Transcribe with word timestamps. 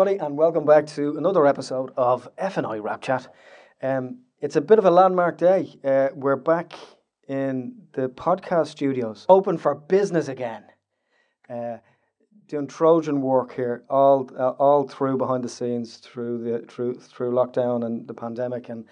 everybody, 0.00 0.24
and 0.24 0.38
welcome 0.38 0.64
back 0.64 0.86
to 0.86 1.18
another 1.18 1.46
episode 1.46 1.92
of 1.94 2.26
FNI 2.36 2.80
Wrapchat. 2.80 3.26
Um, 3.82 4.20
it's 4.40 4.56
a 4.56 4.60
bit 4.62 4.78
of 4.78 4.86
a 4.86 4.90
landmark 4.90 5.36
day. 5.36 5.78
Uh, 5.84 6.08
we're 6.14 6.36
back 6.36 6.72
in 7.28 7.74
the 7.92 8.08
podcast 8.08 8.68
studios, 8.68 9.26
open 9.28 9.58
for 9.58 9.74
business 9.74 10.28
again. 10.28 10.64
Uh, 11.50 11.76
doing 12.48 12.66
Trojan 12.66 13.20
work 13.20 13.54
here, 13.54 13.84
all 13.90 14.30
uh, 14.38 14.52
all 14.52 14.88
through 14.88 15.18
behind 15.18 15.44
the 15.44 15.50
scenes, 15.50 15.98
through 15.98 16.44
the 16.44 16.66
through 16.66 16.94
through 16.94 17.32
lockdown 17.32 17.84
and 17.84 18.08
the 18.08 18.14
pandemic, 18.14 18.70
and 18.70 18.86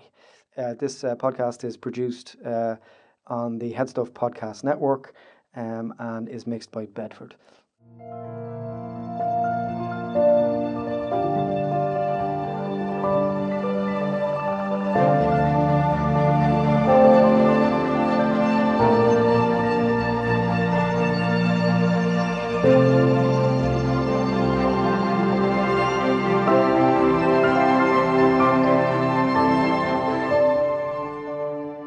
Uh, 0.58 0.73
this 0.75 1.03
uh, 1.03 1.16
podcast 1.16 1.66
is 1.66 1.75
produced 1.75 2.38
uh, 2.45 2.78
on 3.28 3.59
the 3.59 3.73
Headstuff 3.73 4.11
Podcast 4.11 4.63
Network 4.63 5.13
um, 5.56 5.94
and 6.00 6.30
is 6.30 6.48
mixed 6.48 6.72
by 6.72 6.86
Bedford. 6.86 7.36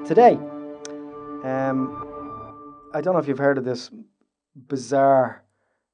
Today, 0.06 0.38
I 2.96 3.02
don't 3.02 3.12
know 3.12 3.20
if 3.20 3.28
you've 3.28 3.36
heard 3.36 3.58
of 3.58 3.66
this 3.66 3.90
bizarre 4.54 5.44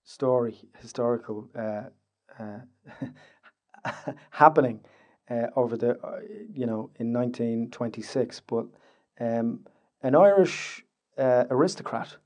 story, 0.05 0.57
historical 0.79 1.49
uh, 1.59 1.83
uh, 2.39 3.91
happening 4.31 4.79
uh, 5.29 5.49
over 5.57 5.77
the, 5.77 5.99
uh, 5.99 6.21
you 6.55 6.65
know, 6.65 6.91
in 7.01 7.13
1926. 7.13 8.43
But 8.47 8.67
um, 9.19 9.67
an 10.05 10.15
Irish 10.15 10.85
uh, 11.19 11.47
aristocrat 11.51 12.17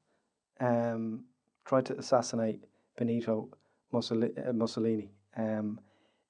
um, 0.60 1.24
tried 1.64 1.86
to 1.86 1.96
assassinate 1.96 2.62
Benito 2.98 3.48
Mussolini. 3.92 5.08
Um, 5.38 5.80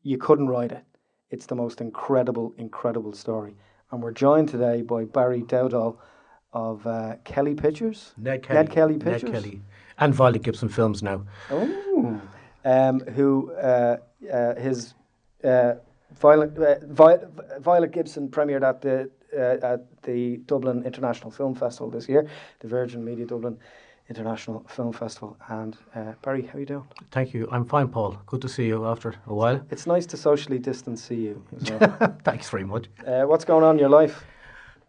you 0.05 0.19
couldn't 0.19 0.47
write 0.47 0.71
it. 0.71 0.85
It's 1.31 1.47
the 1.47 1.57
most 1.57 1.81
incredible, 1.81 2.55
incredible 2.59 3.13
story. 3.13 3.57
And 3.91 4.01
we're 4.01 4.13
joined 4.13 4.51
today 4.51 4.83
by 4.83 5.03
Barrie 5.03 5.43
Dowdall 5.43 5.99
of 6.53 6.87
uh, 6.87 7.17
Kelly 7.25 7.55
Pictures. 7.55 8.13
Ned 8.17 8.43
Kelly. 8.43 8.59
Ned 8.59 8.71
Kelly 8.71 8.99
Pictures. 8.99 9.23
Ned 9.25 9.33
Kelly. 9.33 9.61
And 9.99 10.15
Violet 10.15 10.43
Gibson 10.43 10.69
Films 10.69 11.03
now. 11.03 11.23
Oh. 11.51 12.21
Um, 12.65 13.01
who 13.01 13.53
uh, 13.53 13.99
uh, 14.33 14.55
his 14.57 14.95
uh, 15.45 15.75
Violet, 16.21 16.59
uh, 16.59 16.77
Vi- 16.87 17.19
Violet 17.61 17.93
Gibson 17.93 18.29
premiered 18.29 18.63
at 18.63 18.81
the 18.83 19.11
uh, 19.37 19.73
at 19.75 20.03
the 20.03 20.39
Dublin 20.47 20.85
International 20.85 21.31
Film 21.31 21.55
Festival 21.55 21.91
this 21.91 22.09
year, 22.09 22.27
the 22.61 22.69
Virgin 22.69 23.05
Media 23.05 23.27
Dublin 23.27 23.59
International 24.09 24.65
Film 24.69 24.93
Festival. 24.93 25.37
And 25.49 25.77
uh, 25.95 26.13
Barrie, 26.23 26.43
how 26.47 26.55
are 26.57 26.61
you 26.61 26.67
doing? 26.67 26.85
Thank 27.11 27.35
you. 27.35 27.49
I'm 27.53 27.65
fine, 27.65 27.89
Paul. 27.89 28.17
Good 28.27 28.41
to 28.43 28.49
see 28.49 28.67
you 28.67 28.87
after 28.87 29.15
a 29.27 29.35
while. 29.35 29.61
It's 29.71 29.87
nice 29.87 30.07
to 30.07 30.17
socially 30.17 30.59
distance 30.59 31.03
see 31.03 31.17
you. 31.17 31.45
well. 31.81 32.17
Thanks 32.25 32.49
very 32.51 32.65
much. 32.65 32.87
uh, 33.07 33.23
what's 33.25 33.45
going 33.45 33.65
on 33.65 33.77
in 33.77 33.79
your 33.81 33.89
life? 33.91 34.25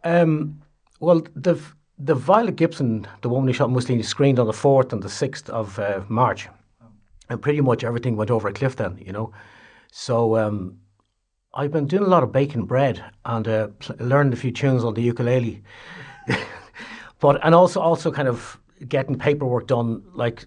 Um, 0.03 0.61
well, 0.99 1.21
the 1.35 1.59
the 1.99 2.15
Violet 2.15 2.55
Gibson, 2.55 3.07
the 3.21 3.29
woman 3.29 3.47
who 3.47 3.53
shot 3.53 3.71
Mussolini, 3.71 4.03
screened 4.03 4.39
on 4.39 4.45
the 4.45 4.53
fourth 4.53 4.93
and 4.93 5.01
the 5.01 5.09
sixth 5.09 5.49
of 5.49 5.79
uh, 5.79 6.01
March, 6.07 6.47
and 7.29 7.41
pretty 7.41 7.61
much 7.61 7.83
everything 7.83 8.15
went 8.15 8.31
over 8.31 8.47
a 8.47 8.53
cliff 8.53 8.75
then. 8.75 8.97
You 9.03 9.11
know, 9.11 9.33
so 9.91 10.37
um, 10.37 10.77
I've 11.53 11.71
been 11.71 11.87
doing 11.87 12.03
a 12.03 12.07
lot 12.07 12.23
of 12.23 12.31
baking 12.31 12.65
bread 12.65 13.03
and 13.25 13.47
uh, 13.47 13.67
pl- 13.79 13.95
learned 13.99 14.33
a 14.33 14.37
few 14.37 14.51
tunes 14.51 14.83
on 14.83 14.93
the 14.93 15.01
ukulele, 15.01 15.63
but 17.19 17.39
and 17.43 17.55
also 17.55 17.79
also 17.79 18.11
kind 18.11 18.27
of 18.27 18.59
getting 18.87 19.17
paperwork 19.17 19.67
done 19.67 20.03
like 20.13 20.45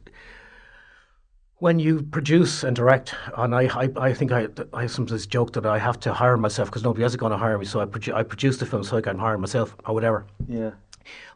when 1.60 1.78
you 1.78 2.02
produce 2.02 2.64
and 2.64 2.74
direct, 2.74 3.14
and 3.36 3.54
I, 3.54 3.62
I, 3.82 3.90
I 3.96 4.14
think 4.14 4.32
I, 4.32 4.48
I 4.72 4.86
sometimes 4.86 5.26
joke 5.26 5.52
that 5.52 5.66
I 5.66 5.78
have 5.78 6.00
to 6.00 6.12
hire 6.12 6.36
myself 6.36 6.68
because 6.70 6.82
nobody 6.82 7.04
else 7.04 7.12
is 7.12 7.16
going 7.16 7.32
to 7.32 7.38
hire 7.38 7.56
me. 7.58 7.66
So 7.66 7.80
I, 7.80 7.84
produ- 7.84 8.14
I 8.14 8.22
produce 8.22 8.56
the 8.56 8.66
film 8.66 8.82
so 8.82 8.96
I 8.96 9.02
can 9.02 9.18
hire 9.18 9.38
myself 9.38 9.76
or 9.86 9.94
whatever. 9.94 10.26
Yeah. 10.48 10.70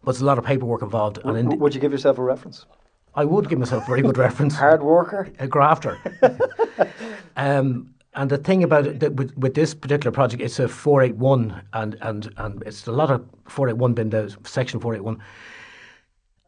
But 0.02 0.12
there's 0.12 0.22
a 0.22 0.24
lot 0.24 0.38
of 0.38 0.44
paperwork 0.44 0.82
involved, 0.82 1.18
and 1.24 1.36
in 1.36 1.58
would 1.58 1.74
you 1.74 1.80
give 1.80 1.92
yourself 1.92 2.18
a 2.18 2.22
reference? 2.22 2.66
I 3.14 3.24
would 3.24 3.48
give 3.48 3.58
myself 3.58 3.84
a 3.84 3.86
very 3.86 4.02
good 4.02 4.18
reference. 4.18 4.56
Hard 4.56 4.82
worker. 4.82 5.28
a 5.38 5.46
grafter. 5.46 5.98
um, 7.36 7.94
and 8.14 8.30
the 8.30 8.38
thing 8.38 8.64
about 8.64 8.86
it, 8.86 9.00
that 9.00 9.14
with, 9.14 9.36
with 9.36 9.54
this 9.54 9.74
particular 9.74 10.10
project, 10.10 10.42
it's 10.42 10.58
a 10.58 10.68
481, 10.68 11.62
and, 11.74 11.96
and, 12.00 12.32
and 12.38 12.62
it's 12.64 12.86
a 12.86 12.92
lot 12.92 13.10
of 13.10 13.24
481 13.46 13.94
bin, 13.94 14.10
the 14.10 14.36
section 14.44 14.80
481. 14.80 15.22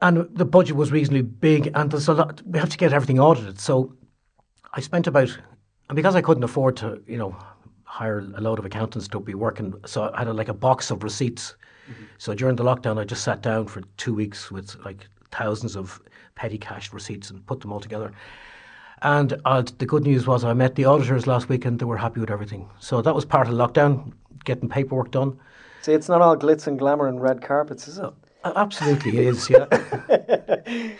And 0.06 0.28
the 0.37 0.44
budget 0.44 0.77
was 0.77 0.93
reasonably 0.93 1.22
big, 1.22 1.72
and 1.75 1.91
there's 1.91 2.06
a 2.06 2.15
lot, 2.15 2.41
we 2.47 2.61
have 2.61 2.69
to 2.69 2.77
get 2.77 2.93
everything 2.93 3.19
audited. 3.19 3.59
So 3.59 3.93
I 4.72 4.81
spent 4.81 5.09
about, 5.09 5.37
and 5.89 5.97
because 5.97 6.15
I 6.15 6.21
couldn't 6.21 6.44
afford 6.44 6.77
to, 6.77 7.03
you 7.09 7.19
know, 7.19 7.37
hire 7.83 8.21
a 8.21 8.41
load 8.41 8.61
of 8.61 8.65
accountants 8.65 9.09
to 9.09 9.19
be 9.19 9.34
working, 9.34 9.75
so 9.84 10.12
I 10.15 10.19
had 10.19 10.28
a, 10.28 10.33
like 10.33 10.47
a 10.47 10.55
box 10.55 10.93
of 10.93 11.03
receipts. 11.03 11.56
So 12.19 12.34
during 12.34 12.55
the 12.55 12.62
lockdown, 12.62 13.00
I 13.00 13.05
just 13.05 13.25
sat 13.25 13.43
down 13.43 13.67
for 13.67 13.83
two 13.97 14.15
weeks 14.15 14.49
with 14.50 14.77
like 14.84 15.09
thousands 15.33 15.77
of 15.77 16.00
petty 16.37 16.59
cash 16.59 16.93
receipts 16.93 17.31
and 17.31 17.44
put 17.47 17.61
them 17.61 17.73
all 17.73 17.81
together. 17.81 18.12
And 19.03 19.41
uh, 19.44 19.65
the 19.78 19.87
good 19.87 20.05
news 20.05 20.25
was 20.25 20.44
I 20.44 20.53
met 20.53 20.77
the 20.77 20.84
auditors 20.84 21.27
last 21.27 21.49
week 21.49 21.65
and 21.65 21.81
they 21.81 21.84
were 21.84 21.97
happy 21.97 22.21
with 22.21 22.31
everything. 22.31 22.69
So 22.78 23.03
that 23.03 23.15
was 23.15 23.25
part 23.25 23.49
of 23.49 23.56
the 23.56 23.67
lockdown, 23.67 24.12
getting 24.44 24.69
paperwork 24.69 25.11
done. 25.11 25.38
See, 25.83 25.93
it's 25.93 26.09
not 26.09 26.23
all 26.23 26.37
glitz 26.37 26.67
and 26.69 26.78
glamour 26.78 27.09
and 27.09 27.21
red 27.21 27.43
carpets, 27.43 27.88
is 27.88 27.99
it? 27.99 28.12
Absolutely, 28.55 29.19
it 29.19 29.27
is. 29.27 29.51
Yeah. 29.51 29.67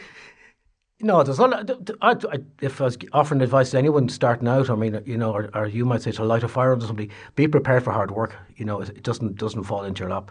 no, 1.01 1.23
there's 1.23 1.39
a 1.39 1.47
lot. 1.47 1.71
I, 2.01 2.11
I, 2.11 2.39
if 2.61 2.81
I 2.81 2.84
was 2.84 2.99
offering 3.12 3.41
advice 3.43 3.71
to 3.71 3.79
anyone 3.79 4.09
starting 4.09 4.49
out, 4.49 4.71
I 4.71 4.75
mean, 4.75 5.01
you 5.05 5.17
know, 5.17 5.33
or, 5.33 5.51
or 5.55 5.67
you 5.67 5.85
might 5.85 6.03
say 6.03 6.12
to 6.12 6.25
light 6.25 6.43
a 6.43 6.49
fire 6.49 6.73
under 6.73 6.87
somebody, 6.87 7.11
be 7.35 7.47
prepared 7.49 7.85
for 7.85 7.93
hard 7.93 8.11
work. 8.11 8.35
You 8.56 8.65
know, 8.65 8.81
it, 8.81 9.03
doesn't 9.03 9.37
doesn't 9.37 9.65
fall 9.65 9.85
into 9.85 10.00
your 10.00 10.11
lap, 10.11 10.31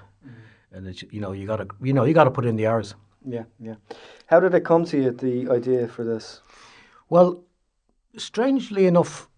and 0.71 0.87
it's, 0.87 1.03
you 1.11 1.21
know, 1.21 1.31
you 1.31 1.47
gotta 1.47 1.67
you 1.81 1.93
know 1.93 2.03
you 2.03 2.13
gotta 2.13 2.31
put 2.31 2.45
in 2.45 2.55
the 2.55 2.67
hours. 2.67 2.95
Yeah, 3.25 3.43
yeah. 3.59 3.75
How 4.27 4.39
did 4.39 4.53
it 4.53 4.65
come 4.65 4.85
to 4.85 4.97
you, 4.97 5.11
the 5.11 5.49
idea 5.49 5.87
for 5.87 6.03
this? 6.03 6.41
Well, 7.09 7.43
strangely 8.17 8.85
enough, 8.85 9.29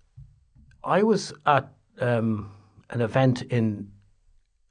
I 0.84 1.04
was 1.04 1.34
at 1.46 1.72
um, 2.00 2.51
an 2.90 3.01
event 3.01 3.44
in 3.44 3.92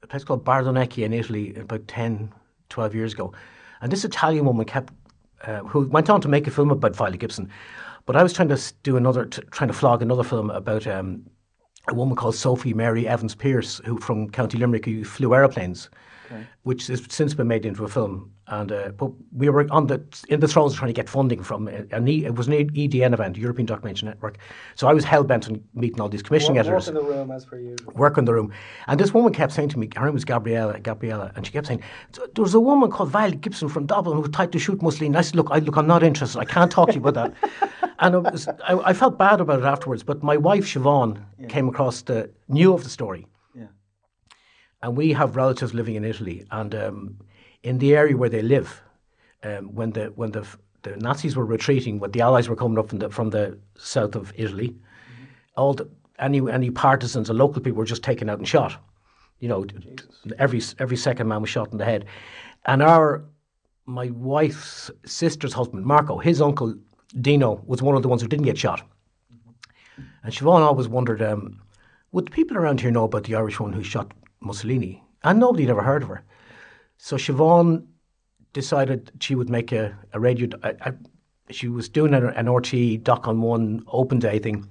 a 0.03 0.07
place 0.07 0.23
called 0.23 0.45
Bardonecchia 0.45 1.05
in 1.05 1.13
Italy 1.13 1.55
about 1.55 1.87
10, 1.87 2.31
12 2.69 2.95
years 2.95 3.13
ago. 3.13 3.33
And 3.81 3.91
this 3.91 4.05
Italian 4.05 4.45
woman 4.45 4.65
kept, 4.65 4.93
uh, 5.45 5.59
who 5.59 5.87
went 5.87 6.09
on 6.09 6.21
to 6.21 6.27
make 6.27 6.47
a 6.47 6.51
film 6.51 6.71
about 6.71 6.95
Violet 6.95 7.19
Gibson. 7.19 7.49
But 8.05 8.15
I 8.15 8.23
was 8.23 8.33
trying 8.33 8.49
to 8.49 8.73
do 8.83 8.97
another, 8.97 9.25
t- 9.25 9.41
trying 9.51 9.67
to 9.67 9.73
flog 9.73 10.01
another 10.01 10.23
film 10.23 10.49
about 10.49 10.87
um, 10.87 11.25
a 11.89 11.93
woman 11.93 12.15
called 12.15 12.35
Sophie 12.35 12.73
Mary 12.73 13.07
Evans 13.07 13.35
Pierce, 13.35 13.79
who 13.85 13.99
from 13.99 14.29
County 14.29 14.57
Limerick, 14.57 14.85
who 14.85 15.03
flew 15.03 15.33
aeroplanes, 15.33 15.89
which 16.63 16.87
has 16.87 17.03
since 17.09 17.33
been 17.33 17.47
made 17.47 17.65
into 17.65 17.83
a 17.83 17.87
film. 17.87 18.31
And 18.49 18.71
uh, 18.71 18.89
but 18.89 19.11
we 19.35 19.49
were 19.49 19.67
on 19.71 19.87
the 19.87 20.01
in 20.29 20.39
the 20.39 20.47
throes 20.47 20.71
of 20.71 20.79
trying 20.79 20.87
to 20.87 20.93
get 20.93 21.09
funding 21.09 21.43
from 21.43 21.67
an 21.67 22.07
e, 22.07 22.25
it 22.25 22.35
was 22.35 22.47
an 22.47 22.53
EDN 22.53 23.13
event, 23.13 23.37
European 23.37 23.65
Documentary 23.65 24.07
Network. 24.07 24.37
So 24.75 24.87
I 24.87 24.93
was 24.93 25.03
hell 25.03 25.25
bent 25.25 25.49
on 25.49 25.61
meeting 25.73 25.99
all 25.99 26.07
these 26.07 26.23
commissioning 26.23 26.55
Walk, 26.55 26.67
editors 26.67 26.87
walk 26.87 27.01
in 27.01 27.07
the 27.07 27.13
room 27.13 27.31
as 27.31 27.45
per 27.45 27.59
usual. 27.59 27.93
work 27.93 28.17
in 28.17 28.23
the 28.23 28.33
room. 28.33 28.53
And 28.87 28.99
this 28.99 29.13
woman 29.13 29.33
kept 29.33 29.51
saying 29.51 29.69
to 29.69 29.79
me, 29.79 29.89
her 29.97 30.05
name 30.05 30.13
was 30.13 30.23
Gabriella, 30.23 30.79
Gabriella, 30.79 31.33
and 31.35 31.45
she 31.45 31.51
kept 31.51 31.67
saying, 31.67 31.81
there 32.13 32.43
was 32.43 32.53
a 32.53 32.59
woman 32.59 32.89
called 32.89 33.09
Violet 33.09 33.41
Gibson 33.41 33.67
from 33.67 33.85
Dublin 33.85 34.15
who 34.15 34.27
tried 34.29 34.53
to 34.53 34.59
shoot 34.59 34.81
Mussolini. 34.81 35.17
I 35.17 35.21
said, 35.21 35.35
look, 35.35 35.47
I, 35.51 35.59
look, 35.59 35.75
I'm 35.75 35.87
not 35.87 36.03
interested. 36.03 36.39
I 36.39 36.45
can't 36.45 36.71
talk 36.71 36.89
to 36.89 36.95
you 36.95 37.05
about 37.05 37.15
that. 37.41 37.91
and 37.99 38.15
it 38.15 38.19
was, 38.19 38.47
I, 38.47 38.77
I 38.77 38.93
felt 38.93 39.17
bad 39.17 39.41
about 39.41 39.59
it 39.59 39.65
afterwards, 39.65 40.03
but 40.03 40.23
my 40.23 40.37
wife, 40.37 40.65
Siobhan, 40.65 41.21
came 41.49 41.67
across 41.67 42.01
the, 42.03 42.29
knew 42.47 42.73
of 42.73 42.83
the 42.83 42.89
story. 42.89 43.27
And 44.81 44.95
we 44.95 45.13
have 45.13 45.35
relatives 45.35 45.73
living 45.73 45.95
in 45.95 46.05
Italy. 46.05 46.45
And 46.51 46.73
um, 46.75 47.17
in 47.63 47.79
the 47.79 47.95
area 47.95 48.15
where 48.15 48.29
they 48.29 48.41
live, 48.41 48.81
um, 49.43 49.73
when 49.73 49.91
the 49.91 50.05
when 50.15 50.31
the 50.31 50.45
the 50.83 50.95
Nazis 50.97 51.35
were 51.35 51.45
retreating, 51.45 51.99
when 51.99 52.11
the 52.11 52.21
Allies 52.21 52.47
were 52.47 52.55
coming 52.55 52.77
up 52.77 52.89
from 52.89 52.99
the 52.99 53.09
from 53.09 53.29
the 53.29 53.57
south 53.75 54.15
of 54.15 54.31
Italy, 54.35 54.75
all 55.55 55.73
the, 55.73 55.87
any 56.19 56.39
any 56.51 56.69
partisans 56.69 57.29
or 57.29 57.33
local 57.33 57.61
people 57.61 57.77
were 57.77 57.85
just 57.85 58.03
taken 58.03 58.29
out 58.29 58.37
and 58.37 58.47
shot. 58.47 58.77
You 59.39 59.49
know, 59.49 59.65
every 60.37 60.61
every 60.79 60.97
second 60.97 61.27
man 61.27 61.41
was 61.41 61.49
shot 61.49 61.71
in 61.71 61.77
the 61.77 61.85
head, 61.85 62.05
and 62.65 62.81
our 62.81 63.23
my 63.85 64.09
wife's 64.09 64.91
sister's 65.05 65.53
husband 65.53 65.85
Marco, 65.85 66.17
his 66.17 66.41
uncle 66.41 66.75
Dino 67.21 67.61
was 67.65 67.81
one 67.81 67.95
of 67.95 68.01
the 68.01 68.09
ones 68.09 68.21
who 68.21 68.27
didn't 68.27 68.45
get 68.45 68.57
shot. 68.57 68.81
And 70.23 70.33
Siobhan 70.33 70.61
always 70.61 70.87
wondered, 70.87 71.21
um, 71.21 71.61
would 72.11 72.27
the 72.27 72.31
people 72.31 72.57
around 72.57 72.81
here 72.81 72.91
know 72.91 73.05
about 73.05 73.23
the 73.23 73.35
Irish 73.35 73.59
one 73.59 73.71
who 73.71 73.83
shot 73.83 74.11
Mussolini? 74.39 75.03
And 75.23 75.39
nobody 75.39 75.63
had 75.63 75.71
ever 75.71 75.81
heard 75.81 76.03
of 76.03 76.09
her. 76.09 76.23
So 76.97 77.15
Siobhan 77.17 77.85
decided 78.53 79.11
she 79.19 79.35
would 79.35 79.49
make 79.49 79.71
a, 79.71 79.97
a 80.13 80.19
radio. 80.19 80.49
A, 80.63 80.75
a, 80.81 80.93
she 81.49 81.67
was 81.67 81.89
doing 81.89 82.13
an, 82.13 82.25
an 82.25 82.47
RTE 82.47 83.03
Doc 83.03 83.27
on 83.27 83.41
One 83.41 83.83
open 83.87 84.19
day 84.19 84.39
thing, 84.39 84.67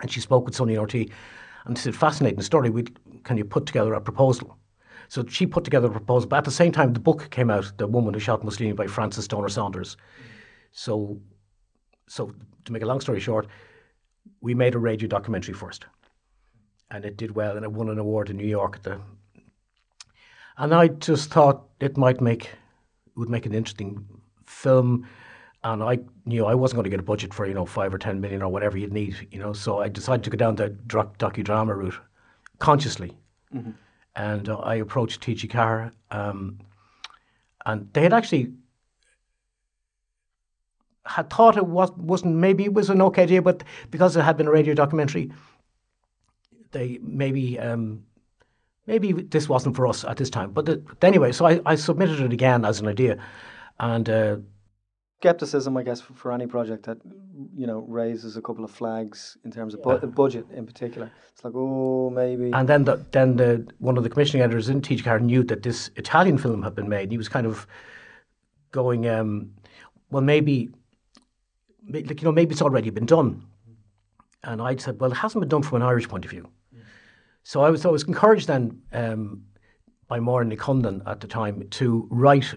and 0.00 0.10
she 0.10 0.20
spoke 0.20 0.44
with 0.44 0.54
Sonny 0.54 0.76
RT, 0.76 0.94
and 1.64 1.78
said, 1.78 1.96
"Fascinating 1.96 2.42
story. 2.42 2.70
We 2.70 2.84
can 3.24 3.36
you 3.36 3.44
put 3.44 3.66
together 3.66 3.94
a 3.94 4.00
proposal?" 4.00 4.56
So 5.08 5.24
she 5.26 5.46
put 5.46 5.64
together 5.64 5.88
a 5.88 5.90
proposal, 5.90 6.28
but 6.28 6.38
at 6.38 6.44
the 6.44 6.50
same 6.50 6.72
time, 6.72 6.92
the 6.92 7.00
book 7.00 7.30
came 7.30 7.50
out, 7.50 7.72
"The 7.78 7.86
Woman 7.86 8.14
Who 8.14 8.20
Shot 8.20 8.44
Mussolini" 8.44 8.72
by 8.72 8.86
Frances 8.86 9.24
Stoner 9.24 9.48
Saunders. 9.48 9.96
So, 10.72 11.18
so 12.08 12.32
to 12.64 12.72
make 12.72 12.82
a 12.82 12.86
long 12.86 13.00
story 13.00 13.20
short, 13.20 13.46
we 14.40 14.54
made 14.54 14.74
a 14.74 14.78
radio 14.78 15.08
documentary 15.08 15.54
first, 15.54 15.86
and 16.90 17.04
it 17.04 17.16
did 17.16 17.34
well, 17.34 17.56
and 17.56 17.64
it 17.64 17.72
won 17.72 17.88
an 17.88 17.98
award 17.98 18.30
in 18.30 18.36
New 18.36 18.46
York 18.46 18.76
at 18.76 18.82
the. 18.84 19.00
And 20.58 20.74
I 20.74 20.88
just 20.88 21.30
thought 21.30 21.64
it 21.80 21.96
might 21.96 22.20
make 22.20 22.50
would 23.16 23.28
make 23.28 23.46
an 23.46 23.54
interesting 23.54 24.06
film. 24.44 25.06
And 25.64 25.82
I 25.82 25.98
knew 26.26 26.46
I 26.46 26.54
wasn't 26.54 26.76
going 26.76 26.84
to 26.84 26.90
get 26.90 27.00
a 27.00 27.02
budget 27.02 27.34
for 27.34 27.46
you 27.46 27.54
know 27.54 27.66
five 27.66 27.92
or 27.92 27.98
ten 27.98 28.20
million 28.20 28.42
or 28.42 28.48
whatever 28.48 28.78
you'd 28.78 28.92
need, 28.92 29.28
you 29.30 29.38
know. 29.38 29.52
So 29.52 29.80
I 29.80 29.88
decided 29.88 30.24
to 30.24 30.30
go 30.30 30.36
down 30.36 30.54
the 30.56 30.68
doc- 30.68 31.18
docudrama 31.18 31.76
route, 31.76 31.98
consciously. 32.58 33.16
And 34.14 34.48
uh, 34.48 34.56
I 34.58 34.76
approached 34.76 35.20
TG4, 35.22 35.92
um, 36.10 36.58
and 37.66 37.88
they 37.92 38.02
had 38.02 38.12
actually 38.12 38.52
had 41.04 41.30
thought 41.30 41.56
it 41.56 41.66
was 41.66 41.90
wasn't 41.92 42.36
maybe 42.36 42.64
it 42.64 42.74
was 42.74 42.90
an 42.90 43.02
okay 43.02 43.22
idea, 43.22 43.42
but 43.42 43.62
because 43.90 44.16
it 44.16 44.22
had 44.22 44.36
been 44.36 44.46
a 44.46 44.50
radio 44.50 44.74
documentary, 44.74 45.30
they 46.72 46.98
maybe 47.02 47.58
um, 47.58 48.04
maybe 48.86 49.12
this 49.12 49.48
wasn't 49.48 49.76
for 49.76 49.86
us 49.86 50.04
at 50.04 50.16
this 50.16 50.30
time. 50.30 50.52
But, 50.52 50.66
the, 50.66 50.82
anyway, 51.02 51.32
so 51.32 51.46
I, 51.46 51.60
I 51.66 51.74
submitted 51.74 52.20
it 52.20 52.32
again 52.32 52.64
as 52.64 52.80
an 52.80 52.88
idea, 52.88 53.18
and 53.78 54.08
uh, 54.08 54.36
Skepticism, 55.20 55.76
I 55.78 55.82
guess, 55.82 56.00
for, 56.00 56.12
for 56.12 56.32
any 56.32 56.46
project 56.46 56.84
that 56.84 56.98
you 57.56 57.66
know 57.66 57.86
raises 57.88 58.36
a 58.36 58.42
couple 58.42 58.64
of 58.64 58.70
flags 58.70 59.38
in 59.44 59.50
terms 59.50 59.72
of 59.72 59.82
bu- 59.82 60.06
budget, 60.08 60.46
in 60.54 60.66
particular. 60.66 61.10
It's 61.32 61.42
like, 61.42 61.54
oh, 61.56 62.10
maybe. 62.10 62.50
and 62.52 62.68
then 62.68 62.84
the, 62.84 62.96
then 63.12 63.36
the 63.36 63.66
one 63.78 63.96
of 63.96 64.04
the 64.04 64.10
commissioning 64.10 64.42
editors 64.42 64.68
in 64.68 64.82
TG4 64.82 65.22
knew 65.22 65.42
that 65.44 65.62
this 65.62 65.90
Italian 65.96 66.36
film 66.36 66.62
had 66.62 66.74
been 66.74 66.88
made. 66.88 67.10
He 67.10 67.16
was 67.16 67.30
kind 67.30 67.46
of 67.46 67.66
going, 68.72 69.08
um, 69.08 69.52
well, 70.10 70.22
maybe, 70.22 70.68
like 71.90 72.20
you 72.20 72.26
know, 72.26 72.32
maybe 72.32 72.52
it's 72.52 72.62
already 72.62 72.90
been 72.90 73.06
done. 73.06 73.42
And 74.46 74.62
I 74.62 74.76
said, 74.76 75.00
well, 75.00 75.10
it 75.10 75.16
hasn't 75.16 75.42
been 75.42 75.48
done 75.48 75.62
from 75.62 75.82
an 75.82 75.88
Irish 75.88 76.08
point 76.08 76.24
of 76.24 76.30
view. 76.30 76.48
So 77.42 77.62
I 77.62 77.70
was, 77.70 77.84
I 77.84 77.90
was 77.90 78.04
encouraged 78.04 78.46
then 78.46 78.80
um, 78.92 79.42
by 80.08 80.20
Maureen 80.20 80.50
Nicondon 80.50 81.02
at 81.06 81.20
the 81.20 81.26
time 81.26 81.68
to 81.70 82.06
write 82.10 82.54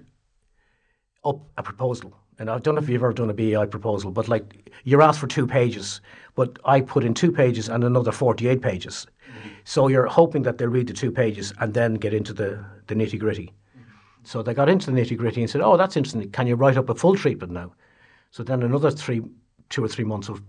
up 1.26 1.42
a 1.58 1.64
proposal. 1.64 2.16
And 2.38 2.50
I 2.50 2.60
don't 2.60 2.76
know 2.76 2.82
if 2.82 2.88
you've 2.88 3.04
ever 3.04 3.12
done 3.12 3.30
a 3.30 3.34
BAI 3.34 3.66
proposal, 3.66 4.12
but 4.12 4.28
like 4.28 4.72
you're 4.84 5.02
asked 5.02 5.20
for 5.20 5.28
two 5.28 5.46
pages, 5.46 6.00
but 6.36 6.58
I 6.64 6.80
put 6.80 7.04
in 7.04 7.14
two 7.14 7.32
pages 7.32 7.70
and 7.70 7.84
another 7.84 8.12
48 8.12 8.62
pages. 8.62 9.06
So 9.64 9.88
you're 9.88 10.08
hoping 10.08 10.44
that 10.44 10.58
they'll 10.58 10.70
read 10.70 10.88
the 10.88 10.94
two 10.94 11.12
pages 11.12 11.54
and 11.60 11.74
then 11.74 11.96
get 11.96 12.14
into 12.14 12.34
the, 12.34 12.64
the 12.88 12.96
nitty 12.96 13.20
gritty. 13.20 13.52
So 14.24 14.42
they 14.42 14.54
got 14.54 14.70
into 14.70 14.92
the 14.92 15.00
nitty 15.00 15.18
gritty 15.18 15.42
and 15.42 15.50
said, 15.50 15.62
oh, 15.62 15.76
that's 15.76 15.98
interesting. 15.98 16.30
Can 16.32 16.48
you 16.48 16.56
write 16.56 16.78
up 16.78 16.90
a 16.90 16.96
full 16.96 17.16
treatment 17.16 17.52
now? 17.52 17.74
So 18.32 18.44
then 18.44 18.64
another 18.64 18.92
three, 18.92 19.22
two 19.70 19.84
or 19.84 19.88
three 19.88 20.06
months 20.06 20.30
of 20.30 20.42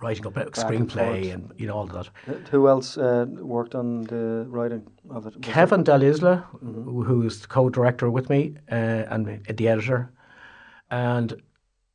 writing 0.00 0.26
up 0.26 0.36
a 0.36 0.40
and 0.42 0.52
screenplay 0.52 1.22
forth. 1.24 1.34
and 1.34 1.52
you 1.56 1.66
know 1.66 1.74
all 1.76 1.84
of 1.84 1.92
that. 1.92 2.48
Who 2.50 2.68
else 2.68 2.98
uh, 2.98 3.26
worked 3.28 3.74
on 3.74 4.02
the 4.04 4.44
writing 4.48 4.86
of 5.10 5.26
it? 5.26 5.40
Kevin 5.42 5.84
de 5.84 5.96
la 5.96 6.04
Isla, 6.04 6.36
who 6.60 7.22
is 7.22 7.40
the 7.40 7.46
co-director 7.46 8.10
with 8.10 8.28
me 8.28 8.56
uh, 8.70 8.74
and 8.74 9.26
the 9.26 9.68
editor, 9.68 10.12
and 10.90 11.40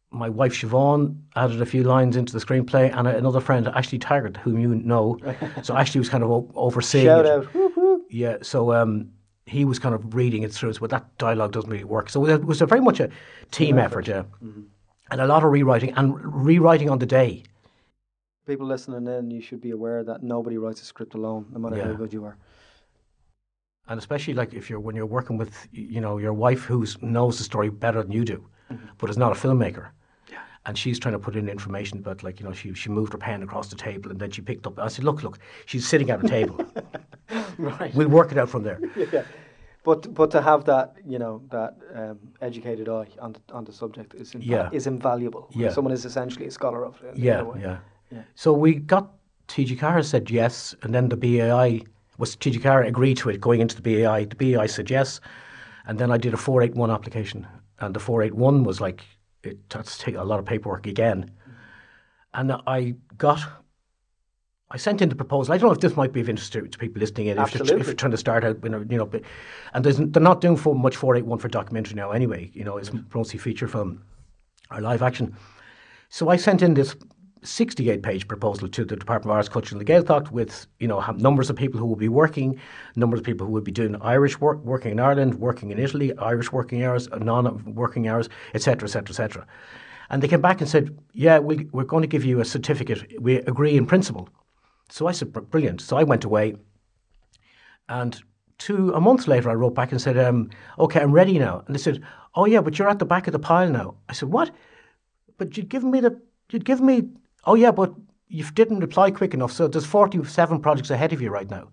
my 0.10 0.28
wife 0.30 0.54
Siobhan 0.54 1.16
added 1.36 1.62
a 1.62 1.66
few 1.66 1.84
lines 1.84 2.16
into 2.18 2.34
the 2.34 2.40
screenplay, 2.40 2.94
and 2.96 3.08
another 3.08 3.40
friend, 3.40 3.68
Ashley 3.70 3.98
Taggart, 4.00 4.38
whom 4.38 4.60
you 4.60 4.76
know. 4.76 5.18
so 5.62 5.76
Ashley 5.78 6.00
was 6.00 6.10
kind 6.10 6.24
of 6.24 6.52
overseeing 6.56 7.06
Shout 7.06 7.26
it. 7.26 7.32
out. 7.32 7.46
Whoop. 7.54 8.02
Yeah, 8.10 8.38
so 8.42 8.74
um, 8.74 9.10
he 9.46 9.64
was 9.64 9.80
kind 9.80 9.96
of 9.96 10.14
reading 10.14 10.44
it 10.44 10.52
through, 10.52 10.74
but 10.74 10.90
that 10.90 11.18
dialogue 11.18 11.54
doesn't 11.54 11.70
really 11.70 11.86
work. 11.86 12.10
So 12.10 12.26
it 12.28 12.44
was 12.44 12.62
a 12.62 12.66
very 12.66 12.82
much 12.82 13.00
a 13.00 13.10
team 13.52 13.78
effort, 13.78 14.08
yeah, 14.08 14.24
and 15.12 15.22
a 15.22 15.28
lot 15.28 15.44
of 15.44 15.52
rewriting 15.52 15.94
and 15.96 16.16
rewriting 16.46 16.90
on 16.90 16.98
the 17.00 17.06
day. 17.06 17.44
People 18.48 18.68
listening 18.68 19.08
in, 19.08 19.30
you 19.30 19.42
should 19.42 19.62
be 19.62 19.72
aware 19.72 20.04
that 20.04 20.24
nobody 20.24 20.58
writes 20.58 20.82
a 20.82 20.86
script 20.86 21.14
alone, 21.14 21.46
no 21.52 21.60
matter 21.60 21.82
how 21.84 21.94
good 21.94 22.12
you 22.12 22.26
are. 22.26 22.38
and 23.88 24.00
especially 24.00 24.34
like 24.34 24.54
if 24.54 24.70
you're 24.70 24.80
when 24.80 24.96
you're 24.96 25.06
working 25.20 25.38
with 25.38 25.68
you 25.72 26.02
know 26.02 26.18
your 26.18 26.34
wife 26.34 26.62
who 26.64 26.86
knows 27.02 27.38
the 27.38 27.44
story 27.44 27.70
better 27.70 28.02
than 28.04 28.12
you 28.12 28.24
do, 28.26 28.40
but 28.98 29.10
is 29.10 29.18
not 29.18 29.32
a 29.32 29.40
filmmaker. 29.48 29.90
And 30.68 30.78
she's 30.78 31.00
trying 31.00 31.14
to 31.14 31.20
put 31.20 31.36
in 31.36 31.50
information 31.50 31.98
about 32.00 32.22
like 32.24 32.40
you 32.40 32.46
know 32.48 32.54
she 32.54 32.74
she 32.74 32.90
moved 32.90 33.12
her 33.14 33.18
pen 33.20 33.44
across 33.44 33.68
the 33.70 33.76
table 33.76 34.12
and 34.12 34.20
then 34.20 34.32
she 34.32 34.42
picked 34.42 34.66
up. 34.68 34.78
I 34.80 34.88
said, 34.90 35.04
look, 35.06 35.24
look, 35.24 35.40
she's 35.66 35.88
sitting 35.88 36.10
at 36.12 36.24
a 36.24 36.28
table. 36.28 36.58
Right. 37.58 37.94
we'll 37.96 38.10
work 38.20 38.32
it 38.32 38.38
out 38.38 38.50
from 38.50 38.64
there. 38.64 38.80
yeah. 39.14 39.24
But 39.84 40.14
but 40.14 40.30
to 40.32 40.42
have 40.42 40.64
that 40.66 40.88
you 41.14 41.20
know 41.20 41.42
that 41.50 41.74
um, 41.96 42.18
educated 42.42 42.88
eye 42.90 43.08
on 43.26 43.32
the, 43.34 43.42
on 43.54 43.64
the 43.66 43.72
subject 43.74 44.14
is 44.16 44.34
inva- 44.34 44.46
Yeah. 44.56 44.70
is 44.72 44.86
invaluable. 44.88 45.48
Yeah. 45.56 45.70
Someone 45.74 45.94
is 45.94 46.06
essentially 46.06 46.46
a 46.48 46.52
scholar 46.52 46.86
of 46.86 47.02
it. 47.04 47.18
Yeah, 47.18 47.44
yeah, 47.60 47.78
Yeah. 48.12 48.24
So 48.36 48.54
we 48.54 48.76
got 48.76 49.14
TG4 49.48 50.04
said 50.06 50.30
yes, 50.30 50.76
and 50.82 50.94
then 50.94 51.10
the 51.10 51.18
BAI 51.18 51.82
was 52.18 52.36
TG4 52.36 52.88
agreed 52.88 53.18
to 53.18 53.30
it 53.30 53.42
going 53.42 53.62
into 53.62 53.80
the 53.80 53.82
BAI. 53.82 54.26
The 54.26 54.36
BAI 54.36 54.68
said 54.68 54.90
yes, 54.90 55.20
and 55.86 56.00
then 56.00 56.12
I 56.12 56.18
did 56.18 56.34
a 56.34 56.38
four 56.38 56.62
eight 56.62 56.76
one 56.76 56.92
application, 56.92 57.48
and 57.80 57.94
the 57.94 58.00
four 58.00 58.22
eight 58.22 58.34
one 58.34 58.64
was 58.64 58.80
like 58.80 59.04
it 59.44 59.70
to 59.72 59.84
take 59.84 60.16
a 60.16 60.24
lot 60.24 60.40
of 60.40 60.46
paperwork 60.46 60.88
again, 60.88 61.32
and 62.34 62.54
I 62.68 62.96
got. 63.18 63.40
I 64.74 64.78
sent 64.78 65.02
in 65.02 65.10
the 65.10 65.16
proposal. 65.16 65.54
I 65.54 65.58
don't 65.58 65.68
know 65.68 65.74
if 65.74 65.82
this 65.82 65.98
might 65.98 66.14
be 66.14 66.22
of 66.22 66.30
interest 66.30 66.54
to, 66.54 66.62
to 66.66 66.78
people 66.78 67.02
listening 67.02 67.28
in. 67.28 67.38
If, 67.38 67.54
you're, 67.54 67.78
if 67.78 67.88
you're 67.88 67.94
trying 67.94 68.12
to 68.12 68.18
start 68.18 68.46
out, 68.46 68.58
you 68.64 68.70
know, 68.70 68.86
you 68.90 68.98
know 68.98 69.06
but, 69.06 69.22
and 69.74 69.84
they're 69.84 70.24
not 70.24 70.40
doing 70.40 70.56
for 70.56 70.74
much 70.74 70.96
481 70.96 71.40
for 71.40 71.50
documentary 71.50 71.96
now 71.96 72.12
anyway. 72.12 72.50
You 72.54 72.64
know, 72.64 72.78
it's 72.78 72.90
mostly 73.14 73.38
feature 73.38 73.68
film 73.68 74.02
or 74.72 74.80
live 74.80 75.02
action. 75.02 75.36
So 76.08 76.30
I 76.30 76.38
sent 76.38 76.62
in 76.62 76.74
this 76.74 76.96
68 77.44 78.04
page 78.04 78.28
proposal 78.28 78.68
to 78.68 78.86
the 78.86 78.96
Department 78.96 79.32
of 79.32 79.36
Arts, 79.38 79.50
Culture 79.50 79.76
and 79.76 79.82
the 79.82 79.92
Gaeltacht 79.92 80.32
with, 80.32 80.68
you 80.80 80.88
know, 80.88 81.00
numbers 81.18 81.50
of 81.50 81.56
people 81.56 81.80
who 81.80 81.86
will 81.86 81.96
be 81.96 82.10
working, 82.10 82.60
numbers 82.96 83.20
of 83.20 83.26
people 83.26 83.48
who 83.48 83.54
will 83.54 83.62
be 83.62 83.72
doing 83.72 83.96
Irish 84.02 84.40
work, 84.40 84.64
working 84.64 84.92
in 84.92 85.00
Ireland, 85.00 85.36
working 85.36 85.72
in 85.72 85.80
Italy, 85.80 86.16
Irish 86.18 86.52
working 86.52 86.84
hours, 86.84 87.10
non-working 87.10 88.08
hours, 88.08 88.30
etc., 88.54 88.86
etc., 88.86 89.10
etc. 89.10 89.48
And 90.10 90.22
they 90.22 90.28
came 90.28 90.42
back 90.42 90.62
and 90.62 90.70
said, 90.70 90.98
yeah, 91.14 91.40
we, 91.40 91.68
we're 91.72 91.84
going 91.84 92.02
to 92.04 92.08
give 92.08 92.26
you 92.26 92.42
a 92.42 92.46
certificate. 92.46 93.20
We 93.20 93.38
agree 93.38 93.78
in 93.78 93.86
principle. 93.86 94.30
So 94.90 95.08
I 95.08 95.14
said, 95.14 95.32
brilliant. 95.32 95.82
So 95.82 95.98
I 95.98 96.04
went 96.04 96.26
away 96.26 96.56
and 97.92 98.22
two, 98.58 98.94
a 98.94 99.02
month 99.02 99.28
later, 99.28 99.50
I 99.50 99.54
wrote 99.54 99.76
back 99.76 99.92
and 99.92 100.02
said, 100.02 100.18
um, 100.18 100.50
okay, 100.80 101.02
I'm 101.02 101.12
ready 101.12 101.38
now. 101.38 101.64
And 101.66 101.76
they 101.76 101.80
said, 101.80 102.02
oh 102.36 102.46
yeah, 102.46 102.62
but 102.62 102.80
you're 102.80 102.90
at 102.90 103.00
the 103.00 103.06
back 103.06 103.28
of 103.28 103.34
the 103.34 103.40
pile 103.40 103.70
now. 103.70 103.96
I 104.08 104.14
said, 104.14 104.30
what? 104.30 104.52
But 105.38 105.58
you'd 105.58 105.70
given 105.70 105.92
me 105.92 106.00
the, 106.00 106.20
you'd 106.52 106.64
given 106.64 106.86
me, 106.86 107.04
oh 107.46 107.56
yeah, 107.56 107.72
but 107.72 107.94
you 108.28 108.44
didn't 108.54 108.80
reply 108.80 109.12
quick 109.12 109.34
enough. 109.34 109.52
So 109.52 109.68
there's 109.68 109.86
47 109.86 110.62
projects 110.62 110.90
ahead 110.90 111.14
of 111.14 111.22
you 111.22 111.30
right 111.30 111.50
now. 111.50 111.70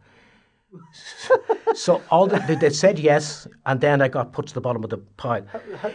so 1.74 2.02
all 2.10 2.26
the, 2.26 2.38
they, 2.46 2.54
they 2.54 2.70
said 2.70 2.98
yes, 2.98 3.46
and 3.64 3.80
then 3.80 4.02
I 4.02 4.08
got 4.08 4.32
put 4.32 4.46
to 4.48 4.54
the 4.54 4.60
bottom 4.60 4.84
of 4.84 4.90
the 4.90 4.98
pile. 5.16 5.46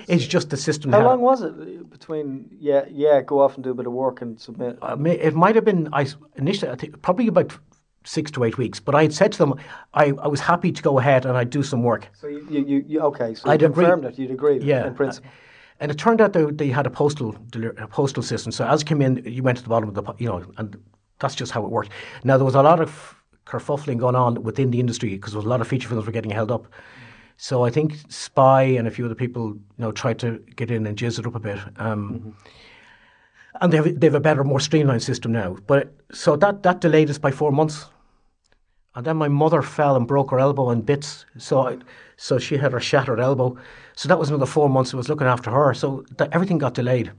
It's 0.08 0.26
just 0.26 0.50
the 0.50 0.58
system. 0.58 0.92
How 0.92 1.06
long 1.06 1.22
was 1.22 1.44
it 1.44 1.90
between 1.92 2.50
yeah 2.60 2.86
yeah 2.90 3.22
go 3.22 3.40
off 3.40 3.56
and 3.56 3.64
do 3.64 3.70
a 3.72 3.74
bit 3.76 3.86
of 3.86 3.94
work 3.94 4.22
and 4.22 4.40
submit? 4.40 4.80
I 4.82 4.96
may- 4.96 5.20
it 5.20 5.36
might 5.36 5.56
have 5.56 5.66
been 5.66 5.90
I 5.94 6.08
initially 6.38 6.72
I 6.72 6.76
think 6.76 7.00
probably 7.04 7.28
about 7.28 7.56
six 8.04 8.32
to 8.32 8.44
eight 8.44 8.58
weeks. 8.58 8.80
But 8.80 8.96
I 8.96 9.04
had 9.04 9.14
said 9.14 9.32
to 9.34 9.38
them 9.38 9.54
I, 9.94 10.06
I 10.06 10.28
was 10.28 10.40
happy 10.40 10.72
to 10.72 10.82
go 10.82 10.98
ahead 10.98 11.26
and 11.26 11.38
I'd 11.38 11.52
do 11.52 11.62
some 11.62 11.84
work. 11.84 12.08
So 12.20 12.28
you, 12.28 12.46
you, 12.50 12.84
you, 12.88 13.00
okay? 13.02 13.36
So 13.36 13.50
I'd 13.50 13.60
confirmed 13.60 14.06
it. 14.06 14.18
You'd 14.18 14.32
agree. 14.32 14.60
Yeah, 14.60 14.88
in 14.88 14.96
principle. 14.96 15.30
And 15.84 15.92
it 15.92 15.98
turned 15.98 16.22
out 16.22 16.32
they, 16.32 16.46
they 16.46 16.70
had 16.70 16.88
a 16.88 16.90
postal 16.90 17.36
a 17.78 17.88
postal 17.90 18.24
system. 18.24 18.54
So 18.54 18.66
as 18.66 18.82
you 18.82 18.86
came 18.86 19.02
in, 19.02 19.22
you 19.26 19.44
went 19.44 19.58
to 19.58 19.64
the 19.64 19.70
bottom 19.70 19.90
of 19.90 19.96
the 19.96 20.04
you 20.18 20.30
know, 20.30 20.42
and 20.58 20.82
that's 21.20 21.36
just 21.36 21.52
how 21.52 21.66
it 21.66 21.72
worked. 21.72 21.92
Now 22.24 22.38
there 22.38 22.46
was 22.46 22.56
a 22.56 22.62
lot 22.64 22.80
of 22.80 23.16
kerfuffling 23.46 23.98
going 23.98 24.16
on 24.16 24.42
within 24.44 24.72
the 24.72 24.80
industry 24.80 25.10
because 25.10 25.34
there 25.34 25.40
was 25.40 25.46
a 25.46 25.50
lot 25.50 25.60
of 25.60 25.68
feature 25.68 25.90
films 25.90 26.06
were 26.06 26.14
getting 26.14 26.32
held 26.32 26.52
up. 26.52 26.68
So 27.36 27.66
I 27.66 27.70
think 27.70 27.98
SPI 28.08 28.78
and 28.78 28.88
a 28.88 28.92
few 28.92 29.06
other 29.06 29.16
people, 29.16 29.48
you 29.50 29.62
know, 29.78 29.92
tried 29.92 30.20
to 30.20 30.40
get 30.56 30.72
in 30.72 30.88
and 30.88 30.98
jizz 30.98 31.20
it 31.20 31.28
up 31.28 31.36
a 31.36 31.40
bit. 31.40 31.60
Um, 31.78 32.38
And 33.62 33.72
they 33.72 33.78
have, 33.78 34.00
they 34.00 34.08
have 34.08 34.16
a 34.16 34.20
better, 34.20 34.44
more 34.44 34.62
streamlined 34.62 35.04
system 35.04 35.32
now. 35.32 35.58
But 35.68 35.94
so 36.12 36.38
that 36.38 36.64
that 36.64 36.82
delayed 36.82 37.10
us 37.10 37.20
by 37.20 37.32
four 37.32 37.52
months. 37.52 37.88
And 38.96 39.06
then 39.06 39.18
my 39.18 39.28
mother 39.28 39.62
fell 39.62 39.96
and 39.96 40.08
broke 40.08 40.32
her 40.32 40.40
elbow 40.40 40.72
in 40.72 40.82
bits. 40.82 41.26
So 41.38 41.68
I, 41.68 41.78
so 42.16 42.40
she 42.40 42.58
had 42.58 42.72
her 42.72 42.80
shattered 42.80 43.20
elbow. 43.20 43.58
So 43.96 44.08
that 44.10 44.18
was 44.20 44.30
another 44.30 44.46
four 44.46 44.70
months. 44.70 44.94
I 44.94 44.98
was 44.98 45.10
looking 45.10 45.28
after 45.28 45.52
her. 45.52 45.74
So 45.74 46.04
that, 46.18 46.30
everything 46.34 46.58
got 46.58 46.74
delayed. 46.74 47.12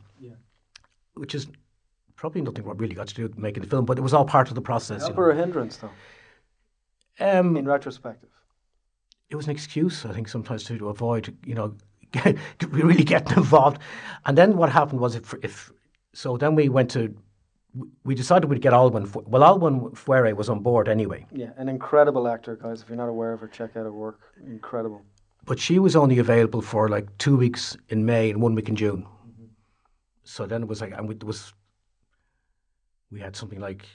Which 1.14 1.35
is 1.35 1.47
probably 2.16 2.40
nothing 2.40 2.64
what 2.64 2.81
really 2.81 2.95
got 2.97 3.07
to 3.07 3.14
do 3.14 3.23
with 3.23 3.38
making 3.38 3.62
the 3.62 3.69
film, 3.69 3.85
but 3.85 3.99
it 3.99 4.00
was 4.00 4.12
all 4.12 4.25
part 4.25 4.49
of 4.49 4.57
the 4.57 4.61
process. 4.61 5.02
you 5.02 5.07
Help 5.07 5.16
know. 5.16 5.23
or 5.23 5.31
a 5.31 5.37
hindrance, 5.37 5.76
though, 5.76 5.90
Um, 7.21 7.57
in 7.57 7.66
retrospective. 7.66 8.31
it 9.31 9.37
was 9.37 9.45
an 9.47 9.52
excuse, 9.52 10.04
I 10.04 10.12
think, 10.12 10.26
sometimes 10.28 10.64
to, 10.64 10.76
to 10.78 10.88
avoid, 10.88 11.37
you 11.47 11.54
know, 11.54 11.76
get, 12.12 12.37
really 12.69 13.04
getting 13.04 13.37
involved. 13.37 13.78
And 14.26 14.37
then 14.37 14.57
what 14.57 14.71
happened 14.71 15.00
was, 15.00 15.14
if, 15.14 15.35
if 15.43 15.73
so, 16.14 16.37
then 16.37 16.57
we 16.57 16.69
went 16.69 16.90
to, 16.93 17.14
we 18.04 18.16
decided 18.16 18.50
we'd 18.50 18.61
get 18.61 18.73
Olwen. 18.73 19.04
Well, 19.28 19.43
Olwen 19.43 19.93
Fouéré 19.95 20.35
was 20.35 20.49
on 20.49 20.61
board 20.61 20.88
anyway, 20.88 21.26
Yeah, 21.33 21.50
an 21.57 21.69
incredible 21.69 22.26
actor, 22.26 22.57
guys. 22.57 22.83
If 22.83 22.88
you're 22.88 22.97
not 22.97 23.09
aware 23.09 23.33
of 23.33 23.38
her, 23.40 23.47
check 23.49 23.76
out 23.76 23.85
her 23.85 23.93
work. 23.93 24.19
Incredible. 24.45 25.02
But 25.47 25.59
she 25.59 25.79
was 25.79 25.97
only 25.97 26.19
available 26.19 26.63
for 26.63 26.89
like 26.89 27.07
two 27.19 27.37
weeks 27.37 27.77
in 27.89 28.05
May 28.05 28.31
and 28.31 28.41
one 28.41 28.55
week 28.55 28.69
in 28.69 28.77
June. 28.77 29.07
So 30.25 30.47
then 30.47 30.63
it 30.63 30.69
was 30.69 30.81
like, 30.81 30.93
and 30.93 31.09
we, 31.09 31.15
it 31.15 31.25
was, 31.25 31.53
we 33.11 33.21
had 33.21 33.37
something 33.37 33.61
like 33.61 33.87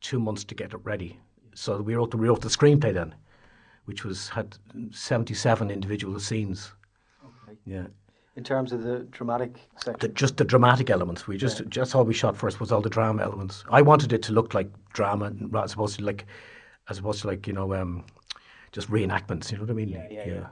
two 0.00 0.18
months 0.18 0.44
to 0.44 0.54
get 0.54 0.72
it 0.72 0.80
ready. 0.84 1.18
So 1.54 1.80
we 1.80 1.94
wrote 1.94 2.10
the, 2.10 2.16
we 2.16 2.28
wrote 2.28 2.40
the 2.40 2.48
screenplay 2.48 2.94
then, 2.94 3.14
which 3.84 4.04
was 4.04 4.28
had 4.28 4.56
seventy 4.90 5.34
seven 5.34 5.70
individual 5.70 6.18
scenes. 6.18 6.72
Okay. 7.24 7.58
Yeah. 7.66 7.86
In 8.36 8.42
terms 8.42 8.72
of 8.72 8.82
the 8.82 9.06
dramatic 9.12 9.60
section. 9.76 10.00
the, 10.00 10.08
just 10.08 10.36
the 10.36 10.44
dramatic 10.44 10.90
elements. 10.90 11.28
We 11.28 11.36
just 11.36 11.62
just 11.68 11.94
all 11.94 12.04
we 12.04 12.14
shot 12.14 12.36
first 12.36 12.58
was 12.58 12.72
all 12.72 12.80
the 12.80 12.90
drama 12.90 13.22
elements. 13.22 13.64
I 13.70 13.82
wanted 13.82 14.12
it 14.12 14.22
to 14.22 14.32
look 14.32 14.54
like 14.54 14.68
drama 14.92 15.32
as 15.62 15.74
opposed 15.74 15.98
to 15.98 16.04
like 16.04 16.26
as 16.88 16.98
opposed 16.98 17.20
to 17.22 17.28
like 17.28 17.46
you 17.46 17.52
know 17.52 17.72
um, 17.74 18.04
just 18.74 18.90
reenactments. 18.90 19.50
You 19.50 19.56
know 19.58 19.64
what 19.64 19.70
I 19.70 19.74
mean? 19.74 19.88
Yeah, 19.88 20.06
yeah, 20.10 20.26
yeah. 20.26 20.46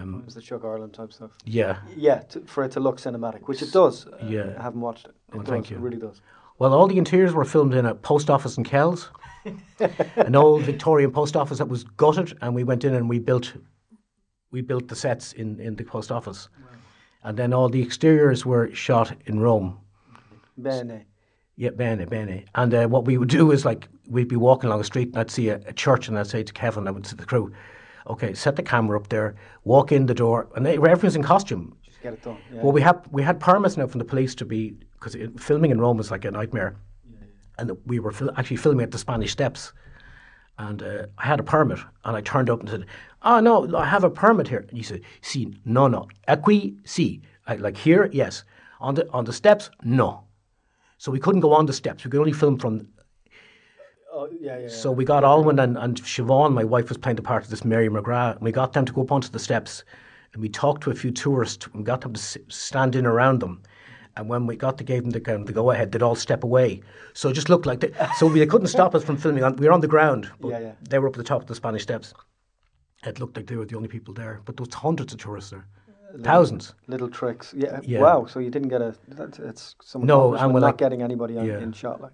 Um, 0.00 0.20
It 0.20 0.24
was 0.24 0.34
the 0.34 0.40
Chuck 0.40 0.64
Ireland 0.64 0.94
type 0.94 1.12
stuff. 1.12 1.30
yeah. 1.44 1.78
Yeah, 1.96 2.18
to, 2.30 2.40
for 2.46 2.64
it 2.64 2.72
to 2.72 2.80
look 2.80 2.98
cinematic, 2.98 3.42
which 3.48 3.62
it 3.62 3.70
does. 3.72 4.06
Uh, 4.06 4.26
Yeah. 4.26 4.54
I 4.58 4.62
haven't 4.62 4.80
watched 4.80 5.06
it. 5.06 5.14
It 5.32 5.36
Oh, 5.36 5.38
does. 5.38 5.48
thank 5.48 5.70
you. 5.70 5.76
It 5.76 5.80
really 5.80 5.98
does. 5.98 6.20
Well, 6.58 6.74
all 6.74 6.88
the 6.88 6.98
interiors 6.98 7.32
were 7.34 7.44
filmed 7.44 7.74
in 7.74 7.86
a 7.86 7.94
post 7.94 8.28
office 8.30 8.58
in 8.58 8.64
Kells, 8.64 9.10
an 10.16 10.34
old 10.34 10.62
Victorian 10.62 11.12
post 11.12 11.36
office 11.36 11.58
that 11.58 11.68
was 11.68 11.84
gutted, 11.84 12.36
and 12.40 12.52
we 12.54 12.64
went 12.64 12.82
in 12.84 12.94
and 12.94 13.08
we 13.08 13.18
built 13.20 13.52
we 14.50 14.62
built 14.62 14.88
the 14.88 14.96
sets 14.96 15.34
in, 15.34 15.60
in 15.60 15.76
the 15.76 15.84
post 15.84 16.10
office, 16.10 16.48
and 17.22 17.36
then 17.38 17.52
all 17.52 17.68
the 17.68 17.82
exteriors 17.82 18.44
were 18.46 18.74
shot 18.74 19.12
in 19.26 19.38
Rome. 19.40 19.78
Bene. 20.56 21.04
Yeah, 21.58 21.70
bene, 21.70 22.06
bene. 22.06 22.44
And 22.54 22.72
uh, 22.72 22.86
what 22.86 23.04
we 23.04 23.18
would 23.18 23.28
do 23.28 23.50
is 23.50 23.64
like 23.64 23.88
we'd 24.08 24.28
be 24.28 24.36
walking 24.36 24.68
along 24.68 24.78
the 24.78 24.84
street 24.84 25.08
and 25.08 25.18
I'd 25.18 25.30
see 25.30 25.48
a, 25.48 25.56
a 25.66 25.72
church 25.72 26.06
and 26.06 26.16
I'd 26.16 26.28
say 26.28 26.44
to 26.44 26.52
Kevin, 26.52 26.86
I 26.86 26.92
would 26.92 27.04
say 27.04 27.10
to 27.10 27.16
the 27.16 27.26
crew, 27.26 27.52
okay, 28.06 28.32
set 28.32 28.54
the 28.54 28.62
camera 28.62 28.96
up 28.96 29.08
there, 29.08 29.34
walk 29.64 29.90
in 29.90 30.06
the 30.06 30.14
door, 30.14 30.48
and 30.54 30.64
they, 30.64 30.74
everyone's 30.74 31.16
in 31.16 31.24
costume. 31.24 31.76
Just 31.84 32.00
get 32.00 32.12
it 32.12 32.22
done. 32.22 32.38
Yeah. 32.54 32.62
Well, 32.62 32.70
we 32.70 32.80
had 32.80 33.00
we 33.10 33.24
had 33.24 33.40
permits 33.40 33.76
now 33.76 33.88
from 33.88 33.98
the 33.98 34.04
police 34.04 34.36
to 34.36 34.44
be 34.44 34.76
because 34.92 35.16
filming 35.36 35.72
in 35.72 35.80
Rome 35.80 35.96
was 35.96 36.12
like 36.12 36.24
a 36.24 36.30
nightmare, 36.30 36.76
and 37.58 37.72
we 37.86 37.98
were 37.98 38.12
fil- 38.12 38.30
actually 38.36 38.58
filming 38.58 38.84
at 38.84 38.92
the 38.92 38.98
Spanish 38.98 39.32
Steps, 39.32 39.72
and 40.58 40.80
uh, 40.80 41.06
I 41.18 41.26
had 41.26 41.40
a 41.40 41.42
permit, 41.42 41.80
and 42.04 42.16
I 42.16 42.20
turned 42.20 42.50
up 42.50 42.60
and 42.60 42.68
said, 42.70 42.86
"Oh 43.22 43.40
no, 43.40 43.76
I 43.76 43.84
have 43.84 44.04
a 44.04 44.10
permit 44.10 44.46
here." 44.46 44.64
And 44.68 44.76
he 44.76 44.84
said, 44.84 45.00
"See, 45.22 45.52
no, 45.64 45.88
no, 45.88 46.06
aquí, 46.28 46.76
sí, 46.84 47.20
I, 47.48 47.56
like 47.56 47.76
here, 47.76 48.08
yes, 48.12 48.44
on 48.78 48.94
the 48.94 49.10
on 49.10 49.24
the 49.24 49.32
steps, 49.32 49.70
no." 49.82 50.27
So 50.98 51.12
we 51.12 51.20
couldn't 51.20 51.40
go 51.40 51.52
on 51.52 51.66
the 51.66 51.72
steps. 51.72 52.04
We 52.04 52.10
could 52.10 52.20
only 52.20 52.32
film 52.32 52.58
from 52.58 52.88
oh, 54.12 54.28
yeah, 54.40 54.58
yeah, 54.58 54.68
so 54.68 54.90
we 54.90 55.04
got 55.04 55.22
Olwen 55.22 55.62
and, 55.62 55.78
and 55.78 55.96
Siobhan, 56.02 56.52
my 56.52 56.64
wife, 56.64 56.88
was 56.88 56.98
playing 56.98 57.16
the 57.16 57.22
part 57.22 57.44
of 57.44 57.50
this 57.50 57.64
Mary 57.64 57.88
McGrath, 57.88 58.34
and 58.36 58.42
we 58.42 58.52
got 58.52 58.72
them 58.72 58.84
to 58.84 58.92
go 58.92 59.02
up 59.02 59.12
onto 59.12 59.28
the 59.28 59.38
steps, 59.38 59.84
and 60.32 60.42
we 60.42 60.48
talked 60.48 60.82
to 60.82 60.90
a 60.90 60.94
few 60.94 61.12
tourists, 61.12 61.68
and 61.72 61.86
got 61.86 62.00
them 62.00 62.14
to 62.14 62.20
stand 62.48 62.96
in 62.96 63.06
around 63.06 63.40
them. 63.40 63.62
And 64.16 64.28
when 64.28 64.46
we 64.46 64.56
got 64.56 64.76
to 64.78 64.84
gave 64.84 65.02
them 65.04 65.12
the, 65.12 65.34
of 65.34 65.46
the 65.46 65.52
go 65.52 65.70
ahead, 65.70 65.92
they'd 65.92 66.02
all 66.02 66.16
step 66.16 66.42
away. 66.42 66.82
So 67.14 67.28
it 67.28 67.34
just 67.34 67.48
looked 67.48 67.66
like 67.66 67.78
they, 67.78 67.92
so 68.16 68.26
we, 68.26 68.40
they 68.40 68.46
couldn't 68.46 68.66
stop 68.66 68.96
us 68.96 69.04
from 69.04 69.16
filming. 69.16 69.44
On, 69.44 69.54
we 69.54 69.66
were 69.66 69.72
on 69.72 69.80
the 69.80 69.86
ground, 69.86 70.28
but 70.40 70.48
Yeah, 70.48 70.58
yeah. 70.58 70.72
they 70.90 70.98
were 70.98 71.06
up 71.06 71.14
at 71.14 71.18
the 71.18 71.24
top 71.24 71.42
of 71.42 71.46
the 71.46 71.54
Spanish 71.54 71.84
Steps. 71.84 72.12
It 73.06 73.20
looked 73.20 73.36
like 73.36 73.46
they 73.46 73.54
were 73.54 73.64
the 73.64 73.76
only 73.76 73.88
people 73.88 74.12
there, 74.12 74.40
but 74.44 74.56
there 74.56 74.64
was 74.64 74.74
hundreds 74.74 75.12
of 75.12 75.20
tourists 75.20 75.50
there, 75.50 75.68
thousands. 76.22 76.74
Little 76.86 77.08
tricks. 77.08 77.54
Yeah. 77.56 77.80
Yeah. 77.82 78.00
Wow. 78.00 78.26
So 78.26 78.40
you 78.40 78.50
didn't 78.50 78.68
get 78.68 78.80
a. 78.80 78.94
That's, 79.08 79.38
it's 79.38 79.76
some 79.82 80.04
No, 80.06 80.34
and 80.34 80.54
we're 80.54 80.60
not 80.60 80.78
getting 80.78 81.02
anybody 81.02 81.38
on, 81.38 81.46
yeah. 81.46 81.58
in 81.58 81.72
shot. 81.72 82.00
Like 82.00 82.12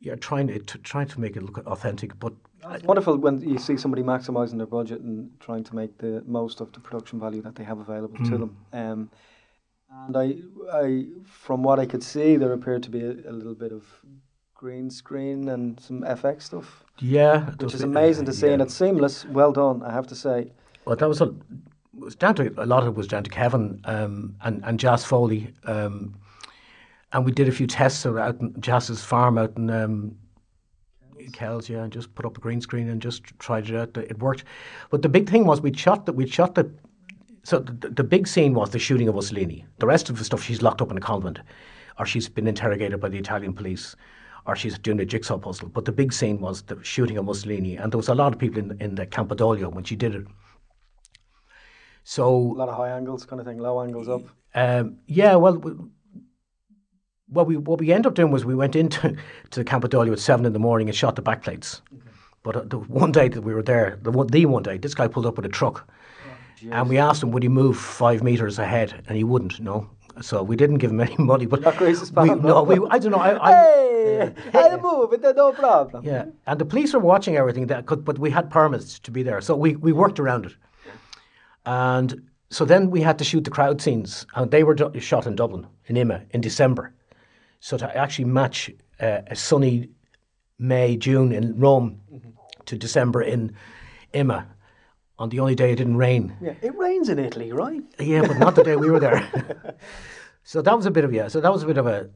Yeah, 0.00 0.16
trying 0.16 0.48
to, 0.48 0.58
to 0.58 0.78
trying 0.78 1.08
to 1.08 1.20
make 1.20 1.36
it 1.36 1.42
look 1.42 1.58
authentic, 1.66 2.18
but 2.18 2.32
it's 2.70 2.84
wonderful 2.84 3.16
when 3.16 3.40
you 3.40 3.58
see 3.58 3.76
somebody 3.76 4.02
maximising 4.02 4.56
their 4.56 4.66
budget 4.66 5.00
and 5.00 5.30
trying 5.40 5.64
to 5.64 5.74
make 5.74 5.98
the 5.98 6.22
most 6.26 6.60
of 6.60 6.72
the 6.72 6.80
production 6.80 7.18
value 7.18 7.42
that 7.42 7.56
they 7.56 7.64
have 7.64 7.78
available 7.78 8.16
Hmm. 8.18 8.30
to 8.30 8.38
them. 8.38 8.56
Um, 8.72 9.10
and 10.06 10.16
I, 10.16 10.36
I, 10.72 11.06
from 11.24 11.62
what 11.62 11.78
I 11.78 11.86
could 11.86 12.02
see, 12.02 12.36
there 12.36 12.52
appeared 12.52 12.82
to 12.84 12.90
be 12.90 13.02
a, 13.02 13.10
a 13.10 13.32
little 13.32 13.54
bit 13.54 13.72
of 13.72 13.84
green 14.54 14.88
screen 14.90 15.48
and 15.48 15.78
some 15.80 16.02
FX 16.02 16.42
stuff, 16.42 16.84
yeah, 16.98 17.50
which 17.56 17.74
is 17.74 17.82
amazing 17.82 18.24
to 18.26 18.32
see, 18.32 18.46
yeah. 18.46 18.52
and 18.54 18.62
it's 18.62 18.74
seamless. 18.74 19.24
Well 19.26 19.52
done, 19.52 19.82
I 19.82 19.92
have 19.92 20.06
to 20.06 20.14
say. 20.14 20.52
Well, 20.86 20.96
that 20.96 21.08
was 21.08 21.20
a, 21.20 21.34
was 21.98 22.14
down 22.14 22.34
to 22.36 22.52
a 22.56 22.66
lot 22.66 22.82
of 22.82 22.88
it 22.88 22.94
was 22.94 23.06
down 23.06 23.24
to 23.24 23.30
Kevin 23.30 23.80
um, 23.84 24.34
and 24.42 24.62
and 24.64 24.80
Jas 24.80 25.04
Foley, 25.04 25.52
um, 25.64 26.14
and 27.12 27.24
we 27.24 27.32
did 27.32 27.48
a 27.48 27.52
few 27.52 27.66
tests 27.66 28.06
out 28.06 28.40
in 28.40 28.54
Jas's 28.60 29.02
farm 29.02 29.38
out 29.38 29.56
in 29.56 29.70
um, 29.70 30.16
Kells, 31.32 31.68
yeah, 31.68 31.82
and 31.82 31.92
just 31.92 32.14
put 32.14 32.26
up 32.26 32.36
a 32.36 32.40
green 32.40 32.60
screen 32.60 32.88
and 32.88 33.00
just 33.00 33.24
tried 33.38 33.68
it 33.68 33.76
out. 33.76 33.96
It 33.96 34.18
worked, 34.18 34.44
but 34.90 35.02
the 35.02 35.08
big 35.08 35.28
thing 35.28 35.46
was 35.46 35.60
we 35.60 35.72
shot 35.72 36.06
that 36.06 36.14
we 36.14 36.26
shot 36.26 36.54
the. 36.54 36.70
So 37.44 37.58
the, 37.58 37.88
the 37.88 38.04
big 38.04 38.28
scene 38.28 38.54
was 38.54 38.70
the 38.70 38.78
shooting 38.78 39.08
of 39.08 39.16
Mussolini. 39.16 39.66
The 39.78 39.86
rest 39.86 40.08
of 40.08 40.18
the 40.18 40.24
stuff, 40.24 40.42
she's 40.42 40.62
locked 40.62 40.80
up 40.80 40.92
in 40.92 40.96
a 40.96 41.00
convent, 41.00 41.40
or 41.98 42.06
she's 42.06 42.28
been 42.28 42.46
interrogated 42.46 43.00
by 43.00 43.08
the 43.08 43.18
Italian 43.18 43.52
police, 43.52 43.96
or 44.46 44.54
she's 44.54 44.78
doing 44.78 45.00
a 45.00 45.04
jigsaw 45.04 45.38
puzzle. 45.38 45.68
But 45.68 45.84
the 45.84 45.92
big 45.92 46.12
scene 46.12 46.40
was 46.40 46.62
the 46.62 46.82
shooting 46.84 47.18
of 47.18 47.24
Mussolini, 47.24 47.76
and 47.76 47.92
there 47.92 47.98
was 47.98 48.08
a 48.08 48.14
lot 48.14 48.32
of 48.32 48.38
people 48.38 48.58
in 48.58 48.76
in 48.80 48.94
the 48.94 49.06
Campidoglio 49.06 49.72
when 49.72 49.84
she 49.84 49.96
did 49.96 50.14
it. 50.14 50.26
So 52.04 52.34
a 52.34 52.58
lot 52.58 52.68
of 52.68 52.76
high 52.76 52.90
angles, 52.90 53.24
kind 53.24 53.40
of 53.40 53.46
thing, 53.46 53.58
low 53.58 53.80
angles 53.80 54.08
up. 54.08 54.22
um, 54.54 54.98
yeah, 55.06 55.34
well, 55.36 55.56
we, 55.56 55.72
what 57.28 57.46
we 57.46 57.56
what 57.56 57.78
we 57.80 57.92
ended 57.92 58.06
up 58.06 58.14
doing 58.14 58.30
was 58.32 58.44
we 58.44 58.54
went 58.54 58.76
into 58.76 59.16
to 59.50 59.60
the 59.60 59.64
Campidoglio 59.64 60.12
at 60.12 60.18
seven 60.18 60.44
in 60.46 60.52
the 60.52 60.58
morning 60.58 60.88
and 60.88 60.96
shot 60.96 61.16
the 61.16 61.22
backplates. 61.22 61.80
But 62.42 62.56
uh, 62.56 62.62
the 62.64 62.78
one 62.78 63.12
day 63.12 63.28
that 63.28 63.42
we 63.42 63.54
were 63.54 63.62
there, 63.62 63.98
the 64.02 64.10
one, 64.10 64.26
the 64.26 64.46
one 64.46 64.64
day, 64.64 64.76
this 64.76 64.94
guy 64.94 65.06
pulled 65.06 65.26
up 65.26 65.36
with 65.36 65.46
a 65.46 65.48
truck, 65.48 65.88
and 66.70 66.88
we 66.88 66.98
asked 66.98 67.22
him 67.22 67.30
would 67.30 67.42
he 67.44 67.48
move 67.48 67.78
five 67.78 68.22
meters 68.22 68.58
ahead, 68.58 69.04
and 69.06 69.16
he 69.16 69.22
wouldn't. 69.22 69.60
No, 69.60 69.88
so 70.20 70.42
we 70.42 70.56
didn't 70.56 70.78
give 70.78 70.90
him 70.90 71.00
any 71.00 71.16
money. 71.18 71.46
But 71.46 71.64
we, 71.80 71.94
no, 72.34 72.64
we 72.64 72.84
I 72.90 72.98
don't 72.98 73.12
know. 73.12 73.18
I, 73.18 73.50
I, 73.50 73.52
Hey, 74.02 74.32
I'll 74.54 74.80
move. 74.80 75.12
It's 75.12 75.22
no 75.36 75.52
problem. 75.52 76.04
yeah, 76.04 76.24
and 76.48 76.58
the 76.60 76.64
police 76.64 76.92
are 76.94 76.98
watching 76.98 77.36
everything 77.36 77.68
that 77.68 77.86
could, 77.86 78.04
but 78.04 78.18
we 78.18 78.30
had 78.30 78.50
permits 78.50 78.98
to 78.98 79.12
be 79.12 79.22
there, 79.22 79.40
so 79.40 79.54
we, 79.54 79.76
we 79.76 79.92
worked 79.92 80.18
around 80.18 80.46
it. 80.46 80.54
And 81.66 82.22
so 82.50 82.64
then 82.64 82.90
we 82.90 83.00
had 83.00 83.18
to 83.18 83.24
shoot 83.24 83.44
the 83.44 83.50
crowd 83.50 83.80
scenes, 83.80 84.26
and 84.34 84.50
they 84.50 84.64
were 84.64 84.74
do- 84.74 84.92
shot 85.00 85.26
in 85.26 85.36
Dublin, 85.36 85.66
in 85.86 85.96
IMMA, 85.96 86.26
in 86.30 86.40
December. 86.40 86.92
So 87.60 87.76
to 87.78 87.96
actually 87.96 88.26
match 88.26 88.70
uh, 89.00 89.20
a 89.26 89.36
sunny 89.36 89.88
May, 90.58 90.96
June 90.96 91.32
in 91.32 91.58
Rome 91.58 92.00
to 92.66 92.76
December 92.76 93.22
in 93.22 93.54
IMMA, 94.14 94.46
on 95.18 95.28
the 95.28 95.40
only 95.40 95.54
day 95.54 95.72
it 95.72 95.76
didn't 95.76 95.96
rain. 95.96 96.36
Yeah, 96.40 96.54
it 96.62 96.76
rains 96.76 97.08
in 97.08 97.18
Italy, 97.18 97.52
right? 97.52 97.82
Yeah, 97.98 98.22
but 98.22 98.38
not 98.38 98.54
the 98.54 98.64
day 98.64 98.76
we 98.76 98.90
were 98.90 99.00
there. 99.00 99.76
so 100.44 100.62
that 100.62 100.76
was 100.76 100.86
a 100.86 100.90
bit 100.90 101.04
of 101.04 101.12
yeah. 101.12 101.28
So 101.28 101.40
that 101.40 101.52
was 101.52 101.62
a 101.62 101.66
bit 101.66 101.78
of 101.78 101.86
a 101.86 102.10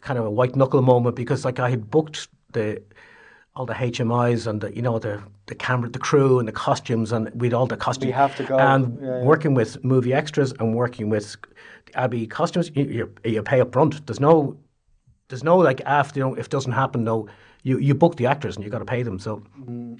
kind 0.00 0.18
of 0.18 0.24
a 0.24 0.30
white 0.30 0.56
knuckle 0.56 0.82
moment 0.82 1.16
because 1.16 1.44
like 1.44 1.58
I 1.58 1.68
had 1.68 1.90
booked 1.90 2.28
the, 2.52 2.82
all 3.56 3.64
the 3.66 3.74
HMIs 3.74 4.46
and 4.46 4.60
the 4.60 4.74
you 4.76 4.82
know 4.82 4.98
the 4.98 5.22
the 5.46 5.54
camera, 5.54 5.88
the 5.88 5.98
crew 5.98 6.38
and 6.38 6.46
the 6.46 6.52
costumes, 6.52 7.10
and 7.12 7.30
we'd 7.40 7.54
all 7.54 7.66
the 7.66 7.76
costumes. 7.76 8.06
We 8.06 8.12
have 8.12 8.36
to 8.36 8.44
go. 8.44 8.58
And 8.58 8.98
Yeah, 9.00 9.06
yeah. 9.06 9.22
working 9.24 9.54
with 9.54 9.82
movie 9.82 10.12
extras 10.12 10.52
and 10.52 10.74
working 10.74 11.08
with 11.08 11.36
Abbey 11.94 12.26
costumes, 12.26 12.70
you, 12.74 12.84
you, 12.84 13.14
you 13.24 13.42
pay 13.42 13.60
up 13.60 13.72
front. 13.72 14.06
There's 14.06 14.20
no, 14.20 14.58
there's 15.28 15.42
no 15.44 15.56
like 15.56 15.80
after 15.86 16.20
you 16.20 16.26
know 16.26 16.34
if 16.34 16.46
it 16.46 16.50
doesn't 16.50 16.72
happen, 16.72 17.04
no, 17.04 17.28
you 17.62 17.78
you 17.78 17.94
book 17.94 18.16
the 18.16 18.26
actors 18.26 18.56
and 18.56 18.64
you 18.64 18.70
got 18.70 18.80
to 18.80 18.84
pay 18.84 19.02
them. 19.02 19.18
So, 19.18 19.42
mm. 19.58 19.98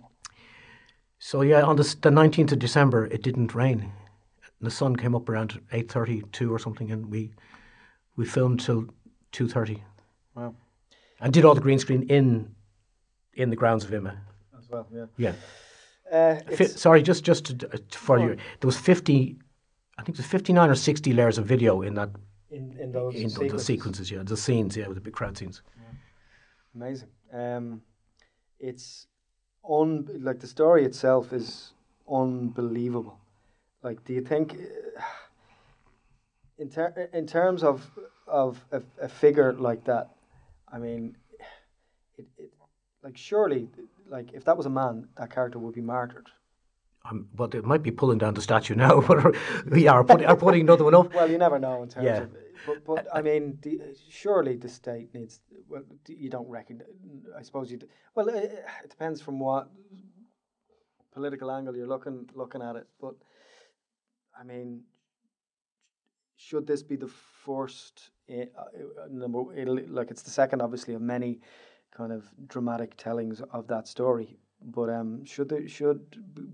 so 1.18 1.40
yeah, 1.42 1.62
on 1.62 1.76
the 1.76 1.96
the 2.02 2.10
nineteenth 2.10 2.52
of 2.52 2.58
December, 2.58 3.06
it 3.06 3.22
didn't 3.22 3.54
rain. 3.54 3.90
The 4.60 4.70
sun 4.70 4.96
came 4.96 5.14
up 5.14 5.28
around 5.28 5.60
eight 5.72 5.90
thirty 5.90 6.22
two 6.32 6.52
or 6.52 6.58
something, 6.58 6.90
and 6.92 7.10
we 7.10 7.30
we 8.16 8.26
filmed 8.26 8.60
till 8.60 8.86
two 9.32 9.48
thirty 9.48 9.82
Wow. 10.34 10.54
and 11.20 11.32
did 11.32 11.44
all 11.46 11.54
the 11.54 11.62
green 11.62 11.78
screen 11.78 12.02
in 12.10 12.54
in 13.36 13.50
the 13.50 13.56
grounds 13.56 13.84
of 13.84 13.90
IMMA. 13.90 14.16
As 14.58 14.68
well, 14.68 14.86
yeah. 14.92 15.06
Yeah. 15.16 15.32
Uh, 16.10 16.40
Fi- 16.56 16.66
sorry, 16.66 17.02
just 17.02 17.24
just 17.24 17.58
to, 17.58 17.68
uh, 17.72 17.78
for 17.90 18.18
you, 18.18 18.36
there 18.60 18.66
was 18.66 18.78
fifty, 18.78 19.36
I 19.98 20.02
think 20.02 20.16
there's 20.16 20.28
fifty 20.28 20.52
nine 20.52 20.70
or 20.70 20.74
sixty 20.76 21.12
layers 21.12 21.38
of 21.38 21.46
video 21.46 21.82
in 21.82 21.94
that 21.94 22.10
in, 22.50 22.76
in 22.80 22.92
those 22.92 23.14
in 23.14 23.28
sequences. 23.28 23.52
the 23.52 23.64
sequences, 23.64 24.10
yeah, 24.10 24.22
the 24.24 24.36
scenes, 24.36 24.76
yeah, 24.76 24.86
with 24.86 24.96
the 24.96 25.00
big 25.00 25.14
crowd 25.14 25.36
scenes. 25.36 25.62
Amazing. 26.74 27.08
Um, 27.32 27.82
it's 28.60 29.08
un 29.68 30.08
like 30.20 30.38
the 30.40 30.46
story 30.46 30.84
itself 30.84 31.32
is 31.32 31.72
unbelievable. 32.08 33.18
Like, 33.82 34.04
do 34.04 34.12
you 34.12 34.20
think, 34.22 34.54
uh, 34.54 35.02
in 36.58 36.68
ter- 36.70 37.08
in 37.12 37.26
terms 37.26 37.62
of 37.62 37.90
of 38.26 38.64
a, 38.70 38.80
a 39.00 39.08
figure 39.08 39.52
like 39.54 39.84
that, 39.84 40.10
I 40.72 40.78
mean, 40.78 41.16
it, 42.18 42.26
it 42.38 42.52
like 43.06 43.16
surely 43.16 43.68
like 44.08 44.28
if 44.34 44.44
that 44.46 44.56
was 44.56 44.66
a 44.66 44.70
man, 44.82 44.94
that 45.16 45.30
character 45.30 45.58
would 45.60 45.74
be 45.74 45.80
martyred. 45.80 46.28
Um, 47.08 47.28
but 47.40 47.52
they 47.52 47.60
might 47.60 47.84
be 47.84 47.92
pulling 47.92 48.18
down 48.18 48.34
the 48.34 48.42
statue 48.42 48.74
now, 48.74 49.00
but 49.10 49.36
we 49.70 49.86
are 49.86 50.02
putting, 50.02 50.26
are 50.26 50.36
putting 50.36 50.62
another 50.62 50.82
one 50.84 50.94
up. 51.00 51.14
Well, 51.14 51.30
you 51.30 51.38
never 51.38 51.58
know 51.60 51.82
in 51.84 51.88
terms 51.88 52.04
Yeah. 52.04 52.22
of. 52.22 52.30
But, 52.66 52.84
but 52.84 53.06
I 53.14 53.22
mean, 53.22 53.58
the, 53.62 53.80
surely 54.08 54.56
the 54.56 54.68
state 54.68 55.14
needs. 55.14 55.38
Well, 55.68 55.84
you 56.08 56.28
don't 56.30 56.48
recognize. 56.48 56.88
I 57.38 57.42
suppose 57.42 57.70
you. 57.70 57.78
Well, 58.16 58.28
it, 58.28 58.34
it 58.84 58.90
depends 58.90 59.20
from 59.20 59.38
what 59.38 59.68
political 61.12 61.48
angle 61.52 61.76
you're 61.76 61.86
looking 61.94 62.28
looking 62.34 62.62
at 62.62 62.74
it. 62.74 62.86
But 63.00 63.14
I 64.40 64.42
mean, 64.42 64.82
should 66.36 66.66
this 66.66 66.82
be 66.82 66.96
the 66.96 67.12
first 67.44 68.10
i- 68.28 68.48
uh, 68.58 69.06
number? 69.10 69.40
It'll, 69.56 69.78
like 69.88 70.10
it's 70.10 70.22
the 70.22 70.30
second, 70.42 70.60
obviously, 70.60 70.94
of 70.94 71.02
many 71.02 71.38
kind 71.96 72.12
of 72.12 72.24
dramatic 72.48 72.96
tellings 72.96 73.40
of 73.52 73.66
that 73.68 73.88
story. 73.88 74.36
But 74.62 74.88
um, 74.88 75.24
should 75.24 75.48
there, 75.48 75.68
should 75.68 76.00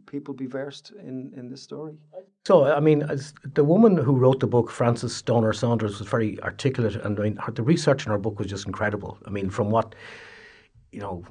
people 0.06 0.34
be 0.34 0.46
versed 0.46 0.92
in, 0.98 1.32
in 1.36 1.48
this 1.48 1.62
story? 1.62 1.94
So, 2.46 2.64
I 2.64 2.80
mean, 2.80 3.02
as 3.02 3.32
the 3.54 3.64
woman 3.64 3.96
who 3.96 4.16
wrote 4.16 4.40
the 4.40 4.46
book, 4.46 4.70
Frances 4.70 5.14
Stoner 5.14 5.52
Saunders, 5.52 5.98
was 5.98 6.08
very 6.08 6.40
articulate, 6.42 6.96
and 6.96 7.18
I 7.18 7.22
mean, 7.22 7.36
her, 7.36 7.52
the 7.52 7.62
research 7.62 8.04
in 8.04 8.12
her 8.12 8.18
book 8.18 8.38
was 8.38 8.48
just 8.48 8.66
incredible. 8.66 9.18
I 9.24 9.30
mean, 9.30 9.50
from 9.50 9.70
what, 9.70 9.94
you 10.90 11.00
know, 11.00 11.24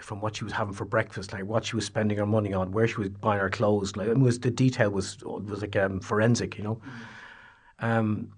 from 0.00 0.20
what 0.20 0.36
she 0.36 0.44
was 0.44 0.52
having 0.52 0.74
for 0.74 0.84
breakfast, 0.84 1.32
like 1.32 1.44
what 1.44 1.64
she 1.64 1.76
was 1.76 1.84
spending 1.84 2.18
her 2.18 2.26
money 2.26 2.52
on, 2.52 2.72
where 2.72 2.88
she 2.88 2.96
was 2.96 3.08
buying 3.10 3.40
her 3.40 3.50
clothes, 3.50 3.96
like 3.96 4.08
it 4.08 4.18
was 4.18 4.40
the 4.40 4.50
detail 4.50 4.90
was 4.90 5.18
was 5.22 5.60
like 5.62 5.76
um, 5.76 6.00
forensic, 6.00 6.58
you 6.58 6.64
know. 6.64 6.80
Um, 7.78 8.32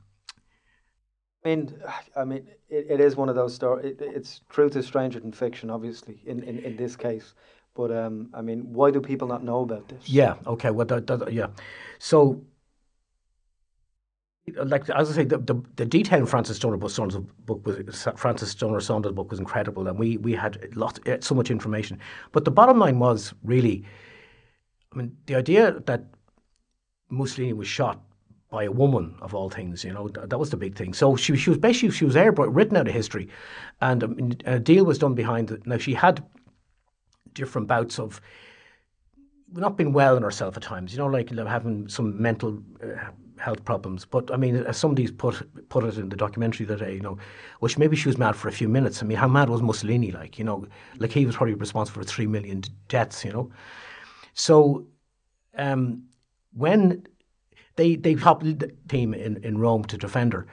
I 1.45 1.49
mean, 1.49 1.75
I 2.17 2.25
mean, 2.25 2.47
it, 2.69 2.87
it 2.91 3.01
is 3.01 3.17
one 3.17 3.29
of 3.29 3.35
those 3.35 3.55
stories. 3.55 3.85
It, 3.87 4.01
it's 4.01 4.41
truth 4.49 4.77
is 4.77 4.87
stranger 4.87 5.21
than 5.21 5.33
fiction, 5.33 5.71
obviously, 5.71 6.21
in, 6.27 6.43
in, 6.43 6.59
in 6.59 6.77
this 6.77 6.97
case. 6.97 7.35
But 7.75 7.91
um, 7.91 8.29
I 8.35 8.43
mean, 8.43 8.73
why 8.73 8.91
do 8.91 9.01
people 9.01 9.29
not 9.29 9.43
know 9.43 9.63
about 9.63 9.89
this? 9.89 10.09
Yeah. 10.09 10.35
Okay. 10.47 10.71
Well, 10.71 10.87
yeah. 11.31 11.47
So, 11.99 12.43
like 14.57 14.91
as 14.91 15.11
I 15.11 15.15
say, 15.15 15.25
the, 15.25 15.39
the, 15.39 15.55
the 15.77 15.87
detail 15.87 16.19
in 16.19 16.27
Frances 16.27 16.57
Stoner 16.57 16.77
Saunders' 16.89 17.23
book 17.47 17.65
was 17.65 18.09
Frances 18.17 18.51
Stoner 18.51 18.81
Saunders' 18.81 19.13
book 19.13 19.31
was 19.31 19.39
incredible, 19.39 19.89
and 19.89 19.99
we 19.99 20.19
we 20.19 20.35
had 20.35 20.77
lot 20.77 20.99
eh, 21.07 21.17
so 21.21 21.35
much 21.35 21.51
information. 21.51 21.99
But 22.33 22.45
the 22.45 22.51
bottom 22.51 22.79
line 22.79 22.99
was 22.99 23.33
really, 23.43 23.87
I 24.93 24.97
mean, 24.97 25.17
the 25.25 25.37
idea 25.37 25.81
that 25.87 26.05
Mussolini 27.09 27.55
was 27.55 27.69
shot 27.69 28.03
by 28.53 28.65
a 28.65 28.71
woman 28.71 29.17
of 29.23 29.35
all 29.35 29.51
things, 29.51 29.83
you 29.83 29.93
know, 29.93 30.07
th- 30.09 30.29
that 30.29 30.39
was 30.39 30.51
the 30.51 30.57
big 30.57 30.77
thing. 30.77 30.93
So 30.95 31.17
she 31.17 31.35
she 31.37 31.51
was 31.51 31.59
basically 31.59 31.91
she 31.91 32.05
was 32.05 32.15
air 32.15 32.31
written 32.31 32.77
out 32.77 32.87
of 32.87 32.95
history, 32.95 33.29
and 33.81 34.05
um, 34.05 34.33
a 34.45 34.61
deal 34.61 34.85
was 34.85 34.99
done 34.99 35.15
behind 35.15 35.51
it. 35.51 35.67
Now 35.67 35.79
she 35.79 35.95
had 35.95 36.23
different 37.33 37.67
bouts 37.67 37.99
of 37.99 38.21
not 39.55 39.77
being 39.77 39.93
well 39.93 40.17
in 40.17 40.23
herself 40.23 40.57
at 40.57 40.63
times, 40.63 40.93
you 40.93 40.99
know, 40.99 41.07
like 41.07 41.31
having 41.31 41.89
some 41.89 42.21
mental 42.21 42.63
uh, 42.83 43.11
health 43.39 43.65
problems. 43.65 44.05
But 44.05 44.31
I 44.31 44.37
mean, 44.37 44.57
as 44.57 44.77
somebody's 44.77 45.11
put 45.11 45.35
put 45.71 45.85
it 45.85 45.97
in 45.97 46.11
the 46.11 46.17
documentary 46.17 46.67
that 46.67 46.81
day, 46.81 46.95
you 46.95 47.01
know, 47.01 47.17
which 47.61 47.79
maybe 47.79 47.97
she 47.97 48.09
was 48.09 48.19
mad 48.19 48.37
for 48.37 48.49
a 48.49 48.53
few 48.53 48.69
minutes. 48.69 49.03
I 49.03 49.07
mean, 49.07 49.19
how 49.19 49.29
mad 49.29 49.49
was 49.49 49.63
Mussolini? 49.63 50.13
Like, 50.13 50.39
you 50.39 50.45
know, 50.45 50.67
like 50.99 51.13
he 51.13 51.25
was 51.27 51.37
probably 51.37 51.55
responsible 51.55 52.03
for 52.03 52.07
three 52.07 52.27
million 52.27 52.63
deaths, 52.89 53.25
you 53.25 53.33
know. 53.33 53.51
So, 54.35 54.87
um, 55.57 56.05
when 56.53 57.07
they 57.77 57.97
they 57.97 58.15
helped 58.15 58.45
the 58.45 58.71
team 58.89 59.15
in, 59.15 59.37
in 59.45 59.59
Rome 59.59 59.85
to 59.85 59.97
defend 59.97 60.33
her. 60.33 60.47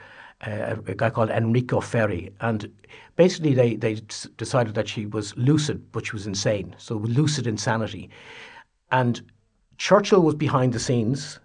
Uh, 0.45 0.77
a 0.87 0.95
guy 0.95 1.09
called 1.09 1.29
Enrico 1.29 1.81
Ferri, 1.81 2.31
and 2.39 2.71
basically 3.17 3.53
they 3.53 3.75
they 3.75 3.99
decided 4.37 4.73
that 4.75 4.87
she 4.87 5.05
was 5.05 5.35
lucid, 5.35 5.91
but 5.91 6.05
she 6.05 6.13
was 6.13 6.25
insane. 6.25 6.75
So 6.77 6.95
lucid 6.95 7.45
insanity, 7.45 8.09
and 8.91 9.21
Churchill 9.77 10.21
was 10.21 10.35
behind 10.35 10.73
the 10.73 10.79
scenes, 10.79 11.39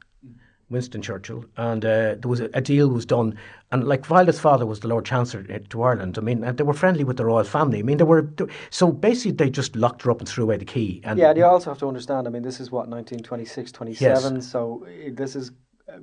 Winston 0.71 1.03
Churchill, 1.03 1.45
and 1.57 1.85
uh, 1.85 2.17
there 2.17 2.29
was 2.29 2.41
a, 2.41 2.51
a 2.55 2.61
deal 2.61 2.89
was 2.89 3.07
done. 3.07 3.39
And 3.71 3.85
like 3.87 4.07
Violet's 4.07 4.41
father 4.41 4.67
was 4.67 4.81
the 4.81 4.89
Lord 4.89 5.05
Chancellor 5.05 5.45
uh, 5.53 5.59
to 5.69 5.83
Ireland. 5.83 6.19
I 6.19 6.21
mean, 6.21 6.45
and 6.45 6.57
they 6.57 6.65
were 6.65 6.75
friendly 6.75 7.05
with 7.05 7.17
the 7.17 7.25
royal 7.25 7.45
family. 7.45 7.79
I 7.79 7.83
mean, 7.83 7.99
they 7.99 8.05
were 8.05 8.29
so 8.71 8.93
basically 8.93 9.33
they 9.33 9.51
just 9.51 9.77
locked 9.77 10.03
her 10.03 10.11
up 10.11 10.19
and 10.19 10.29
threw 10.29 10.45
away 10.45 10.57
the 10.57 10.65
key. 10.65 11.01
And 11.05 11.19
Yeah, 11.19 11.31
and 11.31 11.39
you 11.39 11.45
also 11.45 11.71
have 11.71 11.79
to 11.79 11.89
understand, 11.89 12.27
I 12.27 12.31
mean, 12.31 12.43
this 12.43 12.61
is 12.61 12.71
what, 12.71 12.89
1926, 12.89 13.73
27, 13.73 14.43
so 14.43 14.87
eh, 14.89 15.11
this 15.13 15.37
is 15.37 15.51
uh, 15.51 15.53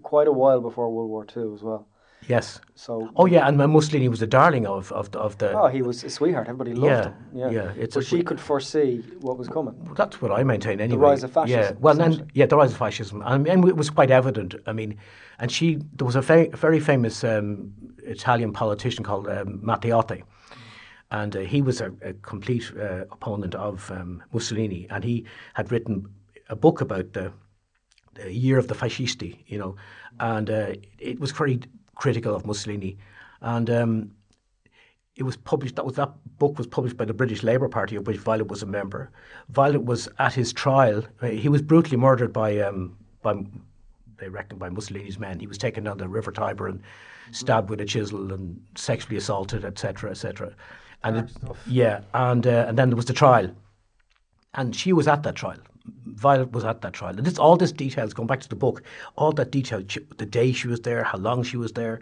quite 0.03 0.27
a 0.27 0.31
while 0.31 0.61
before 0.61 0.89
World 0.91 1.09
War 1.09 1.25
II 1.35 1.53
as 1.53 1.63
well. 1.63 1.87
yes. 2.27 2.59
So, 2.75 3.09
Oh 3.15 3.25
yeah, 3.25 3.47
and 3.47 3.57
Mussolini 3.57 4.09
was 4.09 4.19
the 4.19 4.27
darling 4.27 4.65
of 4.67 4.91
of 4.91 5.09
the, 5.11 5.19
of 5.19 5.37
the 5.37 5.51
oh, 5.59 5.67
he 5.67 5.81
was 5.81 6.03
a 6.03 6.09
sweetheart. 6.09 6.47
Everybody 6.47 6.73
loved 6.73 6.85
Yeah, 6.85 7.03
him. 7.03 7.15
Yeah, 7.33 7.49
yeah, 7.63 7.83
it's 7.83 7.95
but 7.95 8.03
a- 8.03 8.07
she 8.07 8.23
could 8.23 8.39
foresee 8.39 9.03
what 9.21 9.37
was 9.37 9.47
coming. 9.47 9.75
That's 9.95 10.21
what 10.21 10.31
I 10.39 10.43
maintain 10.43 10.79
anyway. 10.81 10.97
The 10.99 11.09
rise 11.11 11.23
of 11.23 11.31
fascism, 11.31 11.59
Yeah, 11.61 11.71
well, 11.79 11.99
and, 12.01 12.13
essentially. 12.13 12.31
yeah, 12.33 12.45
the 12.47 12.57
rise 12.57 12.71
of 12.71 12.77
fascism, 12.77 13.21
and, 13.25 13.47
and 13.47 13.67
it 13.67 13.75
was 13.77 13.89
quite 13.89 14.11
evident. 14.11 14.55
I 14.67 14.73
mean, 14.73 14.97
and 15.39 15.51
she 15.51 15.79
there 15.97 16.05
was 16.05 16.15
a 16.15 16.21
fa- 16.21 16.49
very 16.55 16.79
famous 16.79 17.23
um, 17.23 17.73
Italian 18.03 18.53
politician 18.53 19.03
called 19.03 19.27
um, 19.27 19.59
Matteotti, 19.63 20.21
and 21.09 21.35
uh, 21.35 21.39
he 21.39 21.61
was 21.61 21.81
a, 21.81 21.91
a 22.03 22.13
complete 22.21 22.71
uh, 22.79 23.05
opponent 23.11 23.55
of 23.55 23.89
um, 23.91 24.21
Mussolini, 24.33 24.87
and 24.89 25.03
he 25.03 25.25
had 25.53 25.71
written 25.71 26.05
a 26.49 26.55
book 26.55 26.81
about 26.81 27.13
the 27.13 27.31
year 28.29 28.57
of 28.57 28.67
the 28.67 28.75
fascisti, 28.75 29.43
you 29.47 29.57
know, 29.57 29.75
and 30.19 30.49
uh, 30.49 30.73
it 30.99 31.19
was 31.19 31.31
very 31.31 31.61
critical 31.95 32.35
of 32.35 32.45
Mussolini, 32.45 32.97
and. 33.41 33.69
Um, 33.69 34.11
it 35.17 35.23
was 35.23 35.35
published. 35.35 35.75
That 35.75 35.85
was 35.85 35.95
that 35.95 36.11
book 36.39 36.57
was 36.57 36.67
published 36.67 36.97
by 36.97 37.05
the 37.05 37.13
British 37.13 37.43
Labour 37.43 37.67
Party, 37.67 37.95
of 37.95 38.07
which 38.07 38.17
Violet 38.17 38.47
was 38.47 38.63
a 38.63 38.65
member. 38.65 39.11
Violet 39.49 39.83
was 39.83 40.07
at 40.19 40.33
his 40.33 40.53
trial. 40.53 41.03
uh, 41.21 41.27
He 41.27 41.49
was 41.49 41.61
brutally 41.61 41.97
murdered 41.97 42.31
by 42.31 42.59
um, 42.59 42.97
by 43.21 43.35
they 44.17 44.29
reckon 44.29 44.57
by 44.57 44.69
Mussolini's 44.69 45.19
men. 45.19 45.39
He 45.39 45.47
was 45.47 45.57
taken 45.57 45.83
down 45.83 45.97
the 45.97 46.07
River 46.07 46.31
Tiber 46.31 46.67
and 46.67 46.81
stabbed 47.31 47.69
with 47.69 47.81
a 47.81 47.85
chisel 47.85 48.31
and 48.31 48.61
sexually 48.75 49.17
assaulted, 49.17 49.65
etc., 49.65 50.11
etc. 50.11 50.53
And 51.03 51.17
it, 51.17 51.31
yeah, 51.67 52.01
and 52.13 52.45
uh, 52.47 52.65
and 52.67 52.77
then 52.77 52.89
there 52.89 52.95
was 52.95 53.05
the 53.05 53.13
trial, 53.13 53.49
and 54.53 54.75
she 54.75 54.93
was 54.93 55.07
at 55.07 55.23
that 55.23 55.35
trial. 55.35 55.59
Violet 56.05 56.51
was 56.51 56.63
at 56.63 56.81
that 56.81 56.93
trial, 56.93 57.15
and 57.15 57.25
this 57.25 57.39
all 57.39 57.57
this 57.57 57.71
details 57.71 58.13
going 58.13 58.27
back 58.27 58.41
to 58.41 58.49
the 58.49 58.55
book. 58.55 58.83
All 59.15 59.31
that 59.33 59.51
detail, 59.51 59.81
the 60.17 60.25
day 60.25 60.51
she 60.51 60.67
was 60.67 60.81
there, 60.81 61.03
how 61.03 61.17
long 61.17 61.43
she 61.43 61.57
was 61.57 61.73
there. 61.73 62.01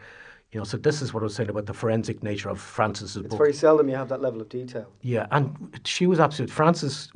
You 0.52 0.60
know, 0.60 0.64
so 0.64 0.78
this 0.78 1.02
is 1.02 1.14
what 1.14 1.22
I 1.22 1.26
was 1.26 1.36
saying 1.36 1.50
about 1.50 1.68
the 1.68 1.74
forensic 1.74 2.24
nature 2.24 2.50
of 2.50 2.60
Frances's 2.60 3.16
It's 3.16 3.24
book. 3.24 3.34
It's 3.34 3.38
very 3.38 3.54
seldom 3.54 3.88
you 3.88 3.96
have 3.96 4.10
that 4.10 4.22
level 4.22 4.42
of 4.42 4.50
detail. 4.50 4.92
Yeah, 5.02 5.28
and 5.32 5.80
she 5.86 6.08
was 6.08 6.20
absolute. 6.20 6.50
Francis, 6.50 7.12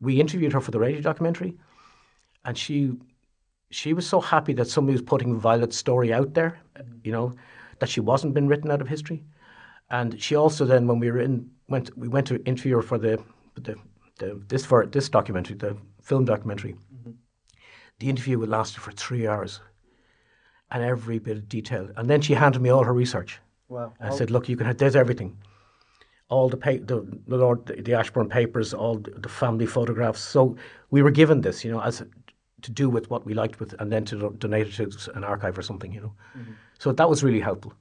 we 0.00 0.20
interviewed 0.20 0.52
her 0.52 0.60
for 0.60 0.70
the 0.70 0.78
radio 0.78 1.00
documentary, 1.00 1.56
and 2.44 2.56
she 2.56 2.92
she 3.70 3.92
was 3.92 4.06
so 4.06 4.20
happy 4.20 4.52
that 4.54 4.68
somebody 4.68 4.94
was 4.94 5.02
putting 5.02 5.38
Violet's 5.38 5.76
story 5.76 6.12
out 6.12 6.34
there. 6.34 6.60
You 7.02 7.12
know, 7.12 7.34
that 7.80 7.88
she 7.88 8.00
wasn't 8.00 8.34
been 8.34 8.46
written 8.46 8.70
out 8.70 8.80
of 8.80 8.88
history, 8.88 9.24
and 9.90 10.20
she 10.20 10.36
also 10.36 10.64
then 10.64 10.86
when 10.86 11.00
we 11.00 11.10
were 11.10 11.20
in 11.20 11.50
went 11.68 11.96
we 11.98 12.08
went 12.08 12.26
to 12.28 12.42
interview 12.44 12.76
her 12.76 12.82
for 12.82 12.98
the 12.98 13.22
the, 13.56 13.74
the 14.18 14.40
this 14.48 14.64
for 14.64 14.86
this 14.86 15.08
documentary, 15.08 15.56
the 15.56 15.76
film 16.02 16.24
documentary. 16.24 16.76
The 17.98 18.08
interview 18.08 18.38
lasted 18.44 18.80
for 18.80 18.92
three 18.92 19.26
hours, 19.26 19.60
and 20.70 20.82
every 20.82 21.18
bit 21.18 21.36
of 21.36 21.48
detail. 21.48 21.90
And 21.96 22.08
then 22.08 22.20
she 22.20 22.34
handed 22.34 22.62
me 22.62 22.70
all 22.70 22.84
her 22.84 22.94
research. 22.94 23.40
Wow. 23.68 23.92
I 24.00 24.10
said, 24.10 24.30
"Look, 24.30 24.48
you 24.48 24.56
can 24.56 24.66
have 24.66 24.78
there's 24.78 24.96
everything, 24.96 25.36
all 26.28 26.48
the 26.48 26.56
pa- 26.56 26.84
the, 26.84 27.06
the 27.26 27.36
Lord 27.36 27.66
the, 27.66 27.82
the 27.82 27.94
Ashbourne 27.94 28.28
papers, 28.28 28.72
all 28.72 28.98
the, 28.98 29.28
family 29.28 29.66
photographs. 29.66 30.20
So 30.20 30.56
we 30.90 31.02
were 31.02 31.10
given 31.10 31.40
this, 31.42 31.64
you 31.64 31.70
know, 31.70 31.80
as 31.80 32.00
a, 32.00 32.06
to 32.62 32.70
do 32.70 32.88
with 32.88 33.10
what 33.10 33.26
we 33.26 33.34
liked 33.34 33.60
with, 33.60 33.74
and 33.78 33.92
then 33.92 34.04
to 34.06 34.18
do- 34.18 34.36
donate 34.38 34.66
it 34.68 34.92
to 34.92 35.16
an 35.16 35.24
archive 35.24 35.58
or 35.58 35.62
something, 35.62 35.92
you 35.92 36.00
know. 36.00 36.14
So 36.78 36.92
that 36.92 37.08
was 37.08 37.22
really 37.22 37.40
helpful. 37.40 37.74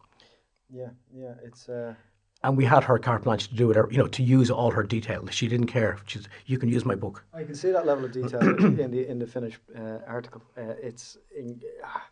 Yeah, 0.70 0.90
yeah. 1.16 1.34
It's 1.44 1.70
uh, 1.70 1.94
And 2.42 2.56
we 2.56 2.64
had 2.64 2.86
her 2.86 2.98
carte 2.98 3.24
blanche 3.24 3.50
to 3.50 3.56
do 3.56 3.68
whatever, 3.68 3.90
you 3.92 3.98
know, 3.98 4.08
to 4.08 4.24
use 4.24 4.50
all 4.50 4.72
her 4.72 4.84
detail. 4.84 5.28
She 5.30 5.48
didn't 5.50 5.68
care. 5.68 5.98
She's, 6.06 6.28
you 6.46 6.58
can 6.58 6.70
use 6.70 6.86
my 6.86 6.96
book. 6.96 7.26
I 7.34 7.44
can 7.44 7.54
see 7.56 7.72
that 7.72 7.86
level 7.86 8.06
of 8.06 8.14
detail 8.14 8.42
in 8.80 8.92
the 8.92 9.06
in 9.12 9.20
the 9.20 9.28
Finnish 9.28 9.60
uh, 9.78 10.00
article. 10.08 10.42
Uh, 10.58 10.74
it's 10.82 11.18
in, 11.38 11.62
ah, 11.84 12.06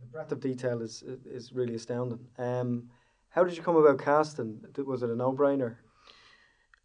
the 0.00 0.06
breadth 0.06 0.32
of 0.32 0.40
detail 0.40 0.82
is 0.82 1.04
is 1.24 1.52
really 1.52 1.76
astounding. 1.76 2.18
Um, 2.38 2.90
how 3.28 3.44
did 3.44 3.56
you 3.56 3.62
come 3.62 3.76
about 3.76 3.98
casting? 3.98 4.60
Was 4.84 5.02
it 5.04 5.10
a 5.10 5.14
no 5.16 5.32
brainer, 5.32 5.76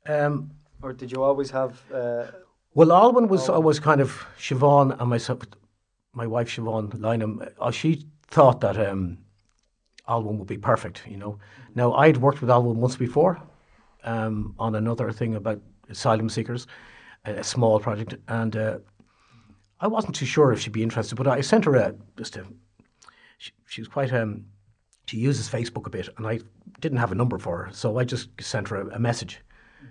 Um, 0.05 0.51
or 0.83 0.93
did 0.93 1.11
you 1.11 1.23
always 1.23 1.51
have? 1.51 1.71
Uh, 1.91 2.25
Well, 2.75 2.89
Olwen 2.89 3.27
was 3.27 3.49
was 3.49 3.79
kind 3.79 4.01
of 4.01 4.25
Siobhan 4.37 4.91
and 4.99 5.09
myself, 5.09 5.39
my 6.13 6.27
wife 6.27 6.49
Siobhan 6.55 6.91
Lynham. 6.99 7.51
Uh, 7.59 7.71
she 7.71 8.05
thought 8.29 8.59
that 8.61 8.77
um, 8.77 9.17
Olwen 10.07 10.37
would 10.37 10.47
be 10.47 10.57
perfect. 10.57 11.03
You 11.07 11.17
know, 11.17 11.39
now 11.75 11.93
I'd 11.93 12.17
worked 12.17 12.41
with 12.41 12.49
Olwen 12.49 12.75
once 12.75 12.95
before 12.95 13.41
um, 14.03 14.55
on 14.57 14.75
another 14.75 15.11
thing 15.11 15.35
about 15.35 15.61
asylum 15.89 16.29
seekers, 16.29 16.67
a, 17.25 17.43
small 17.43 17.79
project, 17.79 18.15
and 18.27 18.55
uh, 18.55 18.77
I 19.79 19.87
wasn't 19.87 20.15
too 20.15 20.25
sure 20.25 20.51
if 20.51 20.61
she'd 20.61 20.73
be 20.73 20.83
interested. 20.83 21.15
But 21.15 21.27
I 21.27 21.41
sent 21.41 21.65
her 21.65 21.75
a 21.75 21.95
just 22.17 22.37
a. 22.37 22.45
She, 23.37 23.51
she 23.67 23.81
was 23.81 23.87
quite 23.87 24.13
um, 24.13 24.45
she 25.05 25.17
uses 25.17 25.49
Facebook 25.49 25.87
a 25.87 25.89
bit, 25.89 26.09
and 26.17 26.27
I 26.27 26.39
didn't 26.79 26.99
have 26.99 27.11
a 27.11 27.15
number 27.15 27.37
for 27.37 27.65
her, 27.65 27.73
so 27.73 27.97
I 27.97 28.03
just 28.03 28.29
sent 28.39 28.69
her 28.69 28.81
a, 28.81 28.95
a 28.95 28.99
message 28.99 29.41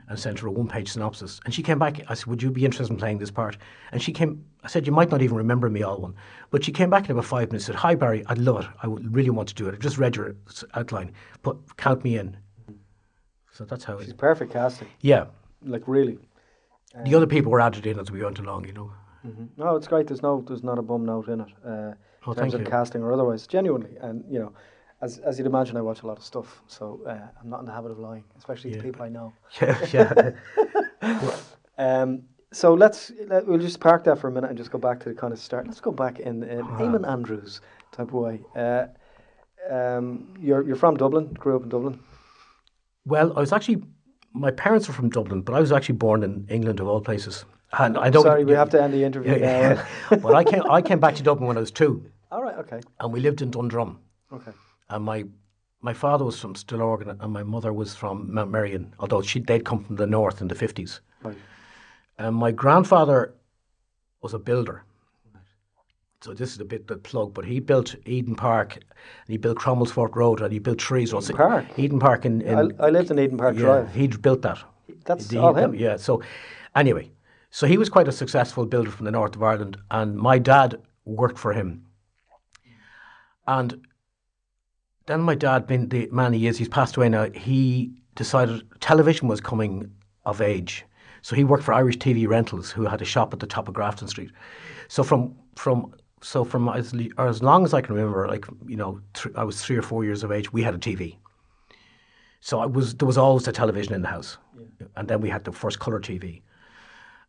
and 0.08 0.18
sent 0.18 0.38
her 0.40 0.46
a 0.48 0.50
one-page 0.50 0.92
synopsis. 0.92 1.40
And 1.44 1.52
she 1.54 1.62
came 1.62 1.78
back. 1.78 2.00
I 2.08 2.14
said, 2.14 2.26
"Would 2.26 2.42
you 2.42 2.50
be 2.50 2.64
interested 2.64 2.92
in 2.92 2.98
playing 2.98 3.18
this 3.18 3.30
part?" 3.30 3.56
And 3.92 4.02
she 4.02 4.12
came. 4.12 4.44
I 4.64 4.68
said, 4.68 4.86
"You 4.86 4.92
might 4.92 5.10
not 5.10 5.22
even 5.22 5.36
remember 5.36 5.68
me, 5.70 5.80
Olwen," 5.80 6.14
but 6.50 6.64
she 6.64 6.72
came 6.72 6.90
back 6.90 7.04
in 7.06 7.12
about 7.12 7.24
five 7.24 7.48
minutes. 7.48 7.66
Said, 7.66 7.74
"Hi 7.76 7.94
Barrie, 7.94 8.24
I'd 8.26 8.38
love 8.38 8.64
it. 8.64 8.70
I 8.82 8.86
would 8.88 9.14
really 9.14 9.30
want 9.30 9.48
to 9.48 9.54
do 9.54 9.68
it. 9.68 9.74
I 9.74 9.78
just 9.78 9.98
read 9.98 10.16
your 10.16 10.34
outline, 10.74 11.12
but 11.42 11.56
count 11.76 12.04
me 12.04 12.18
in." 12.18 12.36
So 13.52 13.64
that's 13.64 13.84
how 13.84 13.98
she's 14.00 14.10
it. 14.10 14.18
perfect 14.18 14.52
casting, 14.52 14.88
Yeah, 15.00 15.26
like 15.64 15.82
really. 15.86 16.18
the 17.04 17.14
other 17.14 17.26
people 17.26 17.50
were 17.52 17.60
added 17.60 17.86
in 17.86 17.98
as 17.98 18.10
we 18.10 18.22
went 18.22 18.38
along. 18.38 18.66
You 18.66 18.72
know. 18.72 18.92
No, 19.56 19.74
it's 19.76 19.88
great. 19.88 20.06
There's 20.06 20.22
no, 20.22 20.44
there's 20.46 20.62
not 20.62 20.78
a 20.78 20.82
bum 20.82 21.04
note 21.04 21.28
in 21.28 21.40
it. 21.40 21.48
Uh, 21.64 21.92
Oh, 22.28 22.32
in 22.32 22.38
terms 22.38 22.52
thank 22.52 22.54
of 22.54 22.60
you. 22.62 22.66
casting 22.66 23.02
or 23.02 23.12
otherwise, 23.12 23.46
genuinely, 23.46 23.96
and 24.00 24.24
you 24.28 24.38
know, 24.40 24.52
as 25.00 25.18
as 25.18 25.38
you'd 25.38 25.46
imagine, 25.46 25.76
I 25.76 25.82
watch 25.82 26.02
a 26.02 26.06
lot 26.06 26.18
of 26.18 26.24
stuff, 26.24 26.62
so 26.66 27.00
uh, 27.06 27.18
I'm 27.40 27.50
not 27.50 27.60
in 27.60 27.66
the 27.66 27.72
habit 27.72 27.90
of 27.92 27.98
lying, 27.98 28.24
especially 28.38 28.72
to 28.72 28.82
people 28.82 29.02
I 29.02 29.08
know. 29.08 29.32
Yeah, 29.60 30.32
yeah. 31.02 31.30
Um, 31.78 32.22
so 32.52 32.72
let's 32.72 33.12
let, 33.28 33.46
we'll 33.46 33.58
just 33.58 33.80
park 33.80 34.04
that 34.04 34.18
for 34.18 34.28
a 34.28 34.32
minute 34.32 34.48
and 34.48 34.56
just 34.56 34.70
go 34.70 34.78
back 34.78 34.98
to 35.00 35.08
the 35.10 35.14
kind 35.14 35.32
of 35.32 35.38
start. 35.38 35.66
Let's 35.66 35.80
go 35.80 35.92
back 35.92 36.20
in, 36.20 36.42
in 36.44 36.64
Eamon 36.78 37.06
Andrews 37.06 37.60
type 37.92 38.08
of 38.08 38.14
way. 38.14 38.40
Uh, 38.54 38.86
um, 39.70 40.32
you're 40.40 40.62
you're 40.66 40.76
from 40.76 40.96
Dublin, 40.96 41.34
grew 41.34 41.56
up 41.56 41.64
in 41.64 41.68
Dublin. 41.68 42.00
well, 43.04 43.32
I 43.36 43.40
was 43.40 43.52
actually. 43.52 43.82
My 44.32 44.50
parents 44.50 44.86
were 44.86 44.94
from 44.94 45.08
Dublin, 45.10 45.40
but 45.42 45.54
I 45.54 45.60
was 45.60 45.72
actually 45.72 45.96
born 45.96 46.22
in 46.22 46.46
England 46.50 46.78
of 46.80 46.86
all 46.88 47.00
places. 47.00 47.44
And 47.78 47.98
I 47.98 48.08
don't. 48.10 48.22
Sorry, 48.22 48.44
we 48.44 48.52
have 48.52 48.70
to 48.70 48.82
end 48.82 48.94
the 48.94 49.02
interview 49.04 49.36
Yeah, 49.38 49.84
now. 50.10 50.16
but 50.18 50.34
I 50.34 50.44
came. 50.44 50.62
I 50.70 50.80
came 50.82 51.00
back 51.00 51.14
to 51.16 51.22
Dublin 51.22 51.48
when 51.48 51.56
I 51.56 51.60
was 51.60 51.70
two, 51.70 52.04
All 52.30 52.42
right, 52.42 52.56
okay, 52.58 52.80
and 53.00 53.12
we 53.12 53.20
lived 53.20 53.42
in 53.42 53.50
Dundrum. 53.50 53.98
okay. 54.32 54.52
And 54.88 55.04
my 55.04 55.24
my 55.80 55.92
father 55.94 56.24
was 56.24 56.40
from 56.40 56.54
Stillorgan, 56.54 57.16
and 57.20 57.32
my 57.32 57.42
mother 57.42 57.72
was 57.72 57.94
from 57.94 58.32
Mount 58.32 58.50
Merrion. 58.50 58.94
Although 58.98 59.22
she 59.22 59.40
they'd 59.40 59.64
come 59.64 59.84
from 59.84 59.96
the 59.96 60.06
north 60.06 60.40
in 60.40 60.48
the 60.48 60.54
fifties. 60.54 61.00
Right. 61.22 61.36
And 62.18 62.34
my 62.36 62.50
grandfather 62.50 63.34
was 64.22 64.34
a 64.34 64.38
builder. 64.38 64.84
So 66.22 66.32
this 66.32 66.54
is 66.54 66.60
a 66.60 66.64
bit 66.64 66.86
the 66.88 66.96
plug, 66.96 67.34
but 67.34 67.44
he 67.44 67.60
built 67.60 67.94
Eden 68.06 68.34
Park, 68.34 68.74
and 68.76 68.84
he 69.28 69.36
built 69.36 69.58
Cromwellsfort 69.58 70.16
Road, 70.16 70.40
and 70.40 70.52
he 70.52 70.58
built 70.58 70.78
Trees. 70.78 71.12
Eden 71.14 71.36
Park? 71.36 71.64
Eden 71.78 71.98
Park 72.00 72.24
in, 72.24 72.40
in 72.40 72.72
I, 72.80 72.86
I 72.86 72.90
lived 72.90 73.10
in 73.10 73.18
Eden 73.18 73.36
Park 73.38 73.54
yeah, 73.54 73.60
Drive. 73.62 73.94
he 73.94 74.06
built 74.08 74.42
that. 74.42 74.58
That's 75.04 75.28
The- 75.28 75.38
all 75.38 75.54
him. 75.54 75.74
Yeah. 75.74 75.96
So 75.98 76.22
anyway, 76.74 77.10
so 77.50 77.66
he 77.66 77.76
was 77.78 77.88
quite 77.88 78.08
a 78.08 78.12
successful 78.12 78.64
builder 78.66 78.90
from 78.90 79.04
the 79.04 79.12
north 79.12 79.36
of 79.36 79.42
Ireland, 79.42 79.76
and 79.90 80.16
my 80.16 80.38
dad 80.38 80.80
worked 81.04 81.38
for 81.38 81.52
him. 81.52 81.84
And 83.46 83.85
then 85.06 85.20
my 85.20 85.34
dad, 85.34 85.66
been 85.66 85.88
the 85.88 86.08
man 86.12 86.32
he 86.32 86.46
is, 86.46 86.58
he's 86.58 86.68
passed 86.68 86.96
away 86.96 87.08
now. 87.08 87.30
He 87.30 87.92
decided 88.14 88.62
television 88.80 89.28
was 89.28 89.40
coming 89.40 89.90
of 90.24 90.40
age, 90.40 90.84
so 91.22 91.34
he 91.34 91.44
worked 91.44 91.64
for 91.64 91.72
Irish 91.72 91.98
TV 91.98 92.28
Rentals, 92.28 92.70
who 92.70 92.84
had 92.84 93.00
a 93.02 93.04
shop 93.04 93.32
at 93.32 93.40
the 93.40 93.46
top 93.46 93.68
of 93.68 93.74
Grafton 93.74 94.08
Street. 94.08 94.30
So 94.88 95.02
from 95.02 95.34
from 95.54 95.94
so 96.22 96.44
from 96.44 96.68
as, 96.68 96.92
or 97.18 97.28
as 97.28 97.42
long 97.42 97.64
as 97.64 97.72
I 97.72 97.80
can 97.80 97.94
remember, 97.94 98.26
like 98.28 98.46
you 98.66 98.76
know, 98.76 99.00
th- 99.14 99.34
I 99.36 99.44
was 99.44 99.62
three 99.62 99.76
or 99.76 99.82
four 99.82 100.04
years 100.04 100.24
of 100.24 100.32
age, 100.32 100.52
we 100.52 100.62
had 100.62 100.74
a 100.74 100.78
TV. 100.78 101.16
So 102.40 102.60
I 102.60 102.66
was 102.66 102.94
there 102.94 103.06
was 103.06 103.18
always 103.18 103.46
a 103.48 103.52
television 103.52 103.94
in 103.94 104.02
the 104.02 104.08
house, 104.08 104.38
and 104.96 105.08
then 105.08 105.20
we 105.20 105.28
had 105.28 105.44
the 105.44 105.52
first 105.52 105.78
color 105.78 106.00
TV, 106.00 106.42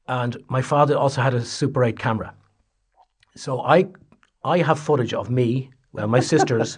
and 0.08 0.38
my 0.48 0.62
father 0.62 0.96
also 0.96 1.22
had 1.22 1.34
a 1.34 1.44
Super 1.44 1.84
8 1.84 1.98
camera. 1.98 2.34
So 3.36 3.62
I 3.62 3.88
I 4.44 4.60
have 4.60 4.80
footage 4.80 5.14
of 5.14 5.30
me, 5.30 5.72
well, 5.92 6.08
my 6.08 6.20
sisters, 6.34 6.78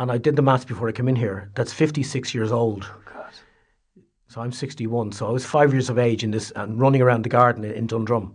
and 0.00 0.10
I 0.10 0.16
did 0.16 0.34
the 0.34 0.42
maths 0.42 0.64
before 0.64 0.88
I 0.88 0.92
came 0.92 1.08
in 1.08 1.16
here. 1.16 1.50
That's 1.54 1.74
56 1.74 2.34
years 2.34 2.50
old. 2.50 2.90
God. 3.04 3.34
So 4.28 4.40
I'm 4.40 4.50
61. 4.50 5.12
So 5.12 5.28
I 5.28 5.30
was 5.30 5.44
five 5.44 5.74
years 5.74 5.90
of 5.90 5.98
age 5.98 6.24
in 6.24 6.30
this 6.30 6.50
and 6.56 6.80
running 6.80 7.02
around 7.02 7.22
the 7.22 7.28
garden 7.28 7.64
in, 7.64 7.72
in 7.72 7.86
Dundrum. 7.86 8.34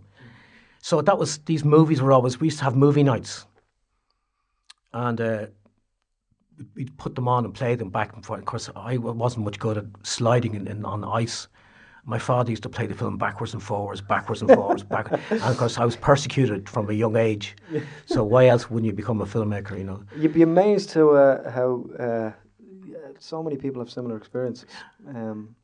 So 0.80 1.02
that 1.02 1.18
was 1.18 1.38
these 1.38 1.64
movies 1.64 2.00
were 2.00 2.12
always 2.12 2.38
we 2.38 2.46
used 2.46 2.58
to 2.58 2.64
have 2.64 2.76
movie 2.76 3.02
nights, 3.02 3.46
and 4.92 5.20
uh, 5.20 5.46
we'd 6.76 6.96
put 6.98 7.16
them 7.16 7.26
on 7.26 7.44
and 7.44 7.52
play 7.52 7.74
them 7.74 7.90
back 7.90 8.14
and 8.14 8.24
forth. 8.24 8.38
Of 8.38 8.46
course, 8.46 8.70
I 8.76 8.98
wasn't 8.98 9.44
much 9.44 9.58
good 9.58 9.76
at 9.76 9.86
sliding 10.04 10.54
in, 10.54 10.68
in, 10.68 10.84
on 10.84 11.02
ice. 11.02 11.48
My 12.08 12.20
father 12.20 12.50
used 12.50 12.62
to 12.62 12.68
play 12.68 12.86
the 12.86 12.94
film 12.94 13.18
backwards 13.18 13.52
and 13.52 13.60
forwards, 13.60 14.00
backwards 14.00 14.40
and 14.40 14.50
forwards, 14.52 14.84
back. 14.84 15.08
Course, 15.56 15.76
I 15.76 15.84
was 15.84 15.96
persecuted 15.96 16.68
from 16.68 16.88
a 16.88 16.92
young 16.92 17.16
age. 17.16 17.56
So 18.06 18.22
why 18.22 18.46
else 18.46 18.70
wouldn't 18.70 18.86
you 18.86 18.92
become 18.92 19.20
a 19.20 19.26
filmmaker? 19.26 19.76
You 19.76 19.84
know. 19.84 20.02
You'd 20.16 20.32
be 20.32 20.42
amazed 20.42 20.90
to 20.90 21.10
uh, 21.10 21.50
how 21.50 21.84
uh, 21.98 22.30
so 23.18 23.42
many 23.42 23.56
people 23.56 23.82
have 23.82 23.90
similar 23.90 24.16
experiences. 24.16 24.68
Um, 25.08 25.56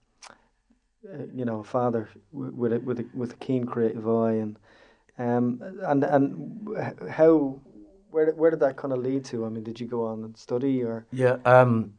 uh, 1.09 1.25
you 1.33 1.45
know, 1.45 1.61
a 1.61 1.65
father 1.65 2.09
w- 2.33 2.53
with 2.53 2.73
a, 2.73 2.81
with 2.81 3.01
a, 3.01 3.07
with 3.15 3.33
a 3.33 3.37
keen 3.37 3.65
creative 3.65 4.09
eye, 4.09 4.33
and 4.33 4.59
um, 5.19 5.61
and 5.83 6.05
and 6.05 7.11
how 7.11 7.61
where 8.11 8.27
did, 8.27 8.37
where 8.37 8.51
did 8.51 8.61
that 8.61 8.77
kind 8.77 8.93
of 8.93 9.01
lead 9.01 9.25
to? 9.27 9.47
I 9.47 9.49
mean, 9.49 9.65
did 9.65 9.81
you 9.81 9.87
go 9.87 10.07
on 10.07 10.25
and 10.25 10.37
study, 10.37 10.83
or 10.83 11.07
Yeah. 11.13 11.37
Um, 11.45 11.95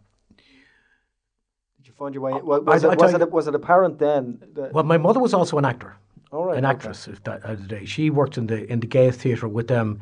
you 1.93 1.97
find 1.97 2.13
your 2.15 2.23
way? 2.23 2.31
Uh, 2.33 2.39
wa- 2.39 2.59
Was, 2.59 2.83
I- 2.85 2.93
it, 2.93 2.99
was, 2.99 3.13
it, 3.13 3.31
was 3.31 3.47
it 3.47 3.55
apparent 3.55 3.99
then? 3.99 4.39
That, 4.55 4.73
well, 4.73 4.83
my 4.83 4.97
mother 4.97 5.19
was 5.19 5.33
also 5.33 5.57
an 5.57 5.65
actor. 5.65 5.95
all 6.31 6.45
right, 6.45 6.57
an 6.57 6.65
okay. 6.65 6.71
actress 6.75 7.07
of 7.07 7.23
that 7.23 7.43
of 7.43 7.61
the 7.61 7.67
day. 7.67 7.85
She 7.85 8.09
worked 8.09 8.37
in 8.37 8.47
the 8.47 8.71
in 8.71 8.79
the 8.79 8.87
Gate 8.87 9.15
Theatre 9.15 9.47
with 9.47 9.67
them. 9.67 9.99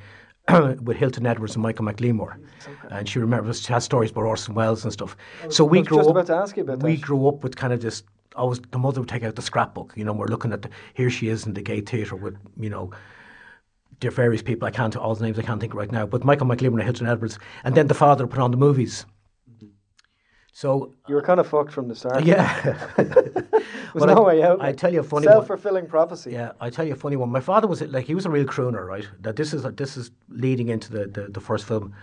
with 0.82 0.98
Hilton 0.98 1.28
Edwards 1.28 1.56
and 1.56 1.64
Micheál 1.64 1.82
Mac 1.82 1.98
Liammóir, 1.98 2.34
and 2.90 3.08
she 3.08 3.20
remembers 3.20 3.62
she 3.62 3.72
has 3.72 3.84
stories 3.84 4.10
about 4.10 4.24
Orson 4.24 4.56
Welles 4.56 4.84
and 4.84 4.92
stuff. 4.92 5.16
So 5.50 5.64
we 5.64 5.84
grew 5.84 5.98
just 6.00 6.10
up. 6.10 6.16
about 6.16 6.26
to 6.28 6.34
ask 6.36 6.58
you 6.58 6.64
about 6.64 6.82
we 6.82 6.96
that. 6.96 7.02
grew 7.02 7.28
up 7.28 7.44
with 7.44 7.56
kind 7.56 7.72
of 7.72 7.80
this. 7.80 8.02
Always 8.36 8.60
the 8.72 8.80
mother 8.80 9.02
would 9.02 9.08
take 9.08 9.22
out 9.24 9.36
the 9.36 9.44
scrapbook. 9.44 9.94
You 9.96 10.04
know, 10.04 10.14
we're 10.14 10.26
looking 10.26 10.52
at 10.52 10.64
the, 10.64 10.70
here 10.96 11.12
she 11.12 11.28
is 11.30 11.46
in 11.46 11.54
the 11.54 11.62
Gate 11.62 11.88
Theatre 11.88 12.16
with 12.16 12.38
you 12.60 12.72
know. 12.72 12.92
There 14.00 14.08
are 14.10 14.12
various 14.12 14.42
people 14.42 14.68
I 14.68 14.72
can't 14.72 14.96
all 14.96 15.14
the 15.14 15.24
names 15.24 15.38
I 15.38 15.44
can't 15.44 15.62
think 15.62 15.76
right 15.76 15.92
now, 15.92 16.08
but 16.08 16.22
Micheál 16.24 16.48
Mac 16.48 16.58
Liammóir 16.58 16.74
and 16.80 16.84
Hilton 16.84 17.06
Edwards, 17.08 17.38
and 17.64 17.76
then 17.76 17.86
the 17.86 17.94
father 17.94 18.26
put 18.26 18.40
on 18.40 18.50
the 18.50 18.58
movies. 18.58 19.06
So 20.54 20.94
You 21.08 21.16
were 21.16 21.22
kind 21.22 21.40
of 21.40 21.48
fucked 21.48 21.72
from 21.72 21.88
the 21.88 21.96
start. 21.96 22.26
yeah, 22.26 22.62
There's 22.98 23.16
Well, 23.96 24.08
no 24.16 24.24
I- 24.26 24.28
way 24.28 24.44
out. 24.44 24.62
I 24.62 24.74
tell 24.74 24.94
you 24.94 25.00
a 25.00 25.04
funny. 25.04 25.26
Self 25.28 25.48
fulfilling 25.48 25.88
prophecy. 25.88 26.32
Yeah, 26.32 26.52
I 26.60 26.70
tell 26.70 26.86
you 26.86 26.94
a 26.94 26.98
funny 26.98 27.16
one. 27.16 27.30
My 27.30 27.40
father 27.40 27.68
was 27.68 27.82
like 27.82 28.06
he 28.06 28.16
was 28.16 28.26
a 28.26 28.30
real 28.30 28.46
crooner, 28.46 28.86
right? 28.86 29.08
That 29.22 29.36
this 29.36 29.54
is 29.54 29.64
this 29.64 29.98
is 29.98 30.12
leading 30.30 30.70
into 30.70 30.92
the 30.92 31.08
the, 31.08 31.28
the 31.30 31.40
first 31.42 31.66
film, 31.66 31.94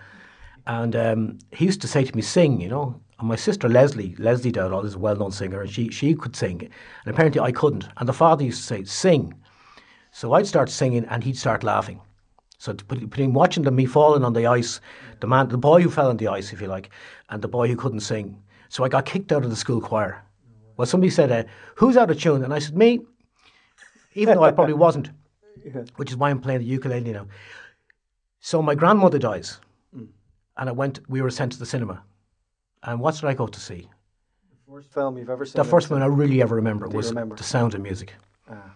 and 0.67 0.95
um, 0.95 1.37
he 1.51 1.65
used 1.65 1.81
to 1.81 1.87
say 1.87 2.03
to 2.03 2.15
me, 2.15 2.21
"Sing," 2.21 2.59
you 2.61 2.69
know. 2.69 2.99
And 3.19 3.27
my 3.27 3.35
sister 3.35 3.67
Leslie, 3.67 4.15
Leslie 4.17 4.51
Dowdall, 4.51 4.85
is 4.85 4.95
a 4.95 4.99
well-known 4.99 5.31
singer, 5.31 5.61
and 5.61 5.69
she 5.69 5.89
she 5.89 6.15
could 6.15 6.35
sing, 6.35 6.61
and 6.61 7.13
apparently 7.13 7.41
I 7.41 7.51
couldn't. 7.51 7.85
And 7.97 8.07
the 8.09 8.13
father 8.13 8.43
used 8.45 8.61
to 8.61 8.67
say, 8.67 8.83
"Sing," 8.83 9.33
so 10.11 10.33
I'd 10.33 10.47
start 10.47 10.69
singing, 10.69 11.05
and 11.05 11.23
he'd 11.23 11.37
start 11.37 11.63
laughing. 11.63 11.99
So 12.61 12.73
between 12.73 13.33
watching 13.33 13.63
them, 13.63 13.75
me 13.77 13.85
falling 13.85 14.25
on 14.25 14.33
the 14.33 14.45
ice, 14.45 14.81
the 15.21 15.27
man, 15.27 15.47
the 15.47 15.57
boy 15.57 15.81
who 15.81 15.89
fell 15.89 16.09
on 16.09 16.17
the 16.17 16.27
ice, 16.27 16.51
if 16.53 16.59
you 16.61 16.67
like, 16.67 16.89
and 17.29 17.41
the 17.41 17.47
boy 17.47 17.67
who 17.67 17.75
couldn't 17.75 18.01
sing. 18.01 18.41
So 18.69 18.83
I 18.83 18.89
got 18.89 19.05
kicked 19.05 19.31
out 19.31 19.43
of 19.43 19.49
the 19.49 19.55
school 19.55 19.81
choir. 19.81 20.23
Well, 20.77 20.85
somebody 20.85 21.09
said, 21.09 21.31
uh, 21.31 21.43
"Who's 21.75 21.97
out 21.97 22.11
of 22.11 22.19
tune?" 22.19 22.43
And 22.43 22.53
I 22.53 22.59
said, 22.59 22.77
"Me." 22.77 22.99
Even 24.13 24.35
though 24.35 24.43
I 24.43 24.51
probably 24.51 24.73
wasn't, 24.85 25.09
which 25.97 26.09
is 26.11 26.17
why 26.17 26.29
I'm 26.29 26.39
playing 26.39 26.59
the 26.59 26.65
ukulele 26.65 27.11
now. 27.11 27.27
So 28.39 28.61
my 28.61 28.75
grandmother 28.75 29.19
dies, 29.19 29.59
and 29.93 30.69
I 30.69 30.71
went. 30.71 31.01
We 31.09 31.21
were 31.21 31.29
sent 31.29 31.51
to 31.53 31.59
the 31.59 31.65
cinema, 31.65 32.03
and 32.83 32.99
what 32.99 33.15
did 33.15 33.25
I 33.25 33.33
go 33.33 33.47
to 33.47 33.59
see? 33.59 33.89
The 34.65 34.71
First 34.71 34.93
film 34.93 35.17
you've 35.17 35.29
ever 35.29 35.45
seen. 35.45 35.61
The 35.61 35.69
first 35.69 35.89
one 35.89 36.01
I 36.01 36.05
really 36.05 36.41
ever 36.41 36.55
remember 36.55 36.87
was 36.87 37.09
remember? 37.09 37.35
The 37.35 37.43
Sound 37.43 37.73
of 37.73 37.81
Music. 37.81 38.13
Ah. 38.49 38.75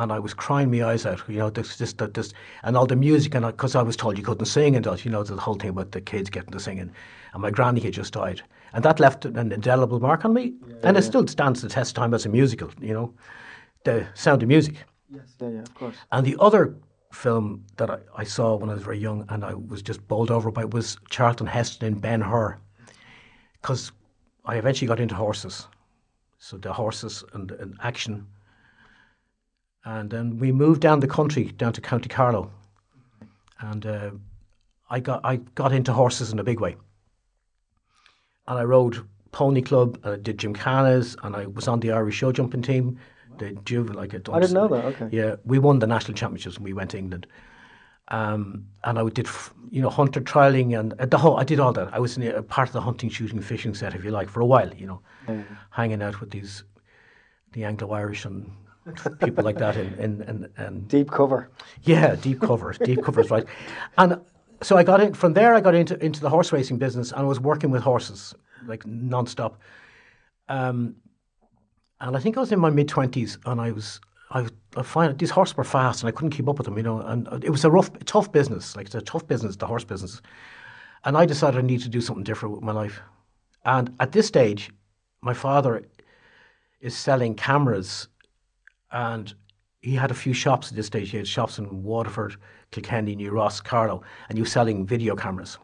And 0.00 0.12
I 0.12 0.18
was 0.18 0.32
crying 0.32 0.70
my 0.70 0.84
eyes 0.84 1.04
out, 1.06 1.22
you 1.28 1.38
know, 1.38 1.50
this, 1.50 1.76
this, 1.76 1.92
this, 1.92 2.10
this 2.14 2.32
and 2.62 2.76
all 2.76 2.86
the 2.86 2.96
music, 2.96 3.34
and 3.34 3.44
because 3.44 3.74
I, 3.74 3.82
was 3.82 3.96
told 3.96 4.16
you 4.16 4.24
couldn't 4.24 4.46
sing, 4.46 4.76
and 4.76 4.84
that, 4.84 5.04
you 5.04 5.10
know, 5.10 5.24
the 5.24 5.36
whole 5.36 5.54
thing 5.54 5.70
about 5.70 5.90
the 5.92 6.00
kids 6.00 6.30
getting 6.30 6.52
to 6.52 6.60
singing, 6.60 6.92
and 7.32 7.42
my 7.42 7.50
granny 7.50 7.80
had 7.80 7.94
just 7.94 8.12
died, 8.12 8.42
and 8.72 8.84
that 8.84 9.00
left 9.00 9.24
an 9.24 9.52
indelible 9.52 9.98
mark 9.98 10.24
on 10.24 10.32
me, 10.32 10.54
and 10.84 10.96
it 10.96 11.02
still 11.02 11.26
stands 11.26 11.62
the 11.62 11.68
test 11.68 11.90
of 11.90 12.02
time 12.02 12.14
as 12.14 12.26
a 12.26 12.28
musical, 12.28 12.70
you 12.80 12.94
know, 12.94 13.12
the 13.84 14.06
Sound 14.14 14.42
of 14.42 14.48
Music. 14.48 14.76
Yes. 15.10 15.34
Yeah, 15.40 15.48
yeah, 15.48 15.60
of 15.60 15.74
course. 15.74 15.96
And 16.12 16.24
the 16.24 16.36
other 16.38 16.76
film 17.12 17.64
that 17.76 17.90
I, 17.90 17.98
I 18.16 18.24
saw 18.24 18.56
when 18.56 18.70
I 18.70 18.74
was 18.74 18.82
very 18.82 18.98
young 18.98 19.24
and 19.30 19.44
I 19.44 19.54
was 19.54 19.82
just 19.82 20.06
bowled 20.08 20.30
over 20.30 20.50
by 20.50 20.64
was 20.64 20.96
Charlton 21.10 21.46
Heston 21.46 21.88
in 21.88 21.98
Ben 21.98 22.20
Hur. 22.20 22.58
Because 23.60 23.92
I 24.44 24.56
eventually 24.56 24.86
got 24.86 25.00
into 25.00 25.14
horses. 25.14 25.66
So 26.38 26.56
the 26.58 26.72
horses 26.72 27.24
and, 27.32 27.50
and 27.52 27.74
action. 27.82 28.26
And 29.84 30.10
then 30.10 30.38
we 30.38 30.52
moved 30.52 30.80
down 30.80 31.00
the 31.00 31.06
country, 31.06 31.44
down 31.44 31.72
to 31.72 31.80
County 31.80 32.08
Carlow. 32.08 32.50
And 33.60 33.86
uh, 33.86 34.10
I, 34.90 35.00
got, 35.00 35.20
I 35.24 35.36
got 35.36 35.72
into 35.72 35.92
horses 35.92 36.32
in 36.32 36.38
a 36.38 36.44
big 36.44 36.60
way. 36.60 36.76
And 38.46 38.58
I 38.58 38.64
rode 38.64 39.06
Pony 39.32 39.62
Club, 39.62 39.98
and 40.04 40.14
I 40.14 40.16
did 40.16 40.38
Gymkhanas, 40.38 41.16
and 41.22 41.36
I 41.36 41.46
was 41.46 41.68
on 41.68 41.80
the 41.80 41.92
Irish 41.92 42.16
show 42.16 42.32
jumping 42.32 42.62
team. 42.62 42.98
The 43.38 43.52
juvenile, 43.64 43.98
like 43.98 44.14
I 44.14 44.18
didn't 44.18 44.52
know 44.54 44.68
that. 44.68 44.84
Okay. 44.86 45.08
yeah, 45.12 45.36
we 45.44 45.58
won 45.58 45.78
the 45.78 45.86
national 45.86 46.14
championships 46.16 46.58
when 46.58 46.64
we 46.64 46.72
went 46.72 46.90
to 46.90 46.98
England. 46.98 47.26
Um, 48.08 48.66
and 48.84 48.98
I 48.98 49.08
did, 49.10 49.28
you 49.70 49.82
know, 49.82 49.90
hunter 49.90 50.20
trialing 50.20 50.78
and 50.78 50.94
uh, 50.94 51.06
the 51.06 51.18
whole. 51.18 51.36
I 51.36 51.44
did 51.44 51.60
all 51.60 51.72
that. 51.74 51.92
I 51.92 52.00
was 52.00 52.16
in 52.16 52.26
a 52.26 52.42
part 52.42 52.68
of 52.68 52.72
the 52.72 52.80
hunting, 52.80 53.10
shooting, 53.10 53.40
fishing 53.40 53.74
set, 53.74 53.94
if 53.94 54.02
you 54.02 54.10
like, 54.10 54.28
for 54.28 54.40
a 54.40 54.46
while. 54.46 54.72
You 54.74 54.86
know, 54.86 55.02
hanging 55.70 56.02
out 56.02 56.20
with 56.20 56.30
these, 56.30 56.64
the 57.52 57.64
Anglo-Irish 57.64 58.24
and 58.24 58.50
people 59.20 59.44
like 59.44 59.58
that, 59.58 59.76
in 59.76 59.94
in, 59.94 60.22
in, 60.22 60.48
in 60.64 60.80
Deep 60.86 61.10
cover. 61.10 61.50
yeah, 61.82 62.16
deep 62.16 62.40
cover, 62.40 62.72
deep 62.72 63.02
covers, 63.02 63.30
right. 63.30 63.46
And 63.96 64.20
so 64.62 64.76
I 64.76 64.82
got 64.82 65.00
in 65.00 65.14
from 65.14 65.34
there. 65.34 65.54
I 65.54 65.60
got 65.60 65.74
into 65.74 66.02
into 66.04 66.20
the 66.20 66.30
horse 66.30 66.52
racing 66.52 66.78
business, 66.78 67.12
and 67.12 67.20
I 67.20 67.24
was 67.24 67.40
working 67.40 67.70
with 67.70 67.82
horses 67.82 68.34
like 68.66 68.86
non-stop. 68.86 69.60
Um, 70.48 70.96
and 72.00 72.16
I 72.16 72.20
think 72.20 72.36
I 72.36 72.40
was 72.40 72.52
in 72.52 72.58
my 72.58 72.70
mid 72.70 72.88
twenties, 72.88 73.38
and 73.46 73.60
I 73.60 73.70
was 73.72 74.00
I 74.30 74.46
I 74.76 74.82
find 74.82 75.18
these 75.18 75.30
horses 75.30 75.56
were 75.56 75.64
fast, 75.64 76.02
and 76.02 76.08
I 76.08 76.12
couldn't 76.12 76.30
keep 76.30 76.48
up 76.48 76.58
with 76.58 76.66
them, 76.66 76.76
you 76.76 76.82
know. 76.82 77.00
And 77.00 77.28
it 77.44 77.50
was 77.50 77.64
a 77.64 77.70
rough, 77.70 77.90
tough 78.04 78.32
business. 78.32 78.76
Like 78.76 78.86
it's 78.86 78.94
a 78.94 79.00
tough 79.00 79.26
business, 79.26 79.56
the 79.56 79.66
horse 79.66 79.84
business. 79.84 80.20
And 81.04 81.16
I 81.16 81.26
decided 81.26 81.58
I 81.58 81.66
need 81.66 81.82
to 81.82 81.88
do 81.88 82.00
something 82.00 82.24
different 82.24 82.54
with 82.54 82.64
my 82.64 82.72
life. 82.72 83.00
And 83.64 83.94
at 84.00 84.12
this 84.12 84.26
stage, 84.26 84.70
my 85.20 85.34
father 85.34 85.84
is 86.80 86.96
selling 86.96 87.34
cameras 87.34 88.08
and 88.92 89.34
he 89.80 89.94
had 89.94 90.10
a 90.10 90.14
few 90.14 90.32
shops 90.32 90.70
at 90.70 90.76
this 90.76 90.86
stage. 90.86 91.10
He 91.10 91.16
had 91.16 91.28
shops 91.28 91.58
in 91.58 91.82
Waterford, 91.82 92.36
Kilkenny, 92.70 93.14
New 93.14 93.30
Ross, 93.30 93.60
Carlow, 93.60 94.02
and 94.28 94.36
he 94.36 94.42
was 94.42 94.52
selling 94.52 94.86
video 94.86 95.14
cameras. 95.14 95.58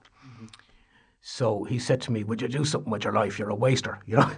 So 1.21 1.65
he 1.65 1.79
said 1.79 2.03
to 2.03 2.13
me, 2.13 2.23
"Would 2.23 2.43
you 2.43 2.49
do 2.49 2.65
something 2.65 2.91
with 2.91 3.05
your 3.05 3.15
life? 3.15 3.39
You're 3.39 3.49
a 3.49 3.55
waster," 3.55 3.99
you 4.07 4.17
know. 4.17 4.31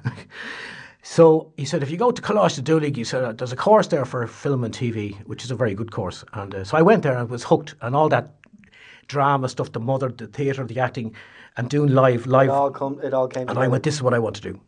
so 1.02 1.52
he 1.56 1.64
said, 1.64 1.82
"If 1.82 1.90
you 1.90 1.96
go 1.96 2.12
to 2.12 2.22
Coláiste 2.22 2.62
Dhúlaigh, 2.62 2.94
he 2.94 3.02
said 3.02 3.24
"Uh, 3.24 3.32
there's 3.32 3.52
a 3.52 3.56
course 3.56 3.88
there 3.88 4.04
for 4.04 4.24
film 4.28 4.62
and 4.62 4.72
TV, 4.72 5.16
which 5.26 5.42
is 5.44 5.50
a 5.50 5.56
very 5.56 5.74
good 5.74 5.90
course." 5.90 6.24
And 6.32 6.54
uh, 6.54 6.64
so 6.64 6.76
I 6.76 6.82
went 6.82 7.02
there 7.02 7.18
and 7.18 7.28
was 7.28 7.42
hooked, 7.42 7.74
and 7.80 7.96
all 7.96 8.08
that 8.10 8.36
drama 9.08 9.48
stuff, 9.48 9.72
the 9.72 9.80
mother, 9.80 10.08
the 10.10 10.26
theatre, 10.26 10.64
the 10.64 10.80
acting, 10.80 11.14
and 11.56 11.68
doing 11.68 11.92
live, 11.92 12.26
live. 12.26 12.48
It 12.48 12.52
all 12.52 12.70
come. 12.70 13.00
It 13.02 13.14
all 13.14 13.28
came. 13.28 13.42
And 13.42 13.48
together. 13.50 13.64
I 13.64 13.68
went, 13.68 13.82
this 13.84 13.94
is 13.94 14.02
what 14.02 14.14
I 14.14 14.18
want 14.18 14.36
to 14.36 14.42
do. 14.42 14.60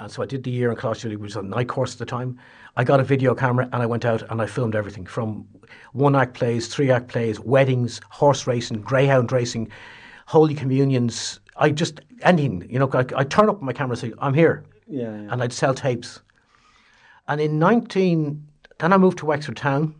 And 0.00 0.10
so 0.10 0.22
I 0.22 0.26
did 0.26 0.44
the 0.44 0.50
year 0.50 0.70
in 0.70 0.76
Coláiste 0.76 1.10
which 1.10 1.18
was 1.18 1.36
a 1.36 1.42
night 1.42 1.68
course 1.68 1.92
at 1.94 1.98
the 1.98 2.06
time. 2.06 2.38
I 2.76 2.84
got 2.84 3.00
a 3.00 3.04
video 3.04 3.34
camera 3.34 3.68
and 3.72 3.82
I 3.82 3.86
went 3.86 4.04
out 4.04 4.22
and 4.30 4.40
I 4.40 4.46
filmed 4.46 4.76
everything 4.76 5.06
from 5.06 5.46
one 5.92 6.14
act 6.14 6.34
plays, 6.34 6.68
three 6.68 6.90
act 6.90 7.08
plays, 7.08 7.40
weddings, 7.40 8.00
horse 8.10 8.46
racing, 8.46 8.80
greyhound 8.82 9.32
racing, 9.32 9.70
holy 10.26 10.54
communions. 10.54 11.40
I 11.56 11.70
just, 11.70 12.00
anything, 12.22 12.68
you 12.70 12.78
know, 12.78 12.88
I, 12.92 13.04
I 13.16 13.24
turn 13.24 13.48
up 13.48 13.60
my 13.60 13.72
camera 13.72 13.92
and 13.92 13.98
say, 13.98 14.12
I'm 14.20 14.34
here. 14.34 14.64
Yeah, 14.86 15.02
yeah. 15.02 15.32
And 15.32 15.42
I'd 15.42 15.52
sell 15.52 15.74
tapes. 15.74 16.20
And 17.26 17.40
in 17.40 17.58
19, 17.58 18.46
then 18.78 18.92
I 18.92 18.96
moved 18.98 19.18
to 19.18 19.26
Wexford 19.26 19.56
Town. 19.56 19.94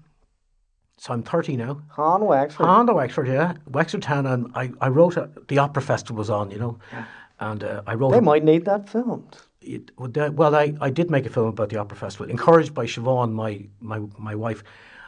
So 0.97 1.13
I'm 1.13 1.23
30 1.25 1.57
now. 1.57 1.83
Han 1.91 2.25
Wexford. 2.25 2.67
On 2.67 2.87
to 2.87 2.95
Wexford, 2.95 3.29
yeah. 3.29 3.55
Wexford 3.69 4.03
Town, 4.03 4.27
and 4.27 4.51
I, 4.55 4.71
I 4.81 4.89
wrote, 4.89 5.17
a, 5.17 5.29
the 5.49 5.59
Opera 5.59 5.83
Festival 5.83 6.17
was 6.19 6.31
on, 6.31 6.51
you 6.51 6.59
know. 6.59 6.79
Yeah. 6.93 7.05
And 7.41 7.63
uh, 7.65 7.83
I 7.87 7.95
wrote 7.95 8.13
They 8.13 8.19
a- 8.19 8.23
might 8.23 8.45
need 8.45 8.65
that 8.65 8.89
filmed. 8.89 9.37
It, 9.69 9.91
well, 9.99 10.55
I, 10.55 10.75
I 10.81 10.91
did 10.91 11.11
make 11.11 11.27
a 11.27 11.31
film 11.31 11.49
about 11.49 11.69
the 11.69 11.77
Opera 11.77 11.97
Festival, 11.97 12.31
encouraged 12.31 12.75
by 12.75 12.87
Siobhan, 12.87 13.33
my, 13.33 13.67
my, 13.81 14.01
my 14.19 14.35
wife. 14.35 14.65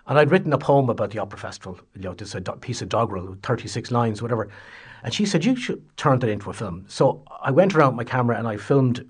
And 0.07 0.19
I'd 0.19 0.31
written 0.31 0.53
a 0.53 0.59
poem 0.59 0.89
about 0.89 1.11
the 1.11 1.19
Opera 1.19 1.39
Festival, 1.39 1.79
you 1.95 2.03
know, 2.03 2.15
this 2.15 2.35
piece 2.61 2.83
of 2.83 2.89
doggerel, 2.89 3.37
36 3.43 3.91
lines, 3.91 4.23
whatever. 4.23 4.49
And 5.03 5.15
she 5.15 5.25
said, 5.25 5.45
you 5.45 5.57
should 5.57 5.83
turn 5.97 6.19
that 6.19 6.29
into 6.29 6.51
a 6.51 6.53
film. 6.53 6.85
So 6.89 7.23
I 7.43 7.51
went 7.51 7.75
around 7.75 7.97
with 7.97 8.07
my 8.07 8.11
camera 8.11 8.37
and 8.37 8.47
I 8.47 8.57
filmed 8.57 9.09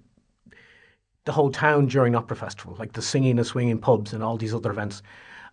the 1.24 1.32
whole 1.32 1.50
town 1.50 1.86
during 1.86 2.14
Opera 2.14 2.36
Festival, 2.36 2.76
like 2.78 2.92
the 2.92 3.02
singing 3.02 3.38
and 3.38 3.46
swinging 3.46 3.78
pubs 3.78 4.12
and 4.12 4.22
all 4.22 4.36
these 4.36 4.54
other 4.54 4.70
events. 4.70 5.02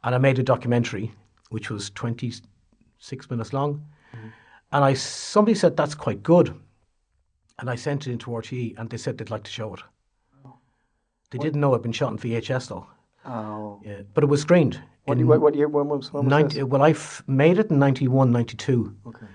And 0.04 0.14
I 0.14 0.18
made 0.18 0.40
a 0.40 0.44
documentary, 0.44 1.12
which 1.50 1.70
was 1.70 1.90
26 1.92 3.30
minutes 3.30 3.54
long. 3.54 3.86
Mm-hmm. 4.16 4.28
And 4.72 4.84
I 4.84 4.94
somebody 4.94 5.56
said, 5.56 5.78
that's 5.78 5.96
quite 5.96 6.24
good. 6.24 6.54
And 7.60 7.70
I 7.70 7.76
sent 7.76 8.08
it 8.08 8.12
into 8.12 8.32
RTE 8.32 8.78
and 8.78 8.90
they 8.90 8.98
said 8.98 9.18
they'd 9.18 9.30
like 9.30 9.44
to 9.44 9.52
show 9.52 9.74
it. 9.74 9.82
They 11.32 11.40
didn't 11.40 11.60
know 11.60 11.72
it'd 11.74 11.82
been 11.82 11.92
shot 11.92 12.12
in 12.12 12.18
VHS 12.18 12.70
though. 12.70 12.88
Oh. 13.26 13.82
Yeah. 13.84 14.02
But 14.14 14.24
it 14.24 14.28
was 14.28 14.42
screened. 14.42 14.82
What, 15.06 15.18
what, 15.20 15.42
what 15.42 15.56
year? 15.56 15.68
When 15.68 15.88
was, 15.88 16.12
when 16.14 16.26
was 16.26 16.30
90, 16.30 16.56
this? 16.56 16.64
well, 16.64 16.82
I 16.82 16.92
f- 16.92 17.24
made 17.28 17.60
it 17.60 17.70
in 17.70 17.80
91, 17.80 18.32
92. 18.32 18.96
Okay. 19.08 19.26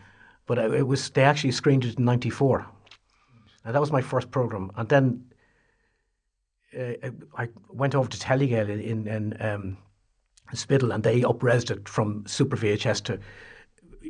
But 0.47 0.59
it 0.59 0.75
it 0.75 0.87
was 0.87 1.11
they 1.11 1.23
actually 1.23 1.53
screened 1.53 1.85
it 1.85 1.99
in 1.99 2.05
'94, 2.05 2.67
and 3.65 3.75
that 3.75 3.81
was 3.81 3.93
my 3.93 4.03
first 4.03 4.31
program. 4.31 4.71
And 4.77 4.89
then 4.89 5.25
uh, 6.79 7.11
I 7.39 7.49
went 7.69 7.95
over 7.95 8.09
to 8.09 8.19
Telegael 8.19 8.69
in, 8.69 8.81
in, 8.81 9.07
in 9.07 9.37
um, 9.41 9.77
Spiddal, 10.53 10.93
and 10.95 11.05
they 11.05 11.21
upresed 11.21 11.71
it 11.71 11.89
from 11.89 12.25
Super 12.27 12.57
VHS 12.57 13.05
to 13.05 13.19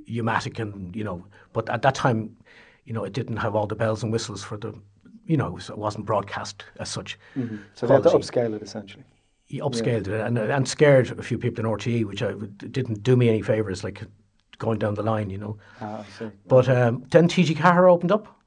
U-matic, 0.07 0.59
and 0.59 0.97
you 0.97 1.05
know. 1.05 1.25
But 1.53 1.69
at 1.69 1.83
that 1.83 1.95
time, 1.95 2.37
you 2.85 2.93
know, 2.93 3.05
it 3.05 3.13
didn't 3.13 3.37
have 3.37 3.55
all 3.55 3.67
the 3.67 3.75
bells 3.75 4.03
and 4.03 4.13
whistles 4.13 4.43
for 4.43 4.57
the, 4.57 4.75
you 5.27 5.37
know, 5.37 5.57
it 5.57 5.79
wasn't 5.79 6.05
broadcast 6.05 6.65
as 6.81 6.89
such. 6.89 7.19
So 7.75 7.87
they 7.87 7.95
had 7.95 8.03
to 8.05 8.11
upscale 8.11 8.55
it 8.55 8.63
essentially. 8.63 9.05
He 9.47 9.61
upscaled 9.61 10.09
it 10.09 10.21
and, 10.21 10.39
and 10.39 10.67
scared 10.67 11.11
a 11.11 11.23
few 11.23 11.39
people 11.39 11.65
in 11.65 11.71
RTE, 11.71 12.05
which 12.07 12.23
I, 12.23 12.33
didn't 12.57 13.03
do 13.03 13.17
me 13.17 13.29
any 13.29 13.43
favours, 13.43 13.85
like 13.85 14.03
going 14.59 14.79
down 14.79 14.95
the 14.95 15.03
line, 15.03 15.29
you 15.29 15.39
know. 15.39 15.59
Ah, 15.81 16.01
I 16.01 16.19
see. 16.19 16.31
But 16.47 16.69
um, 16.69 17.05
then 17.11 17.29
TG4 17.29 17.91
opened 17.91 18.13
up, 18.13 18.41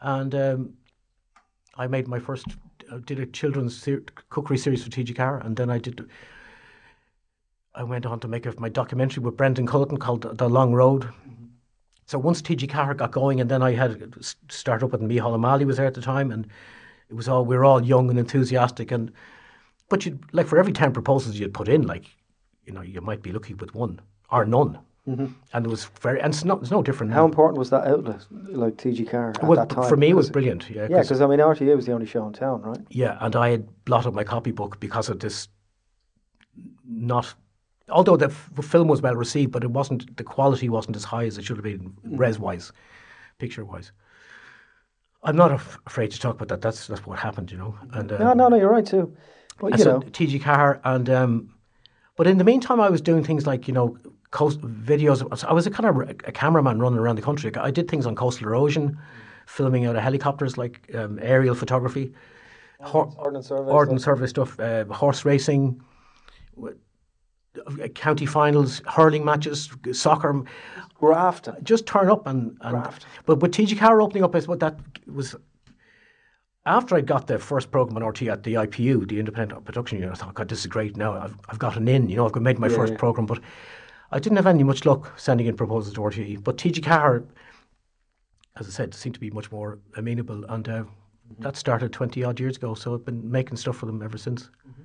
and 0.00 0.34
um, 0.34 0.72
I 1.76 1.86
made 1.86 2.08
my 2.08 2.18
first. 2.18 2.46
I 2.90 2.98
did 2.98 3.20
a 3.20 3.26
children's 3.26 3.80
ser- 3.80 4.02
cookery 4.30 4.58
series 4.58 4.82
for 4.82 4.90
TG4, 4.90 5.44
and 5.46 5.56
then 5.56 5.70
I 5.70 5.78
did. 5.78 6.08
I 7.74 7.84
went 7.84 8.04
on 8.04 8.18
to 8.20 8.28
make 8.28 8.44
a, 8.46 8.54
my 8.58 8.68
documentary 8.68 9.22
with 9.22 9.36
Brendan 9.36 9.66
Culleton 9.66 9.98
called 9.98 10.36
The 10.36 10.48
Long 10.48 10.72
Road. 10.74 11.08
So 12.06 12.18
once 12.18 12.42
TG4 12.42 12.96
got 12.96 13.12
going, 13.12 13.40
and 13.40 13.50
then 13.50 13.62
I 13.62 13.72
had 13.72 14.14
s- 14.18 14.36
started 14.48 14.84
up 14.86 14.92
with 14.92 15.00
Mihal 15.00 15.32
O'Malley 15.34 15.64
was 15.64 15.76
there 15.76 15.86
at 15.86 15.94
the 15.94 16.02
time, 16.02 16.30
and 16.30 16.46
it 17.08 17.14
was 17.14 17.28
all 17.28 17.44
we 17.44 17.56
were 17.56 17.64
all 17.64 17.82
young 17.84 18.10
and 18.10 18.18
enthusiastic, 18.18 18.90
and 18.90 19.12
but 19.88 20.04
you 20.04 20.18
like 20.32 20.46
for 20.46 20.58
every 20.58 20.72
ten 20.72 20.92
proposals 20.92 21.36
you'd 21.38 21.54
put 21.54 21.68
in, 21.68 21.82
like 21.82 22.04
you 22.66 22.72
know, 22.72 22.80
you 22.82 23.00
might 23.00 23.22
be 23.22 23.32
lucky 23.32 23.54
with 23.54 23.74
one 23.74 24.00
or 24.30 24.44
none. 24.44 24.78
Mm-hmm. 25.08 25.26
And 25.52 25.66
it 25.66 25.68
was 25.68 25.86
very, 26.00 26.20
and 26.20 26.32
it's, 26.32 26.44
not, 26.44 26.60
it's 26.62 26.70
no 26.70 26.80
different 26.80 27.10
now. 27.10 27.16
How 27.16 27.24
important 27.24 27.58
was 27.58 27.70
that 27.70 27.88
outlet, 27.88 28.24
like 28.30 28.76
TG4, 28.76 29.34
at 29.36 29.42
Well, 29.42 29.58
that 29.58 29.68
time? 29.68 29.88
for 29.88 29.96
me, 29.96 30.10
it 30.10 30.14
was 30.14 30.30
brilliant. 30.30 30.70
Yeah, 30.70 30.82
Yeah, 30.88 30.98
'cause- 30.98 31.08
because 31.08 31.20
I 31.20 31.26
mean, 31.26 31.40
RTE 31.40 31.74
was 31.74 31.86
the 31.86 31.92
only 31.92 32.06
show 32.06 32.24
in 32.24 32.32
town, 32.32 32.62
right? 32.62 32.78
yeah, 32.88 33.18
and 33.20 33.34
I 33.34 33.48
had 33.50 33.84
blotted 33.84 34.14
my 34.14 34.22
copybook 34.22 34.78
because 34.78 35.08
of 35.08 35.18
this. 35.18 35.48
Not, 36.88 37.34
although 37.92 38.16
the 38.16 38.26
f- 38.26 38.50
film 38.64 38.88
was 38.88 39.00
well 39.02 39.14
received, 39.14 39.52
but 39.52 39.62
it 39.64 39.70
wasn't. 39.70 40.16
The 40.16 40.24
quality 40.24 40.68
wasn't 40.68 40.96
as 40.96 41.04
high 41.04 41.24
as 41.26 41.38
it 41.38 41.44
should 41.44 41.56
have 41.56 41.64
been, 41.64 41.92
res 42.04 42.38
wise, 42.38 42.72
picture 43.38 43.64
wise. 43.64 43.92
I'm 45.22 45.36
not 45.36 45.52
af- 45.52 45.78
afraid 45.86 46.10
to 46.10 46.18
talk 46.18 46.34
about 46.34 46.48
that. 46.48 46.60
That's 46.60 46.86
that's 46.88 47.06
what 47.06 47.18
happened, 47.18 47.52
you 47.52 47.58
know. 47.58 47.76
And 47.92 48.10
uh, 48.10 48.18
No, 48.18 48.32
no, 48.32 48.48
no, 48.48 48.56
you're 48.56 48.70
right 48.70 48.86
too. 48.86 49.14
But 49.58 49.72
you 49.78 49.84
so 49.84 49.90
know, 49.92 50.00
TG4 50.00 50.80
and 50.84 51.08
um, 51.10 51.54
but 52.16 52.26
in 52.26 52.38
the 52.38 52.44
meantime, 52.44 52.80
I 52.80 52.90
was 52.90 53.00
doing 53.00 53.22
things 53.24 53.46
like 53.46 53.68
you 53.68 53.74
know 53.74 53.96
coast 54.30 54.60
videos. 54.60 55.44
I 55.44 55.52
was 55.52 55.66
a 55.66 55.70
kind 55.70 55.88
of 55.88 55.96
a 56.26 56.32
cameraman 56.32 56.80
running 56.80 56.98
around 56.98 57.16
the 57.16 57.22
country. 57.22 57.54
I 57.56 57.70
did 57.70 57.88
things 57.88 58.06
on 58.06 58.16
coastal 58.16 58.48
erosion, 58.48 58.98
filming 59.46 59.86
out 59.86 59.94
of 59.96 60.02
helicopters, 60.02 60.58
like 60.58 60.90
um, 60.94 61.18
aerial 61.22 61.54
photography, 61.54 62.12
hor- 62.80 63.12
ordnance 63.18 63.48
survey. 63.48 63.70
ordnance 63.70 64.04
survey 64.04 64.26
stuff, 64.26 64.58
uh, 64.58 64.84
horse 64.86 65.24
racing, 65.24 65.80
Uh, 67.66 67.88
county 67.88 68.26
finals, 68.26 68.80
hurling 68.86 69.24
matches, 69.24 69.70
soccer. 69.92 70.42
Grafton. 70.94 71.56
Just 71.64 71.84
turn 71.86 72.08
up 72.08 72.26
and, 72.28 72.56
and 72.60 72.70
Graft. 72.70 73.06
but 73.26 73.40
with 73.40 73.52
TG4 73.52 74.02
opening 74.02 74.22
up, 74.22 74.34
is 74.36 74.46
what 74.46 74.60
that 74.60 74.78
was 75.12 75.34
after 76.64 76.94
I 76.94 77.00
got 77.00 77.26
the 77.26 77.38
first 77.38 77.70
program 77.70 77.96
on 77.96 78.12
RTE 78.12 78.30
at 78.30 78.44
the 78.44 78.54
IPU, 78.54 79.08
the 79.08 79.18
Independent 79.18 79.64
Production 79.64 79.98
Unit, 79.98 80.14
I 80.14 80.16
thought, 80.16 80.34
God, 80.34 80.48
this 80.48 80.60
is 80.60 80.66
great. 80.66 80.96
Now 80.96 81.14
I've, 81.14 81.36
I've 81.48 81.58
got 81.58 81.76
an 81.76 81.88
in. 81.88 82.08
You 82.08 82.16
know, 82.16 82.26
I've 82.26 82.40
made 82.40 82.58
my 82.58 82.68
Yeah, 82.68 82.76
first 82.76 82.92
yeah. 82.92 82.98
program, 82.98 83.26
but 83.26 83.40
I 84.12 84.18
didn't 84.18 84.36
have 84.36 84.46
any 84.46 84.62
much 84.62 84.84
luck 84.84 85.18
sending 85.18 85.46
in 85.46 85.56
proposals 85.56 85.94
to 85.94 86.00
RTE. 86.00 86.44
But 86.44 86.58
TG4, 86.58 87.26
as 88.58 88.66
I 88.68 88.70
said, 88.70 88.94
seemed 88.94 89.14
to 89.14 89.20
be 89.20 89.30
much 89.30 89.50
more 89.50 89.80
amenable, 89.96 90.44
and 90.50 90.68
uh, 90.68 90.72
mm-hmm. 90.72 91.42
that 91.42 91.56
started 91.56 91.92
twenty 91.92 92.22
odd 92.22 92.38
years 92.38 92.56
ago. 92.56 92.74
So 92.74 92.94
I've 92.94 93.04
been 93.04 93.28
making 93.28 93.56
stuff 93.56 93.76
for 93.76 93.86
them 93.86 94.02
ever 94.02 94.18
since. 94.18 94.50
Mm-hmm. 94.68 94.81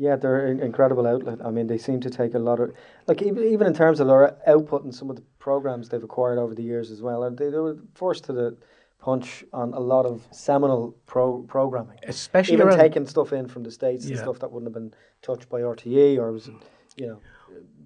Yeah, 0.00 0.16
they're 0.16 0.46
an 0.46 0.60
incredible 0.60 1.06
outlet. 1.06 1.44
I 1.44 1.50
mean, 1.50 1.66
they 1.66 1.76
seem 1.76 2.00
to 2.00 2.08
take 2.08 2.32
a 2.32 2.38
lot 2.38 2.58
of, 2.58 2.72
like 3.06 3.20
even, 3.20 3.44
even 3.44 3.66
in 3.66 3.74
terms 3.74 4.00
of 4.00 4.06
their 4.06 4.34
output 4.48 4.82
and 4.82 4.94
some 4.94 5.10
of 5.10 5.16
the 5.16 5.22
programs 5.38 5.90
they've 5.90 6.02
acquired 6.02 6.38
over 6.38 6.54
the 6.54 6.62
years 6.62 6.90
as 6.90 7.02
well. 7.02 7.24
And 7.24 7.36
they, 7.36 7.50
they 7.50 7.58
were 7.58 7.76
forced 7.94 8.24
to 8.24 8.32
the 8.32 8.56
punch 8.98 9.44
on 9.52 9.74
a 9.74 9.78
lot 9.78 10.06
of 10.06 10.26
seminal 10.30 10.96
pro 11.04 11.42
programming. 11.42 11.98
Especially 12.04 12.54
even 12.54 12.74
taking 12.78 13.06
stuff 13.06 13.34
in 13.34 13.46
from 13.46 13.62
the 13.62 13.70
states 13.70 14.06
and 14.06 14.16
stuff 14.16 14.38
that 14.38 14.50
wouldn't 14.50 14.68
have 14.68 14.72
been 14.82 14.94
touched 15.20 15.50
by 15.50 15.60
RTE 15.60 16.16
or 16.16 16.32
was, 16.32 16.48
you 16.96 17.06
know, 17.06 17.20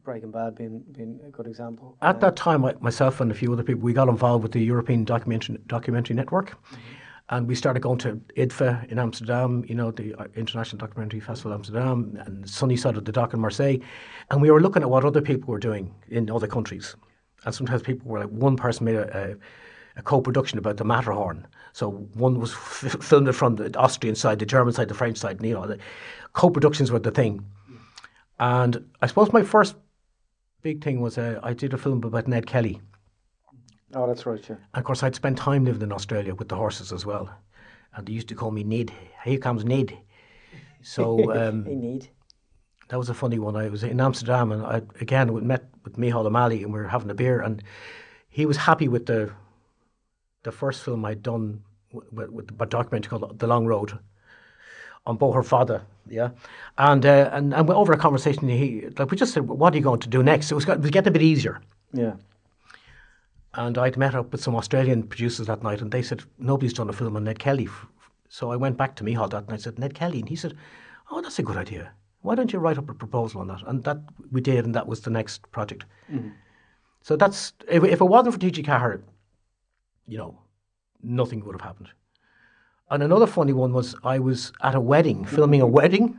Breaking 0.05 0.31
Bad 0.31 0.55
being 0.55 0.85
being 0.93 1.19
a 1.27 1.31
good 1.31 1.49
example. 1.49 1.97
At 2.01 2.17
Um, 2.17 2.21
that 2.21 2.37
time, 2.37 2.65
I, 2.65 2.75
myself 2.79 3.21
and 3.21 3.33
a 3.33 3.35
few 3.35 3.53
other 3.53 3.65
people, 3.65 3.83
we 3.83 3.93
got 3.93 4.09
involved 4.09 4.45
with 4.45 4.53
the 4.53 4.61
European 4.61 5.03
Documentary, 5.05 5.59
documentary 5.67 6.15
Network. 6.15 6.57
And 7.31 7.49
we 7.49 7.55
started 7.55 7.81
going 7.81 7.99
to 7.99 8.21
IDFA 8.37 8.91
in 8.91 8.99
Amsterdam, 8.99 9.65
you 9.67 9.75
know, 9.75 9.91
the 9.91 10.15
uh, 10.15 10.27
International 10.35 10.79
Documentary 10.79 11.21
Festival 11.21 11.55
Amsterdam, 11.55 12.19
and 12.27 12.49
Sunny 12.49 12.77
Side 12.77 12.99
of 12.99 13.07
the 13.07 13.13
Doc 13.13 13.33
in 13.33 13.41
Marseille. 13.41 13.79
And 14.31 14.43
we 14.43 14.51
were 14.51 14.61
looking 14.61 14.83
at 14.83 14.91
what 14.91 15.07
other 15.07 15.23
people 15.23 15.51
were 15.51 15.59
doing 15.59 15.95
in 16.09 16.31
other 16.31 16.47
countries. 16.47 16.97
And 17.45 17.55
sometimes 17.55 17.83
people 17.83 18.11
were 18.11 18.21
like, 18.21 18.29
one 18.29 18.57
person 18.57 18.85
made 18.85 18.97
a, 18.97 19.17
a, 19.17 19.37
a 20.01 20.03
co 20.03 20.21
production 20.21 20.59
about 20.59 20.77
the 20.77 20.85
Matterhorn. 20.85 21.47
So 21.73 21.93
one 22.13 22.39
was 22.39 22.53
f- 22.53 22.97
filmed 23.01 23.35
from 23.35 23.57
the 23.57 23.75
Austrian 23.79 24.17
side, 24.17 24.39
the 24.39 24.47
German 24.47 24.75
side, 24.75 24.89
the 24.89 24.95
French 24.95 25.17
side, 25.17 25.39
and, 25.39 25.47
you 25.47 25.55
know, 25.55 25.67
the 25.67 25.79
co 26.35 26.51
productions 26.51 26.93
were 26.93 26.99
the 26.99 27.11
thing. 27.11 27.45
And 28.39 28.91
I 29.01 29.07
suppose 29.07 29.33
my 29.33 29.45
first 29.45 29.77
big 30.61 30.85
thing 30.85 31.01
was 31.01 31.17
uh, 31.17 31.41
I 31.43 31.55
did 31.55 31.73
a 31.73 31.79
film 31.79 32.03
about 32.03 32.29
Ned 32.29 32.47
Kelly. 32.47 32.81
Oh, 33.95 34.07
that's 34.07 34.27
right. 34.27 34.41
Yeah. 34.49 34.57
And 34.57 34.81
of 34.81 34.85
course, 34.85 35.03
I'd 35.03 35.15
spent 35.15 35.39
time 35.39 35.65
living 35.65 35.83
in 35.83 35.93
Australia 35.93 36.35
with 36.35 36.49
the 36.49 36.57
horses 36.57 36.93
as 36.93 37.07
well. 37.07 37.31
And 37.95 38.07
they 38.07 38.13
used 38.13 38.29
to 38.29 38.35
call 38.35 38.51
me 38.51 38.65
Ned. 38.65 38.93
Here 39.25 39.39
comes 39.39 39.65
Ned. 39.65 39.97
So 40.83 41.33
um, 41.41 41.65
need. 41.65 42.09
that 42.89 42.99
was 42.99 43.09
a 43.09 43.15
funny 43.15 43.39
one. 43.39 43.57
I 43.57 43.69
was 43.69 43.85
in 43.85 44.01
Amsterdam 44.01 44.53
and 44.53 44.65
I 44.65 44.83
again 45.01 45.33
we 45.33 45.41
met 45.41 45.65
with 45.85 45.97
Micheál 45.97 46.27
O'Malley 46.27 46.63
and 46.63 46.73
we 46.73 46.81
were 46.81 46.89
having 46.89 47.11
a 47.11 47.15
beer 47.15 47.41
and 47.41 47.63
he 48.29 48.47
was 48.47 48.57
happy 48.57 48.89
with 48.89 49.07
the 49.07 49.33
the 50.43 50.53
first 50.53 50.83
film 50.83 51.05
I'd 51.05 51.23
done 51.23 51.63
with, 51.93 52.31
with 52.31 52.51
a 52.61 52.67
documentary 52.67 53.11
called 53.11 53.39
The 53.39 53.47
Long 53.47 53.67
Road 53.67 53.99
on 55.07 55.19
Bóthar 55.19 55.45
Fada, 55.45 55.85
yeah, 56.09 56.31
and 56.79 57.05
uh, 57.05 57.31
and 57.33 57.55
and 57.55 57.71
over 57.71 57.93
a 57.93 57.99
conversation 57.99 58.49
he 58.49 58.87
like 58.99 59.11
we 59.11 59.17
just 59.17 59.35
said, 59.35 59.47
what 59.47 59.73
are 59.73 59.77
you 59.77 59.83
going 59.83 60.01
to 60.01 60.09
do 60.09 60.23
next? 60.23 60.47
So 60.49 60.55
It 60.55 60.57
was, 60.57 60.69
it 60.69 60.81
was 60.81 60.91
getting 60.91 61.09
a 61.09 61.13
bit 61.13 61.23
easier. 61.23 61.61
Yeah. 61.93 62.15
And 63.57 63.79
I'd 63.79 63.97
met 63.97 64.15
up 64.15 64.33
with 64.33 64.43
some 64.43 64.57
Australian 64.57 65.05
producers 65.05 65.47
that 65.47 65.63
night, 65.63 65.81
and 65.81 65.91
they 65.91 66.03
said 66.03 66.25
nobody's 66.39 66.73
done 66.73 66.89
a 66.89 66.93
film 66.93 67.17
on 67.17 67.25
Ned 67.25 67.39
Kelly. 67.39 67.69
So 68.29 68.51
I 68.51 68.57
went 68.57 68.77
back 68.77 68.97
to 68.97 69.05
Micheál 69.05 69.31
that 69.31 69.43
night 69.43 69.49
and 69.49 69.53
I 69.55 69.57
said 69.59 69.79
Ned 69.79 69.95
Kelly, 69.95 70.19
and 70.19 70.29
he 70.29 70.37
said, 70.37 70.57
"Oh, 71.11 71.21
that's 71.21 71.39
a 71.39 71.43
good 71.43 71.57
idea. 71.57 71.93
Why 72.23 72.35
don't 72.35 72.53
you 72.53 72.59
write 72.59 72.79
up 72.79 72.91
a 72.91 72.95
proposal 72.95 73.41
on 73.41 73.49
that?" 73.49 73.63
And 73.67 73.85
that 73.85 73.99
we 74.33 74.41
did, 74.41 74.65
and 74.65 74.75
that 74.75 74.89
was 74.89 75.01
the 75.03 75.11
next 75.11 75.51
project. 75.53 75.85
Mm-hmm. 76.11 76.31
So 77.03 77.17
that's 77.17 77.53
if, 77.69 77.85
if 77.85 78.01
it 78.01 78.05
wasn't 78.05 78.35
for 78.35 78.41
TG4, 78.41 79.03
you 80.09 80.19
know, 80.19 80.39
nothing 81.03 81.45
would 81.45 81.55
have 81.55 81.61
happened. 81.61 81.91
And 82.91 83.03
another 83.03 83.27
funny 83.27 83.53
one 83.53 83.73
was 83.73 83.95
I 84.03 84.19
was 84.19 84.53
at 84.63 84.75
a 84.75 84.81
wedding, 84.81 85.25
filming 85.25 85.61
a 85.61 85.67
wedding, 85.67 86.19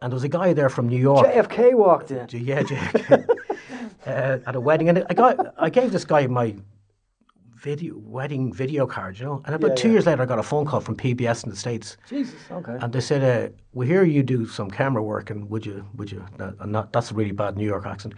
and 0.00 0.12
there 0.12 0.16
was 0.16 0.24
a 0.24 0.28
guy 0.28 0.52
there 0.52 0.68
from 0.68 0.88
New 0.88 0.98
York. 0.98 1.26
JFK 1.26 1.74
walked 1.74 2.10
in. 2.10 2.26
Yeah, 2.32 2.62
Jake. 2.62 3.26
Uh, 4.08 4.38
at 4.46 4.56
a 4.56 4.60
wedding, 4.60 4.88
and 4.88 5.04
I 5.10 5.14
got 5.14 5.54
I 5.58 5.70
gave 5.70 5.92
this 5.92 6.04
guy 6.04 6.26
my 6.26 6.54
video 7.54 7.94
wedding 7.98 8.52
video 8.52 8.86
card, 8.86 9.18
you 9.18 9.26
know. 9.26 9.42
And 9.44 9.54
about 9.54 9.70
Yeah, 9.70 9.74
two 9.82 9.88
yeah. 9.88 9.92
years 9.94 10.06
later, 10.06 10.22
I 10.22 10.26
got 10.26 10.38
a 10.38 10.42
phone 10.42 10.64
call 10.64 10.80
from 10.80 10.96
PBS 10.96 11.44
in 11.44 11.50
the 11.50 11.56
states, 11.56 11.96
Jesus. 12.08 12.34
Okay. 12.50 12.76
and 12.80 12.92
they 12.92 13.00
said, 13.00 13.22
uh, 13.22 13.52
"We 13.72 13.86
hear 13.86 14.04
you 14.04 14.22
do 14.22 14.46
some 14.46 14.70
camera 14.70 15.02
work, 15.02 15.30
and 15.30 15.50
would 15.50 15.66
you 15.66 15.84
would 15.96 16.10
you?" 16.12 16.24
Uh, 16.40 16.52
and 16.60 16.74
that, 16.74 16.92
that's 16.92 17.10
a 17.10 17.14
really 17.14 17.32
bad 17.32 17.56
New 17.56 17.66
York 17.66 17.86
accent. 17.86 18.14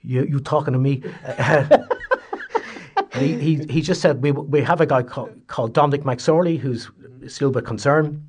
You 0.00 0.24
you 0.24 0.40
talking 0.40 0.72
to 0.72 0.78
me? 0.80 1.02
he, 3.14 3.38
he 3.38 3.64
he 3.70 3.80
just 3.80 4.00
said 4.00 4.22
we 4.22 4.30
we 4.32 4.60
have 4.62 4.80
a 4.80 4.86
guy 4.86 5.02
called, 5.02 5.30
called 5.46 5.72
Dominic 5.74 6.02
McSorley 6.04 6.58
who's 6.58 6.90
still 7.28 7.50
with 7.50 7.64
Concern, 7.64 8.26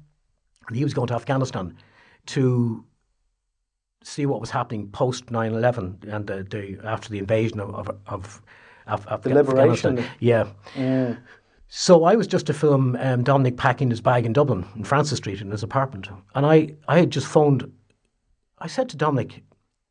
and 0.67 0.76
he 0.78 0.84
was 0.84 0.93
going 0.93 1.08
to 1.08 1.15
Afghanistan 1.15 1.76
to 2.28 2.84
see 4.05 4.25
what 4.25 4.39
was 4.39 4.49
happening 4.51 4.87
post 4.89 5.27
9-11 5.27 6.07
and 6.07 6.27
the, 6.27 6.43
the 6.43 6.79
after 6.87 7.09
the 7.09 7.17
invasion 7.19 7.59
of 7.59 7.73
of, 7.73 7.89
of, 8.07 8.41
of 8.87 9.05
Afga- 9.05 9.33
liberation. 9.33 9.97
Afghanistan. 9.97 10.05
Yeah. 10.19 10.47
Mm. 10.75 11.17
So 11.67 12.03
I 12.05 12.15
was 12.15 12.27
just 12.27 12.45
to 12.45 12.53
film 12.53 12.95
um, 12.99 13.23
Dominic 13.23 13.57
packing 13.57 13.89
his 13.89 13.99
bag 13.99 14.25
in 14.25 14.33
Dublin, 14.33 14.65
in 14.75 14.83
Francis 14.83 15.17
Street, 15.17 15.41
in 15.41 15.49
his 15.51 15.63
apartment. 15.63 16.07
And 16.35 16.45
I, 16.45 16.75
I 16.87 16.99
had 16.99 17.09
just 17.09 17.27
phoned, 17.27 17.69
I 18.59 18.67
said 18.67 18.87
to 18.89 18.97
Dominic, 18.97 19.43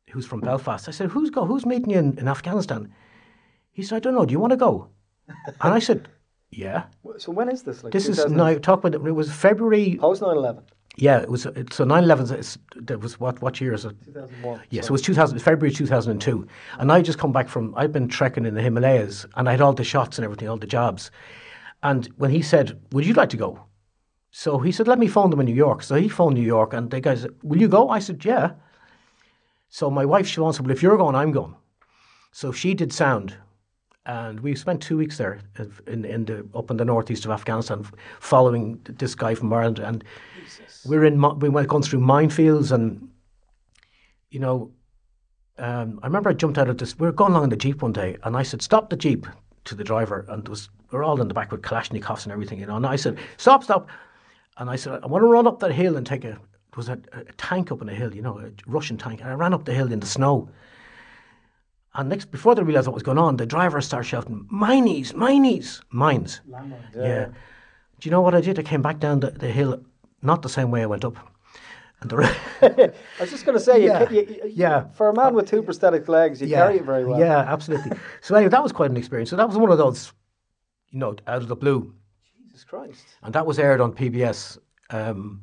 who's 0.09 0.25
from 0.25 0.39
Belfast, 0.39 0.87
I 0.87 0.91
said, 0.91 1.09
who's 1.09 1.29
go, 1.29 1.45
who's 1.45 1.65
meeting 1.65 1.91
you 1.91 1.99
in, 1.99 2.17
in 2.17 2.27
Afghanistan? 2.29 2.91
He 3.71 3.83
said, 3.83 3.97
I 3.97 3.99
don't 3.99 4.15
know, 4.15 4.25
do 4.25 4.31
you 4.31 4.39
want 4.39 4.51
to 4.51 4.57
go? 4.57 4.87
And 5.27 5.73
I 5.73 5.79
said, 5.79 6.07
yeah. 6.49 6.83
So 7.17 7.33
when 7.33 7.49
is 7.49 7.63
this? 7.63 7.83
Like 7.83 7.91
This 7.91 8.07
is, 8.07 8.25
now, 8.27 8.53
talk 8.57 8.83
about, 8.83 8.95
it 8.95 9.11
was 9.11 9.31
February, 9.31 9.97
post 9.99 10.21
9/11. 10.21 10.63
Yeah, 10.97 11.19
it 11.19 11.29
was, 11.29 11.43
so 11.43 11.51
9-11, 11.51 12.31
it's, 12.31 12.57
that 12.75 13.01
was 13.01 13.19
what, 13.19 13.41
what 13.41 13.59
year 13.59 13.73
is 13.73 13.85
it? 13.85 13.95
2001. 14.05 14.61
Yes, 14.69 14.85
it 14.85 14.91
was 14.91 15.01
2000, 15.01 15.39
February 15.39 15.73
2002. 15.73 16.47
And 16.79 16.91
I 16.91 17.01
just 17.01 17.19
come 17.19 17.33
back 17.33 17.49
from, 17.49 17.73
I'd 17.75 17.91
been 17.91 18.07
trekking 18.07 18.45
in 18.45 18.55
the 18.55 18.61
Himalayas 18.61 19.25
and 19.35 19.49
I 19.49 19.51
had 19.51 19.61
all 19.61 19.73
the 19.73 19.83
shots 19.83 20.17
and 20.17 20.23
everything, 20.23 20.47
all 20.47 20.57
the 20.57 20.67
jobs. 20.67 21.11
And 21.83 22.07
when 22.17 22.31
he 22.31 22.41
said, 22.41 22.79
Would 22.91 23.05
you 23.05 23.13
like 23.13 23.29
to 23.29 23.37
go? 23.37 23.59
So 24.31 24.59
he 24.59 24.71
said, 24.71 24.87
Let 24.87 24.99
me 24.99 25.07
phone 25.07 25.29
them 25.29 25.39
in 25.39 25.45
New 25.45 25.53
York. 25.53 25.83
So 25.83 25.95
he 25.95 26.09
phoned 26.09 26.35
New 26.35 26.41
York 26.41 26.73
and 26.73 26.89
the 26.89 27.01
guy 27.01 27.15
said, 27.15 27.31
Will 27.43 27.59
you 27.59 27.67
go? 27.67 27.89
I 27.89 27.99
said, 27.99 28.23
Yeah. 28.23 28.53
So 29.69 29.91
my 29.91 30.05
wife, 30.05 30.27
she 30.27 30.35
said, 30.35 30.61
Well, 30.61 30.71
if 30.71 30.81
you're 30.81 30.97
going, 30.97 31.15
I'm 31.15 31.31
going. 31.31 31.55
So 32.31 32.51
she 32.51 32.73
did 32.73 32.91
sound. 32.91 33.35
And 34.07 34.39
we 34.39 34.55
spent 34.55 34.81
two 34.81 34.97
weeks 34.97 35.17
there 35.17 35.39
in, 35.87 36.05
in 36.05 36.25
the, 36.25 36.47
up 36.53 36.69
in 36.69 36.77
the 36.77 36.85
northeast 36.85 37.25
of 37.25 37.31
Afghanistan 37.31 37.85
following 38.19 38.79
this 38.83 39.15
guy 39.15 39.33
from 39.33 39.51
Ireland. 39.51 39.79
And 39.79 40.03
we 40.87 40.97
were 40.97 41.05
in, 41.05 41.21
we 41.39 41.49
went 41.49 41.67
going 41.67 41.83
through 41.83 41.99
minefields 41.99 42.71
and 42.71 43.09
you 44.29 44.39
know, 44.39 44.71
um, 45.57 45.99
I 46.03 46.07
remember 46.07 46.29
I 46.29 46.33
jumped 46.33 46.57
out 46.57 46.67
of 46.67 46.77
this. 46.77 46.99
We 46.99 47.07
were 47.07 47.13
going 47.13 47.31
along 47.31 47.45
in 47.45 47.49
the 47.49 47.55
jeep 47.55 47.81
one 47.81 47.93
day, 47.93 48.17
and 48.23 48.35
I 48.35 48.43
said, 48.43 48.61
"Stop 48.61 48.89
the 48.89 48.97
jeep!" 48.97 49.25
to 49.63 49.75
the 49.75 49.83
driver, 49.83 50.25
and 50.27 50.43
there 50.43 50.49
was 50.49 50.69
we 50.91 50.99
are 50.99 51.03
all 51.03 51.19
in 51.21 51.27
the 51.27 51.33
back 51.33 51.51
with 51.51 51.61
Kalashnikovs 51.61 52.23
and 52.23 52.31
everything, 52.31 52.59
you 52.59 52.65
know. 52.65 52.75
And 52.75 52.85
I 52.85 52.97
said, 52.97 53.17
"Stop, 53.37 53.63
stop!" 53.63 53.87
And 54.57 54.69
I 54.69 54.75
said, 54.75 54.99
"I 55.03 55.07
want 55.07 55.21
to 55.21 55.27
run 55.27 55.47
up 55.47 55.59
that 55.59 55.71
hill 55.71 55.95
and 55.97 56.05
take 56.05 56.25
a." 56.25 56.31
It 56.31 56.77
was 56.77 56.89
a, 56.89 56.99
a 57.13 57.23
tank 57.37 57.71
up 57.71 57.79
on 57.79 57.87
the 57.87 57.93
hill, 57.93 58.13
you 58.13 58.21
know, 58.21 58.37
a 58.37 58.49
Russian 58.67 58.97
tank, 58.97 59.21
and 59.21 59.29
I 59.29 59.33
ran 59.33 59.53
up 59.53 59.63
the 59.63 59.73
hill 59.73 59.93
in 59.93 60.01
the 60.01 60.05
snow. 60.05 60.49
And 61.93 62.09
next, 62.09 62.29
before 62.29 62.53
they 62.53 62.63
realised 62.63 62.87
what 62.87 62.93
was 62.93 63.03
going 63.03 63.17
on, 63.17 63.37
the 63.37 63.45
driver 63.45 63.79
started 63.79 64.09
shouting, 64.09 64.45
"Minies, 64.51 65.13
minies, 65.13 65.81
mines!" 65.89 66.41
Yeah. 66.93 67.25
Do 67.27 68.09
you 68.09 68.11
know 68.11 68.19
what 68.19 68.35
I 68.35 68.41
did? 68.41 68.59
I 68.59 68.63
came 68.63 68.81
back 68.81 68.99
down 68.99 69.21
the, 69.21 69.31
the 69.31 69.47
hill, 69.47 69.81
not 70.25 70.41
the 70.41 70.49
same 70.49 70.71
way 70.71 70.81
I 70.83 70.85
went 70.85 71.05
up. 71.05 71.17
And 72.01 72.11
the, 72.11 72.17
I 73.19 73.21
was 73.21 73.29
just 73.31 73.45
going 73.45 73.57
to 73.57 73.63
say, 73.63 73.85
Yeah, 73.85 74.05
ca- 74.05 74.13
you, 74.13 74.21
you- 74.21 74.51
yeah. 74.53 74.89
For 74.89 75.07
a 75.09 75.13
man 75.13 75.33
with 75.33 75.47
two 75.47 75.61
prosthetic 75.63 76.07
legs, 76.09 76.41
you 76.41 76.49
carry 76.49 76.77
it 76.77 76.83
very 76.83 77.05
well. 77.05 77.19
Yeah, 77.19 77.37
absolutely. 77.39 77.91
so 78.21 78.35
anyway, 78.35 78.49
that 78.49 78.61
was 78.63 78.71
quite 78.73 78.89
an 78.91 78.97
experience. 78.97 79.29
So 79.29 79.35
that 79.37 79.47
was 79.47 79.57
one 79.57 79.71
of 79.71 79.77
those, 79.77 80.11
you 80.91 80.99
know, 80.99 81.15
out 81.27 81.41
of 81.41 81.47
the 81.47 81.55
blue, 81.55 81.93
Jesus 82.43 82.63
Christ. 82.63 83.05
and 83.23 83.33
that 83.33 83.45
was 83.45 83.59
aired 83.59 83.79
on 83.81 83.93
PBS. 83.93 84.57
Um, 84.89 85.41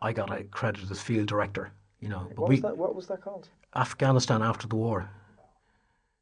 I 0.00 0.12
got 0.12 0.30
a 0.30 0.44
credit 0.44 0.90
as 0.90 1.00
field 1.00 1.26
director. 1.26 1.72
You 2.00 2.08
know, 2.10 2.26
but 2.28 2.38
What 2.38 2.48
we 2.48 2.54
was 2.56 2.62
that? 2.62 2.76
What 2.76 2.94
was 2.94 3.06
that 3.08 3.20
called? 3.22 3.48
Afghanistan 3.74 4.40
after 4.42 4.68
the 4.68 4.76
war, 4.76 5.10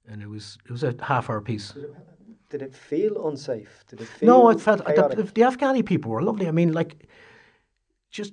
and 0.09 0.23
it 0.23 0.29
was 0.29 0.57
it 0.65 0.71
was 0.73 0.83
a 0.85 0.95
half 1.03 1.29
hour 1.29 1.41
piece. 1.43 1.75
Did 2.49 2.63
it 2.63 2.75
feel 2.75 3.29
unsafe? 3.29 3.85
Did 3.89 4.01
it 4.01 4.09
feel? 4.09 4.27
No, 4.29 4.49
it 4.51 4.61
felt 4.61 4.85
the, 4.87 5.29
the 5.35 5.43
Afghani 5.43 5.85
people 5.85 6.11
were 6.13 6.23
lovely. 6.23 6.49
I 6.49 6.51
mean, 6.53 6.73
like, 6.73 7.09
just, 8.17 8.33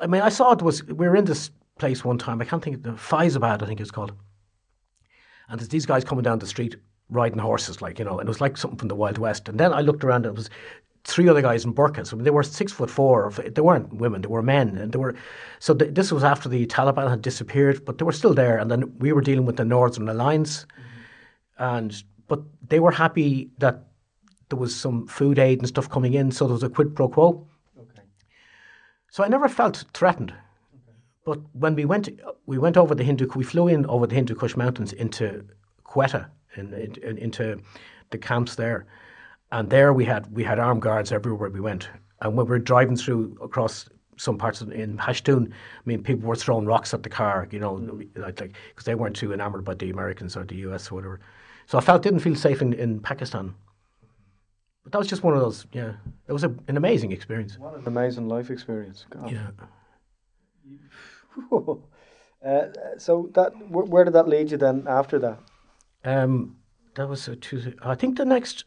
I 0.00 0.06
mean, 0.06 0.22
I 0.22 0.28
saw 0.28 0.52
it 0.52 0.62
was 0.62 0.84
we 0.84 1.08
were 1.08 1.16
in 1.16 1.24
this 1.24 1.50
place 1.78 2.04
one 2.04 2.18
time. 2.18 2.40
I 2.40 2.44
can't 2.44 2.62
think 2.62 2.76
of 2.76 2.82
the 2.82 2.90
Faizabad, 2.90 3.62
I 3.62 3.66
think 3.66 3.80
it's 3.80 3.90
called, 3.90 4.12
and 5.48 5.60
there's 5.60 5.68
these 5.68 5.86
guys 5.86 6.04
coming 6.04 6.22
down 6.22 6.38
the 6.38 6.46
street 6.46 6.76
riding 7.08 7.38
horses, 7.38 7.80
like 7.80 7.98
you 7.98 8.04
know, 8.04 8.18
and 8.18 8.28
it 8.28 8.30
was 8.30 8.40
like 8.40 8.56
something 8.56 8.78
from 8.78 8.88
the 8.88 8.94
Wild 8.94 9.18
West. 9.18 9.48
And 9.48 9.58
then 9.58 9.72
I 9.72 9.80
looked 9.80 10.04
around, 10.04 10.26
and 10.26 10.34
it 10.34 10.36
was 10.36 10.50
three 11.04 11.28
other 11.28 11.42
guys 11.42 11.64
in 11.64 11.74
burqas. 11.74 12.12
I 12.12 12.16
mean, 12.16 12.24
they 12.24 12.30
were 12.30 12.42
six 12.42 12.72
foot 12.72 12.90
four. 12.90 13.30
They 13.30 13.60
weren't 13.60 13.92
women; 13.94 14.22
they 14.22 14.28
were 14.28 14.42
men, 14.42 14.76
and 14.76 14.92
they 14.92 14.98
were. 14.98 15.14
So 15.60 15.74
th- 15.74 15.94
this 15.94 16.10
was 16.10 16.24
after 16.24 16.48
the 16.48 16.66
Taliban 16.66 17.08
had 17.08 17.22
disappeared, 17.22 17.84
but 17.84 17.98
they 17.98 18.04
were 18.04 18.12
still 18.12 18.34
there. 18.34 18.58
And 18.58 18.70
then 18.70 18.98
we 18.98 19.12
were 19.12 19.20
dealing 19.20 19.46
with 19.46 19.56
the 19.56 19.64
Northern 19.64 20.08
Alliance, 20.08 20.66
and 21.58 22.02
but 22.26 22.40
they 22.68 22.80
were 22.80 22.90
happy 22.90 23.50
that 23.58 23.84
there 24.48 24.58
was 24.58 24.74
some 24.74 25.06
food 25.06 25.38
aid 25.38 25.58
and 25.58 25.68
stuff 25.68 25.88
coming 25.88 26.14
in, 26.14 26.30
so 26.30 26.46
there 26.46 26.54
was 26.54 26.62
a 26.62 26.68
quid 26.68 26.96
pro 26.96 27.08
quo. 27.08 27.46
So 29.14 29.22
I 29.22 29.28
never 29.28 29.48
felt 29.48 29.84
threatened. 29.94 30.34
But 31.24 31.38
when 31.52 31.76
we 31.76 31.84
went, 31.84 32.08
we 32.46 32.58
went 32.58 32.76
over 32.76 32.96
the 32.96 33.04
Hindu, 33.04 33.28
we 33.36 33.44
flew 33.44 33.68
in 33.68 33.86
over 33.86 34.08
the 34.08 34.14
Hindu 34.16 34.34
Kush 34.34 34.56
Mountains 34.56 34.92
into 34.92 35.44
Quetta, 35.84 36.26
in, 36.56 36.74
in, 36.74 37.18
into 37.18 37.60
the 38.10 38.18
camps 38.18 38.56
there, 38.56 38.86
and 39.52 39.70
there 39.70 39.92
we 39.92 40.04
had 40.04 40.26
we 40.34 40.42
had 40.42 40.58
armed 40.58 40.82
guards 40.82 41.12
everywhere 41.12 41.48
we 41.48 41.60
went. 41.60 41.90
And 42.22 42.36
when 42.36 42.46
we 42.46 42.50
were 42.50 42.58
driving 42.58 42.96
through 42.96 43.38
across 43.40 43.88
some 44.16 44.36
parts 44.36 44.60
of, 44.60 44.72
in 44.72 44.96
Pashtun, 44.96 45.46
I 45.46 45.82
mean, 45.84 46.02
people 46.02 46.28
were 46.28 46.34
throwing 46.34 46.66
rocks 46.66 46.92
at 46.92 47.04
the 47.04 47.08
car, 47.08 47.46
you 47.52 47.60
know, 47.60 47.74
mm-hmm. 47.76 48.20
like 48.20 48.38
because 48.38 48.84
they 48.84 48.96
weren't 48.96 49.14
too 49.14 49.32
enamored 49.32 49.64
by 49.64 49.74
the 49.74 49.90
Americans 49.90 50.36
or 50.36 50.42
the 50.42 50.56
US 50.66 50.90
or 50.90 50.96
whatever. 50.96 51.20
So 51.66 51.78
I 51.78 51.82
felt 51.82 52.02
didn't 52.02 52.18
feel 52.18 52.34
safe 52.34 52.60
in, 52.60 52.72
in 52.72 52.98
Pakistan. 52.98 53.54
But 54.84 54.92
that 54.92 54.98
was 54.98 55.08
just 55.08 55.22
one 55.22 55.34
of 55.34 55.40
those. 55.40 55.66
Yeah, 55.72 55.94
it 56.28 56.32
was 56.32 56.44
a, 56.44 56.54
an 56.68 56.76
amazing 56.76 57.10
experience. 57.10 57.58
What 57.58 57.74
an 57.74 57.86
amazing 57.86 58.28
life 58.28 58.50
experience. 58.50 59.06
God. 59.10 59.32
Yeah. 59.32 59.50
uh, 62.46 62.66
so 62.98 63.30
that 63.34 63.52
wh- 63.54 63.88
where 63.90 64.04
did 64.04 64.12
that 64.12 64.28
lead 64.28 64.50
you 64.50 64.58
then 64.58 64.84
after 64.86 65.18
that? 65.18 65.38
Um, 66.04 66.56
that 66.96 67.08
was 67.08 67.26
a 67.28 67.36
Tuesday. 67.36 67.74
I 67.82 67.94
think 67.94 68.18
the 68.18 68.26
next 68.26 68.66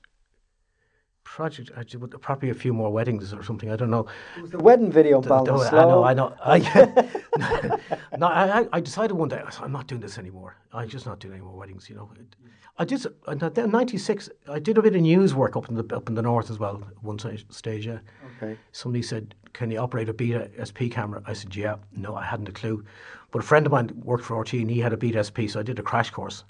project, 1.23 1.69
I 1.77 1.83
did 1.83 1.99
probably 2.21 2.49
a 2.49 2.53
few 2.55 2.73
more 2.73 2.91
weddings 2.91 3.31
or 3.31 3.43
something. 3.43 3.69
I 3.69 3.75
don't 3.75 3.91
know. 3.91 4.07
It 4.37 4.41
was 4.41 4.51
the 4.51 4.57
wedding 4.57 4.91
video 4.91 5.21
Ballinasloe. 5.21 5.73
I 5.73 5.85
know, 5.85 6.03
I 6.03 6.13
know. 6.15 6.33
I, 6.43 7.77
no, 8.17 8.27
I, 8.27 8.59
I- 8.61 8.67
I 8.73 8.79
decided 8.81 9.15
one 9.15 9.29
day 9.29 9.41
I 9.45 9.49
said, 9.49 9.63
I'm 9.63 9.71
not 9.71 9.87
doing 9.87 10.01
this 10.01 10.17
anymore. 10.17 10.55
I'm 10.73 10.89
just 10.89 11.05
not 11.05 11.19
doing 11.19 11.33
any 11.35 11.43
more 11.43 11.55
weddings. 11.55 11.89
You 11.89 11.95
know, 11.95 12.09
It- 12.19 12.35
I 12.79 12.85
did. 12.85 13.05
and 13.27 13.39
Then 13.39 13.71
'96, 13.71 14.29
I 14.47 14.59
did 14.59 14.77
a 14.77 14.81
bit 14.83 14.95
of 14.95 15.01
news 15.01 15.33
work 15.33 15.55
up 15.57 15.67
in 15.67 15.73
the 15.75 15.95
up 15.95 16.09
in 16.09 16.15
the 16.15 16.21
north 16.21 16.51
as 16.51 16.59
well. 16.59 16.75
One 17.01 17.17
sta- 17.17 17.43
stage, 17.49 17.87
yeah. 17.87 17.99
Okay. 18.37 18.55
Somebody 18.71 19.01
said, 19.01 19.33
"Can 19.53 19.71
you 19.71 19.79
operate 19.79 20.09
a 20.09 20.13
Beta 20.13 20.51
SP 20.61 20.87
camera?" 20.91 21.23
I 21.25 21.33
said, 21.33 21.55
"Yeah." 21.55 21.77
No, 21.91 22.15
I 22.15 22.23
hadn't 22.23 22.47
a 22.49 22.51
clue. 22.51 22.83
But 23.31 23.39
a 23.39 23.45
friend 23.47 23.65
of 23.65 23.71
mine 23.71 23.89
worked 24.03 24.23
for 24.25 24.39
RT 24.39 24.53
and 24.61 24.69
he 24.69 24.79
had 24.79 24.93
a 24.93 24.97
Beta 24.97 25.23
SP, 25.25 25.47
so 25.49 25.59
I 25.59 25.63
did 25.63 25.79
a 25.79 25.81
crash 25.81 26.11
course. 26.11 26.43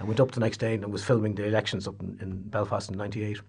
I 0.00 0.04
went 0.04 0.18
up 0.20 0.30
the 0.32 0.40
next 0.40 0.58
day 0.60 0.74
and 0.74 0.90
was 0.90 1.04
filming 1.04 1.34
the 1.34 1.44
elections 1.44 1.86
up 1.86 2.00
in, 2.00 2.18
in 2.22 2.40
Belfast 2.48 2.90
in 2.90 2.96
'98. 2.96 3.40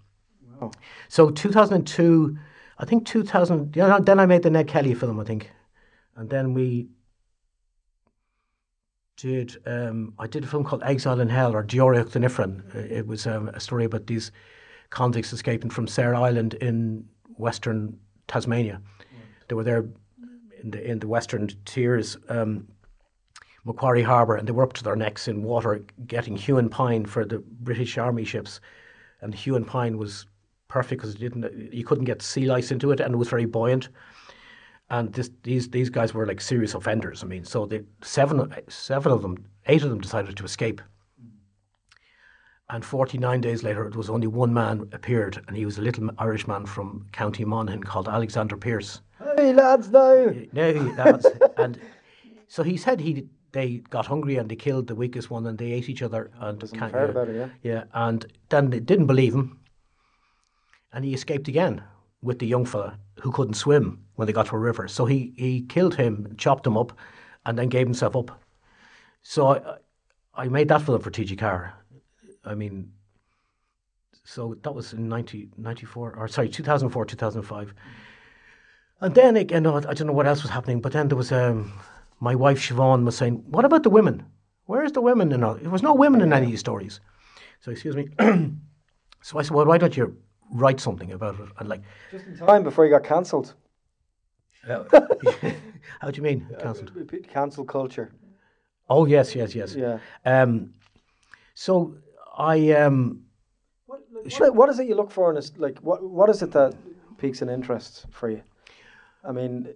Wow. 0.59 0.71
So 1.07 1.29
2002, 1.31 2.37
I 2.79 2.85
think 2.85 3.05
2000. 3.05 3.73
Yeah, 3.75 3.99
then 4.01 4.19
I 4.19 4.25
made 4.25 4.43
the 4.43 4.49
Ned 4.49 4.67
Kelly 4.67 4.93
film, 4.95 5.17
I 5.19 5.23
think, 5.23 5.49
and 6.17 6.29
then 6.29 6.53
we 6.53 6.89
did. 9.17 9.57
Um, 9.65 10.13
I 10.19 10.27
did 10.27 10.43
a 10.43 10.47
film 10.47 10.63
called 10.63 10.83
Exile 10.83 11.19
in 11.19 11.29
Hell 11.29 11.55
or 11.55 11.63
Dioric 11.63 12.11
the 12.11 12.19
Nifran. 12.19 12.73
It 12.75 13.07
was 13.07 13.27
um, 13.27 13.49
a 13.49 13.59
story 13.59 13.85
about 13.85 14.07
these 14.07 14.31
convicts 14.89 15.33
escaping 15.33 15.69
from 15.69 15.87
Sarah 15.87 16.19
Island 16.19 16.55
in 16.55 17.07
western 17.37 17.97
Tasmania. 18.27 18.81
They 19.47 19.55
were 19.55 19.63
there 19.63 19.85
in 20.61 20.71
the 20.71 20.91
in 20.91 20.99
the 20.99 21.07
western 21.07 21.49
tiers. 21.65 22.17
Um, 22.29 22.67
Macquarie 23.63 24.01
Harbour, 24.01 24.35
and 24.35 24.47
they 24.47 24.51
were 24.51 24.63
up 24.63 24.73
to 24.73 24.83
their 24.83 24.95
necks 24.95 25.27
in 25.27 25.43
water 25.43 25.85
getting 26.07 26.35
Huon 26.35 26.69
pine 26.69 27.05
for 27.05 27.25
the 27.25 27.39
British 27.39 27.97
Army 27.97 28.25
ships. 28.25 28.59
And 29.21 29.35
Huon 29.35 29.65
pine 29.65 29.97
was 29.97 30.25
perfect 30.67 31.01
because 31.01 31.15
it 31.15 31.19
didn't 31.19 31.71
you 31.73 31.83
couldn't 31.83 32.05
get 32.05 32.21
sea 32.21 32.45
lice 32.45 32.71
into 32.71 32.91
it, 32.91 32.99
and 32.99 33.13
it 33.13 33.17
was 33.17 33.29
very 33.29 33.45
buoyant. 33.45 33.89
And 34.91 35.13
this, 35.13 35.31
these 35.43 35.69
these 35.69 35.89
guys 35.89 36.13
were 36.13 36.25
like 36.27 36.41
serious 36.41 36.73
offenders. 36.75 37.23
I 37.23 37.27
mean, 37.27 37.45
so 37.45 37.65
they, 37.65 37.81
seven 38.03 38.53
seven 38.67 39.11
of 39.13 39.21
them, 39.21 39.45
eight 39.67 39.83
of 39.83 39.89
them 39.89 40.01
decided 40.01 40.35
to 40.35 40.43
escape. 40.43 40.81
And 42.69 42.83
49 42.85 43.41
days 43.41 43.63
later, 43.63 43.85
it 43.87 43.95
was 43.95 44.09
only 44.09 44.27
one 44.27 44.53
man 44.53 44.87
appeared, 44.93 45.41
and 45.47 45.55
he 45.57 45.65
was 45.65 45.77
a 45.77 45.81
little 45.81 46.09
Irish 46.17 46.45
man 46.47 46.65
from 46.65 47.05
County 47.13 47.45
Monaghan 47.45 47.83
called 47.83 48.07
Alexander 48.09 48.57
Pierce. 48.57 49.01
Hey 49.37 49.53
lads, 49.53 49.89
now. 49.91 50.33
No, 50.53 50.73
that's, 50.95 51.25
and 51.57 51.79
so 52.47 52.61
he 52.63 52.75
said 52.77 52.99
he 52.99 53.27
they 53.53 53.77
got 53.89 54.05
hungry 54.05 54.35
and 54.37 54.49
they 54.49 54.55
killed 54.55 54.87
the 54.87 54.95
weakest 54.95 55.29
one 55.29 55.45
and 55.47 55.57
they 55.57 55.71
ate 55.73 55.89
each 55.89 56.01
other 56.01 56.31
and 56.39 56.59
Doesn't 56.59 56.79
can't- 56.79 56.91
heard 56.93 57.07
yeah, 57.07 57.11
about 57.11 57.29
it, 57.29 57.35
yeah. 57.35 57.49
yeah, 57.73 57.83
and 57.93 58.25
then 58.49 58.69
they 58.69 58.79
didn't 58.79 59.07
believe 59.07 59.33
him, 59.33 59.57
and 60.91 61.05
he 61.05 61.13
escaped 61.13 61.47
again 61.47 61.81
with 62.21 62.39
the 62.39 62.47
young 62.47 62.65
fella 62.65 62.97
who 63.21 63.31
couldn't 63.31 63.55
swim 63.55 64.03
when 64.15 64.25
they 64.25 64.33
got 64.33 64.47
to 64.47 64.55
a 64.55 64.59
river. 64.59 64.87
So 64.87 65.05
he 65.05 65.33
he 65.37 65.61
killed 65.61 65.95
him, 65.95 66.35
chopped 66.37 66.65
him 66.65 66.77
up, 66.77 66.97
and 67.45 67.57
then 67.57 67.69
gave 67.69 67.87
himself 67.87 68.15
up. 68.15 68.41
So 69.23 69.47
I 69.47 69.77
I 70.33 70.47
made 70.47 70.69
that 70.69 70.81
film 70.83 71.01
for 71.01 71.11
TG4. 71.11 71.71
I 72.45 72.55
mean, 72.55 72.91
so 74.23 74.55
that 74.63 74.71
was 74.73 74.93
in 74.93 75.09
90, 75.09 75.49
94, 75.57 76.15
or 76.15 76.27
sorry, 76.27 76.49
2004, 76.49 77.05
2005. 77.05 77.73
And 79.01 79.15
then 79.15 79.35
again, 79.35 79.67
I 79.67 79.79
don't 79.79 80.07
know 80.07 80.13
what 80.13 80.27
else 80.27 80.41
was 80.41 80.51
happening, 80.51 80.79
but 80.79 80.93
then 80.93 81.07
there 81.07 81.17
was 81.17 81.31
um, 81.31 81.73
my 82.19 82.35
wife 82.35 82.59
Siobhan 82.59 83.03
was 83.03 83.17
saying, 83.17 83.43
"What 83.47 83.65
about 83.65 83.83
the 83.83 83.89
women? 83.89 84.25
Where's 84.65 84.91
the 84.91 85.01
women?" 85.01 85.31
And? 85.33 85.43
There 85.43 85.71
was 85.71 85.83
no 85.83 85.93
women 85.93 86.21
in 86.21 86.31
any 86.33 86.45
of 86.45 86.51
these 86.51 86.59
stories. 86.59 87.01
So 87.61 87.71
excuse 87.71 87.95
me. 87.95 88.09
so 89.21 89.39
I 89.39 89.41
said, 89.41 89.51
"Well, 89.51 89.65
why 89.65 89.79
don't 89.79 89.97
you 89.97 90.15
write 90.51 90.79
something 90.79 91.11
about 91.11 91.39
it?" 91.39 91.49
And 91.57 91.69
like, 91.69 91.81
Just 92.11 92.25
in 92.27 92.37
time 92.37 92.63
before 92.63 92.85
you 92.85 92.91
got 92.91 93.03
cancelled. 93.03 93.53
how 94.67 96.11
do 96.11 96.15
you 96.15 96.21
mean 96.21 96.47
cancelled? 96.59 96.91
Cancel 97.27 97.65
culture. 97.65 98.11
Oh 98.89 99.05
yes, 99.05 99.35
yes, 99.35 99.55
yes. 99.55 99.75
Yeah. 99.75 99.97
Um, 100.25 100.73
so 101.53 101.95
I 102.37 102.71
um, 102.73 103.23
What, 103.85 104.55
what 104.55 104.69
is 104.69 104.79
it 104.79 104.87
you 104.87 104.95
look 104.95 105.11
for 105.11 105.31
in 105.31 105.37
a, 105.37 105.41
like 105.57 105.79
what 105.79 106.03
what 106.03 106.29
is 106.29 106.41
it 106.41 106.51
that 106.51 106.75
piques 107.17 107.41
an 107.41 107.49
interest 107.49 108.05
for 108.11 108.29
you? 108.29 108.41
I 109.23 109.31
mean, 109.31 109.67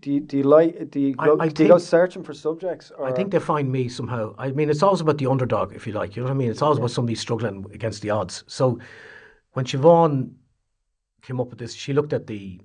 do 0.00 0.12
you, 0.12 0.20
do 0.20 0.36
you 0.38 0.42
like 0.42 0.90
do 0.90 1.00
you 1.00 1.14
go, 1.14 1.38
I 1.40 1.48
do 1.48 1.62
you 1.62 1.68
go 1.68 1.78
searching 1.78 2.22
for 2.22 2.34
subjects? 2.34 2.92
Or? 2.96 3.06
I 3.06 3.12
think 3.12 3.32
they 3.32 3.38
find 3.38 3.70
me 3.70 3.88
somehow. 3.88 4.34
I 4.38 4.50
mean, 4.50 4.68
it's 4.70 4.82
always 4.82 5.00
about 5.00 5.18
the 5.18 5.26
underdog, 5.26 5.74
if 5.74 5.86
you 5.86 5.92
like. 5.92 6.14
You 6.16 6.22
know 6.22 6.28
what 6.28 6.34
I 6.34 6.38
mean? 6.38 6.50
It's 6.50 6.62
always 6.62 6.78
about 6.78 6.90
somebody 6.90 7.14
struggling 7.14 7.66
against 7.72 8.02
the 8.02 8.10
odds. 8.10 8.44
So 8.46 8.78
when 9.56 9.64
Siobhan 9.64 10.32
came 11.22 11.40
up 11.40 11.48
with 11.48 11.58
this, 11.58 11.72
she 11.72 11.94
looked 11.94 12.12
at 12.12 12.26
the 12.26 12.60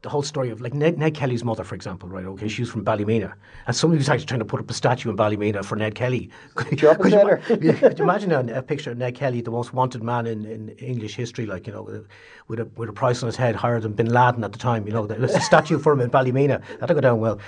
the 0.00 0.08
whole 0.08 0.22
story 0.22 0.50
of 0.50 0.62
like 0.62 0.74
Ned, 0.74 0.98
Ned 0.98 1.14
Kelly's 1.14 1.44
mother, 1.44 1.62
for 1.62 1.74
example, 1.74 2.08
right? 2.08 2.24
Okay, 2.24 2.48
she 2.48 2.62
was 2.62 2.70
from 2.70 2.82
Ballymena, 2.82 3.34
and 3.66 3.76
somebody 3.76 3.98
was 3.98 4.08
actually 4.08 4.24
trying 4.26 4.40
to 4.40 4.46
put 4.46 4.58
up 4.58 4.68
a 4.68 4.74
statue 4.74 5.10
in 5.10 5.16
Ballymena 5.16 5.62
for 5.62 5.76
Ned 5.76 5.94
Kelly. 5.94 6.30
Could, 6.54 6.78
Job 6.84 7.00
could, 7.00 7.12
you, 7.12 7.72
could 7.74 7.98
you 7.98 8.04
imagine 8.04 8.32
a, 8.32 8.40
a 8.54 8.62
picture 8.62 8.92
of 8.92 8.96
Ned 8.96 9.14
Kelly, 9.14 9.42
the 9.42 9.50
most 9.50 9.74
wanted 9.74 10.02
man 10.02 10.26
in, 10.26 10.46
in 10.46 10.70
English 10.70 11.14
history, 11.14 11.44
like 11.44 11.66
you 11.66 11.74
know, 11.74 11.82
with 11.82 11.96
a, 11.96 12.04
with 12.48 12.60
a 12.60 12.64
with 12.76 12.88
a 12.88 12.94
price 12.94 13.22
on 13.22 13.26
his 13.26 13.36
head 13.36 13.54
higher 13.54 13.78
than 13.78 13.92
Bin 13.92 14.08
Laden 14.08 14.42
at 14.42 14.52
the 14.52 14.58
time? 14.58 14.86
You 14.86 14.94
know, 14.94 15.06
there's 15.06 15.34
a 15.34 15.40
statue 15.40 15.78
for 15.78 15.92
him 15.92 16.00
in 16.00 16.08
Ballymena. 16.08 16.62
That'll 16.80 16.94
go 16.94 17.02
down 17.02 17.20
well. 17.20 17.38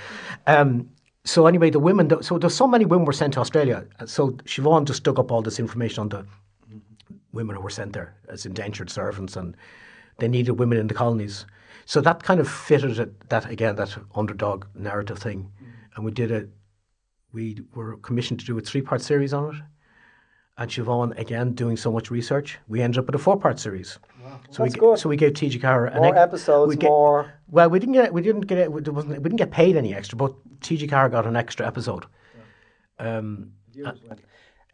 Um, 0.45 0.87
so 1.23 1.47
anyway, 1.47 1.71
the 1.71 1.79
women. 1.79 2.21
So 2.21 2.37
there's 2.37 2.55
so 2.55 2.67
many 2.67 2.85
women 2.85 3.05
were 3.05 3.13
sent 3.13 3.33
to 3.33 3.39
Australia. 3.39 3.83
So 4.05 4.29
Siobhan 4.45 4.85
just 4.85 5.03
dug 5.03 5.19
up 5.19 5.31
all 5.31 5.41
this 5.41 5.59
information 5.59 6.01
on 6.01 6.09
the 6.09 6.25
women 7.35 7.55
who 7.55 7.61
were 7.61 7.69
sent 7.69 7.93
there 7.93 8.15
as 8.29 8.45
indentured 8.45 8.89
servants, 8.89 9.35
and 9.35 9.55
they 10.17 10.27
needed 10.27 10.53
women 10.53 10.77
in 10.79 10.87
the 10.87 10.93
colonies. 10.93 11.45
So 11.85 12.01
that 12.01 12.23
kind 12.23 12.39
of 12.39 12.49
fitted 12.49 12.97
it, 12.97 13.29
that 13.29 13.49
again, 13.51 13.75
that 13.75 13.95
underdog 14.15 14.65
narrative 14.73 15.19
thing, 15.19 15.51
and 15.95 16.03
we 16.05 16.11
did 16.11 16.31
a. 16.31 16.47
We 17.33 17.59
were 17.75 17.97
commissioned 17.97 18.39
to 18.39 18.45
do 18.45 18.57
a 18.57 18.61
three-part 18.61 19.01
series 19.01 19.33
on 19.33 19.53
it, 19.55 19.61
and 20.57 20.71
Siobhan 20.71 21.19
again 21.19 21.51
doing 21.53 21.75
so 21.77 21.91
much 21.91 22.09
research, 22.09 22.57
we 22.69 22.81
ended 22.81 22.97
up 22.99 23.05
with 23.07 23.15
a 23.15 23.19
four-part 23.19 23.59
series. 23.59 23.99
So 24.49 24.63
That's 24.63 24.75
we 24.75 24.79
good. 24.79 24.97
so 24.99 25.09
we 25.09 25.17
gave 25.17 25.33
TG4 25.33 25.93
an 25.95 26.01
more 26.01 26.15
episodes, 26.17 26.69
we 26.69 26.77
ga- 26.77 26.87
more. 26.87 27.33
well, 27.49 27.69
we 27.69 27.77
didn't 27.79 27.93
get 27.93 28.13
we 28.13 28.21
didn't 28.21 28.47
get 28.47 28.57
it. 28.57 28.83
There 28.85 28.93
wasn't, 28.93 29.17
we 29.17 29.23
didn't 29.29 29.35
get 29.45 29.51
paid 29.51 29.75
any 29.75 29.93
extra, 29.93 30.17
but 30.17 30.33
TG4 30.61 31.11
got 31.11 31.27
an 31.27 31.35
extra 31.35 31.67
episode. 31.67 32.05
Um, 32.97 33.51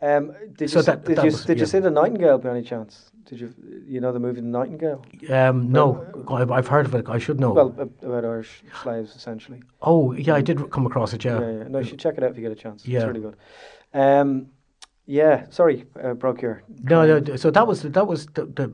Um, 0.01 0.31
did 0.57 0.61
you 0.61 0.67
So 0.67 0.79
s- 0.79 0.85
that- 0.87 1.05
did 1.05 1.17
that 1.17 1.25
you 1.25 1.31
was- 1.31 1.45
did 1.45 1.59
you 1.59 1.65
see 1.65 1.79
the 1.79 1.91
Nightingale 1.91 2.39
by 2.39 2.49
any 2.49 2.63
chance? 2.63 3.11
Did 3.25 3.39
you 3.39 3.53
you 3.87 4.01
know 4.01 4.11
the 4.11 4.19
movie 4.19 4.41
The 4.41 4.47
Nightingale? 4.47 5.05
um, 5.29 5.71
no, 5.71 6.03
I've, 6.27 6.51
I've 6.51 6.67
heard 6.67 6.85
of 6.87 6.95
it. 6.95 7.07
I 7.07 7.19
should 7.19 7.39
know. 7.39 7.53
Well, 7.53 7.67
about 8.01 8.25
Irish 8.25 8.63
slaves 8.81 9.15
essentially. 9.15 9.61
oh, 9.81 10.11
yeah, 10.13 10.33
I 10.35 10.41
did 10.41 10.57
come 10.71 10.85
across 10.87 11.13
it. 11.13 11.23
Yeah, 11.23 11.39
yeah. 11.39 11.67
No, 11.67 11.79
you 11.79 11.85
should 11.85 11.99
check 11.99 12.17
it 12.17 12.23
out 12.23 12.31
if 12.31 12.37
you 12.37 12.41
get 12.43 12.51
a 12.51 12.55
chance. 12.55 12.87
Yeah. 12.87 12.99
It's 12.99 13.07
really 13.07 13.21
good. 13.21 13.35
Um, 13.93 14.47
yeah. 15.05 15.45
Sorry, 15.49 15.85
uh, 16.03 16.13
broke 16.15 16.41
your. 16.41 16.63
No, 16.83 17.05
no. 17.19 17.35
So 17.35 17.51
that 17.51 17.67
was 17.67 17.83
that 17.83 18.07
was 18.07 18.25
the 18.33 18.45
the 18.45 18.73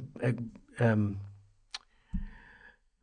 uh, 0.79 0.85
um, 0.85 1.17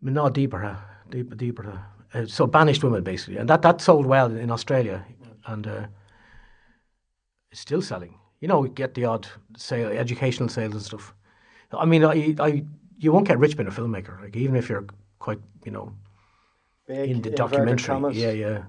no 0.01 0.29
deeper, 0.31 0.65
uh, 0.65 0.77
deeper, 1.11 1.35
deeper. 1.35 1.71
Uh, 1.71 2.19
uh, 2.19 2.27
so 2.27 2.47
banished 2.47 2.83
women 2.85 3.03
basically, 3.03 3.37
and 3.37 3.49
that 3.51 3.63
that 3.63 3.81
sold 3.81 4.07
well 4.07 4.31
in 4.37 4.51
Australia, 4.51 5.05
and 5.47 5.67
uh, 5.67 5.87
still 7.55 7.83
selling. 7.83 8.19
You 8.41 8.49
know, 8.49 8.61
we 8.61 8.69
get 8.69 8.95
the 8.95 9.05
odd 9.07 9.27
sale, 9.57 9.89
educational 9.89 10.49
sales 10.49 10.75
and 10.75 10.83
stuff. 10.83 11.15
I 11.73 11.87
mean, 11.87 12.05
I, 12.05 12.35
I, 12.39 12.65
you 12.99 13.13
won't 13.13 13.27
get 13.27 13.39
rich 13.39 13.57
being 13.57 13.69
a 13.69 13.73
filmmaker. 13.73 14.21
Like 14.21 14.37
even 14.37 14.57
if 14.57 14.69
you're 14.69 14.87
quite, 15.19 15.41
you 15.65 15.73
know, 15.73 15.93
Big 16.87 17.11
in 17.11 17.23
the 17.23 17.31
documentary. 17.31 17.87
commas. 17.87 18.17
Yeah, 18.17 18.33
yeah. 18.33 18.65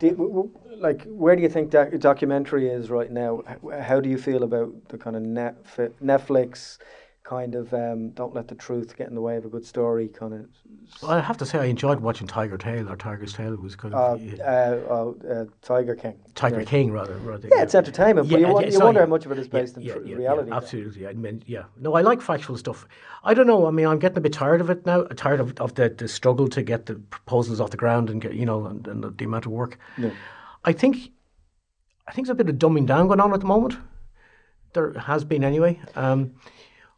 You- 0.00 0.50
like, 0.76 1.04
where 1.04 1.36
do 1.36 1.42
you 1.42 1.48
think 1.48 1.70
that 1.70 1.98
documentary 2.00 2.68
is 2.68 2.90
right 2.90 3.10
now? 3.10 3.42
How 3.80 4.00
do 4.00 4.08
you 4.08 4.18
feel 4.18 4.42
about 4.42 4.88
the 4.88 4.98
kind 4.98 5.16
of 5.16 5.22
Netflix 5.22 6.78
kind 7.24 7.54
of 7.54 7.72
um, 7.72 8.10
don't 8.10 8.34
let 8.34 8.48
the 8.48 8.54
truth 8.54 8.96
get 8.98 9.08
in 9.08 9.14
the 9.14 9.20
way 9.20 9.36
of 9.36 9.46
a 9.46 9.48
good 9.48 9.64
story 9.64 10.08
kind 10.08 10.34
of. 10.34 10.46
Well, 11.02 11.12
I 11.12 11.20
have 11.20 11.38
to 11.38 11.46
say, 11.46 11.58
I 11.58 11.64
enjoyed 11.64 12.00
watching 12.00 12.26
Tiger 12.26 12.58
Tail 12.58 12.86
or 12.90 12.96
Tiger's 12.96 13.32
Tail. 13.32 13.54
It 13.54 13.62
was 13.62 13.74
kind 13.74 13.94
of 13.94 14.20
Uh, 14.20 14.22
yeah, 14.22 14.42
uh, 14.44 15.14
uh, 15.26 15.28
uh, 15.32 15.44
Tiger 15.62 15.94
King. 15.96 16.18
Tiger 16.34 16.58
yeah. 16.60 16.64
King, 16.66 16.92
rather. 16.92 17.16
rather 17.16 17.48
Yeah, 17.48 17.62
it's 17.62 17.74
entertainment, 17.74 18.28
but 18.28 18.38
you, 18.38 18.46
won- 18.46 18.64
you 18.66 18.72
sorry. 18.72 18.84
wonder 18.84 19.00
how 19.00 19.06
much 19.06 19.24
of 19.24 19.32
it 19.32 19.38
is 19.38 19.46
Yeah, 19.46 19.52
based 19.60 19.76
in 19.78 19.82
yeah, 19.84 19.94
tr- 19.94 20.02
yeah, 20.04 20.16
reality. 20.16 20.50
Yeah, 20.50 20.56
absolutely. 20.56 21.06
I 21.08 21.14
mean, 21.14 21.42
yeah. 21.46 21.64
No, 21.80 21.94
I 21.94 22.02
like 22.02 22.20
factual 22.20 22.58
stuff. 22.58 22.86
I 23.24 23.32
don't 23.32 23.46
know. 23.46 23.66
I 23.66 23.70
mean, 23.70 23.86
I'm 23.86 23.98
getting 23.98 24.18
a 24.18 24.20
bit 24.20 24.34
tired 24.34 24.60
of 24.60 24.68
it 24.68 24.84
now. 24.84 25.04
Tired 25.04 25.40
of, 25.40 25.58
of 25.58 25.74
the, 25.76 25.88
the 25.88 26.06
struggle 26.08 26.46
to 26.48 26.62
get 26.62 26.84
the 26.84 26.96
proposals 26.96 27.58
off 27.58 27.70
the 27.70 27.78
ground 27.78 28.10
and 28.10 28.20
get 28.20 28.34
you 28.34 28.44
know 28.44 28.66
and, 28.66 28.86
and 28.86 29.02
the, 29.02 29.10
the 29.10 29.24
amount 29.24 29.46
of 29.46 29.52
work. 29.52 29.78
Yeah. 29.96 30.10
I 30.66 30.72
think, 30.72 31.10
I 32.06 32.12
think 32.12 32.26
there's 32.26 32.34
a 32.38 32.44
bit 32.44 32.50
of 32.50 32.56
dumbing 32.56 32.86
down 32.86 33.06
going 33.08 33.20
on 33.20 33.32
at 33.32 33.40
the 33.40 33.46
moment. 33.46 33.78
There 34.74 34.92
has 34.98 35.24
been 35.24 35.42
anyway. 35.44 35.80
Um, 35.96 36.34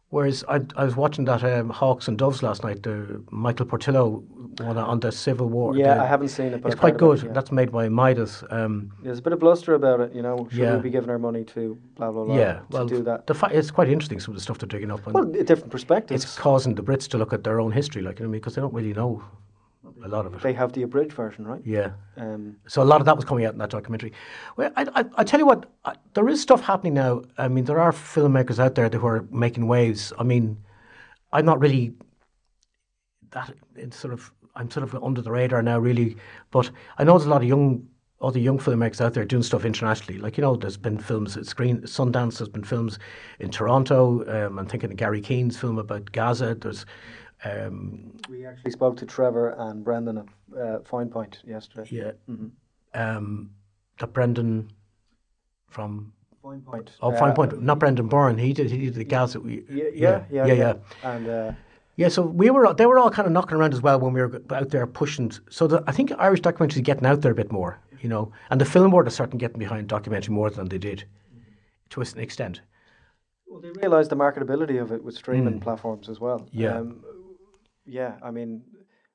whereas 0.09 0.43
I, 0.47 0.61
I 0.75 0.83
was 0.85 0.95
watching 0.95 1.25
that 1.25 1.43
um, 1.43 1.69
Hawks 1.69 2.07
and 2.07 2.17
Doves 2.17 2.41
last 2.43 2.63
night. 2.63 2.83
The 2.83 3.21
Michael 3.31 3.65
Portillo 3.65 4.23
one 4.59 4.77
on 4.77 4.99
the 4.99 5.11
Civil 5.11 5.49
War. 5.49 5.75
Yeah, 5.75 5.95
the- 5.95 6.01
I 6.03 6.05
haven't 6.07 6.29
seen 6.29 6.47
it, 6.53 6.61
but 6.61 6.71
It's 6.71 6.79
quite 6.79 6.97
good. 6.97 7.19
it, 7.19 7.25
yeah. 7.25 7.31
That's 7.33 7.51
made 7.51 7.71
by 7.71 7.89
Midas. 7.89 8.43
Um, 8.49 8.91
There's 9.03 9.19
a 9.19 9.21
bit 9.21 9.33
of 9.33 9.39
bluster 9.39 9.73
about 9.75 9.99
it, 9.99 10.13
you 10.15 10.21
know. 10.21 10.47
Should 10.49 10.59
Yeah. 10.59 10.75
we 10.77 10.81
be 10.83 10.89
giving 10.89 11.09
our 11.09 11.19
money 11.19 11.43
to 11.45 11.77
blah 11.95 12.11
blah 12.11 12.23
blah 12.25 12.35
yeah, 12.35 12.53
to 12.53 12.63
well, 12.71 12.85
do 12.87 13.03
that? 13.03 13.27
The 13.27 13.33
fa- 13.35 13.49
it's 13.51 13.69
quite 13.71 13.89
interesting 13.89 14.19
some 14.19 14.31
of 14.33 14.37
the 14.37 14.41
stuff 14.41 14.57
they're 14.57 14.67
digging 14.67 14.91
up. 14.91 15.05
And 15.05 15.13
Well, 15.13 15.25
different 15.25 15.71
perspectives. 15.71 16.23
it's 16.23 16.35
causing 16.37 16.75
the 16.75 16.83
Brits 16.83 17.07
to 17.09 17.17
look 17.17 17.33
at 17.33 17.43
their 17.43 17.59
own 17.59 17.71
history, 17.71 18.01
like 18.01 18.19
you 18.19 18.25
know, 18.25 18.31
because 18.31 18.55
they 18.55 18.61
don't 18.61 18.73
really 18.73 18.93
know 18.93 19.21
a 20.03 20.07
lot 20.07 20.25
of 20.25 20.33
it. 20.33 20.41
they 20.41 20.53
have 20.53 20.73
the 20.73 20.83
abridged 20.83 21.13
version, 21.13 21.45
right? 21.45 21.61
yeah. 21.65 21.91
Um, 22.17 22.57
So 22.67 22.81
a 22.81 22.85
lot 22.85 22.99
of 23.01 23.05
that 23.05 23.15
was 23.15 23.25
coming 23.25 23.45
out 23.45 23.53
in 23.53 23.59
that 23.59 23.69
documentary. 23.69 24.11
Well, 24.57 24.71
I, 24.75 24.85
I, 24.95 25.05
I 25.15 25.23
tell 25.23 25.39
you 25.39 25.45
what, 25.45 25.69
I, 25.85 25.95
there 26.13 26.27
is 26.27 26.41
stuff 26.41 26.61
happening 26.61 26.93
now. 26.93 27.23
I 27.37 27.47
mean, 27.47 27.65
there 27.65 27.79
are 27.79 27.91
filmmakers 27.91 28.59
out 28.59 28.75
there 28.75 28.89
who 28.89 29.07
are 29.07 29.25
making 29.31 29.67
waves. 29.67 30.11
I 30.19 30.23
mean, 30.23 30.57
I'm 31.31 31.45
not 31.45 31.59
really 31.59 31.93
that 33.31 33.53
it's 33.75 33.97
sort 33.97 34.13
of 34.13 34.31
I'm 34.55 34.71
sort 34.71 34.83
of 34.83 35.03
under 35.03 35.21
the 35.21 35.31
radar 35.31 35.61
now, 35.61 35.77
really. 35.79 36.17
But 36.51 36.71
I 36.97 37.03
know 37.03 37.13
there's 37.13 37.27
a 37.27 37.29
lot 37.29 37.41
of 37.43 37.47
young 37.47 37.87
other 38.19 38.39
young 38.39 38.57
filmmakers 38.57 38.99
out 38.99 39.13
there 39.13 39.25
doing 39.25 39.43
stuff 39.43 39.63
internationally. 39.65 40.19
Like 40.19 40.37
you 40.37 40.41
know, 40.41 40.55
there's 40.55 40.77
been 40.77 40.97
films 40.97 41.37
at 41.37 41.45
Screen 41.45 41.81
Sundance. 41.81 42.39
There's 42.39 42.49
been 42.49 42.63
films 42.63 42.97
in 43.39 43.51
Toronto. 43.51 44.25
Um, 44.27 44.57
I'm 44.57 44.65
thinking 44.65 44.91
of 44.91 44.97
Garry 44.97 45.21
Keane's 45.21 45.57
film 45.57 45.77
about 45.77 46.11
Gaza. 46.11 46.55
There's 46.55 46.85
um, 47.45 48.11
we 48.29 48.45
actually 48.45 48.71
spoke 48.71 48.97
to 48.97 49.05
Trevor 49.05 49.55
and 49.57 49.83
Brendan 49.83 50.17
of 50.17 50.27
uh, 50.59 50.79
Fine 50.83 51.09
Point 51.09 51.39
yesterday. 51.45 51.87
yeah, 51.91 52.11
Mm-hmm. 52.29 52.47
um, 52.99 53.51
that 53.99 54.13
Brendan 54.13 54.71
from 55.69 56.13
Fine 56.41 56.61
Point. 56.61 56.91
Oh, 57.01 57.11
Uh, 57.11 57.17
Fine 57.19 57.33
Point. 57.33 57.61
Not 57.61 57.79
Brendan 57.79 58.07
Byrne. 58.07 58.37
He 58.37 58.53
did. 58.53 58.71
He 58.71 58.77
did 58.85 58.95
the 58.95 59.03
Gaza. 59.03 59.39
we- 59.39 59.63
Yeah, 59.69 59.85
yeah, 59.93 60.23
yeah, 60.31 60.45
yeah, 60.45 60.53
yeah. 60.53 60.73
And 61.03 61.27
uh, 61.29 61.51
Yeah, 61.95 62.07
so 62.09 62.21
we 62.21 62.49
were, 62.49 62.73
they 62.73 62.85
were 62.85 62.99
all 62.99 63.09
kind 63.09 63.25
of 63.25 63.31
knocking 63.33 63.57
around 63.57 63.73
as 63.73 63.81
well 63.81 63.99
when 63.99 64.13
we 64.13 64.21
were 64.21 64.41
out 64.51 64.69
there 64.69 64.85
pushing. 64.87 65.31
So 65.49 65.67
the, 65.67 65.83
I 65.87 65.91
think 65.91 66.11
Irish 66.17 66.41
documentary 66.41 66.81
is 66.81 66.85
getting 66.85 67.05
out 67.05 67.21
there 67.21 67.31
a 67.31 67.35
bit 67.35 67.51
more, 67.51 67.79
you 68.01 68.09
know, 68.09 68.31
and 68.49 68.61
the 68.61 68.65
film 68.65 68.91
board 68.91 69.07
is 69.07 69.15
certainly 69.15 69.39
getting 69.39 69.59
behind 69.59 69.87
documentary 69.87 70.33
more 70.33 70.49
than 70.49 70.67
they 70.69 70.77
did, 70.77 71.05
to 71.89 72.01
an 72.01 72.07
extent. 72.19 72.61
well, 73.47 73.59
they 73.61 73.71
realised 73.71 74.11
the 74.11 74.15
marketability 74.15 74.79
of 74.81 74.91
it 74.91 75.03
with 75.03 75.15
streaming 75.15 75.59
platforms 75.59 76.07
as 76.09 76.19
well. 76.19 76.39
Mm. 76.41 76.47
Yeah. 76.51 76.77
Um, 76.77 77.03
yeah, 77.87 78.15
I 78.21 78.31
mean, 78.31 78.61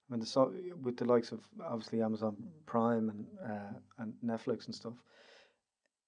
when 0.08 0.20
the 0.20 0.26
so, 0.26 0.52
with 0.82 0.96
the 0.96 1.04
likes 1.04 1.32
of 1.32 1.40
obviously 1.64 2.02
Amazon 2.02 2.36
Prime 2.66 3.08
and 3.10 3.26
uh, 3.50 3.72
and 3.98 4.14
Netflix 4.24 4.66
and 4.66 4.74
stuff, 4.74 4.94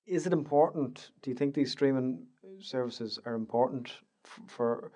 is 0.06 0.26
it 0.26 0.32
important? 0.32 1.10
Do 1.22 1.30
you 1.30 1.36
think 1.36 1.54
these 1.54 1.70
streaming 1.72 2.26
services 2.60 3.18
are 3.26 3.34
important 3.34 3.92
f- 4.24 4.40
for, 4.46 4.92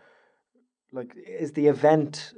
like, 0.92 1.14
is 1.16 1.52
the 1.52 1.66
event? 1.66 2.32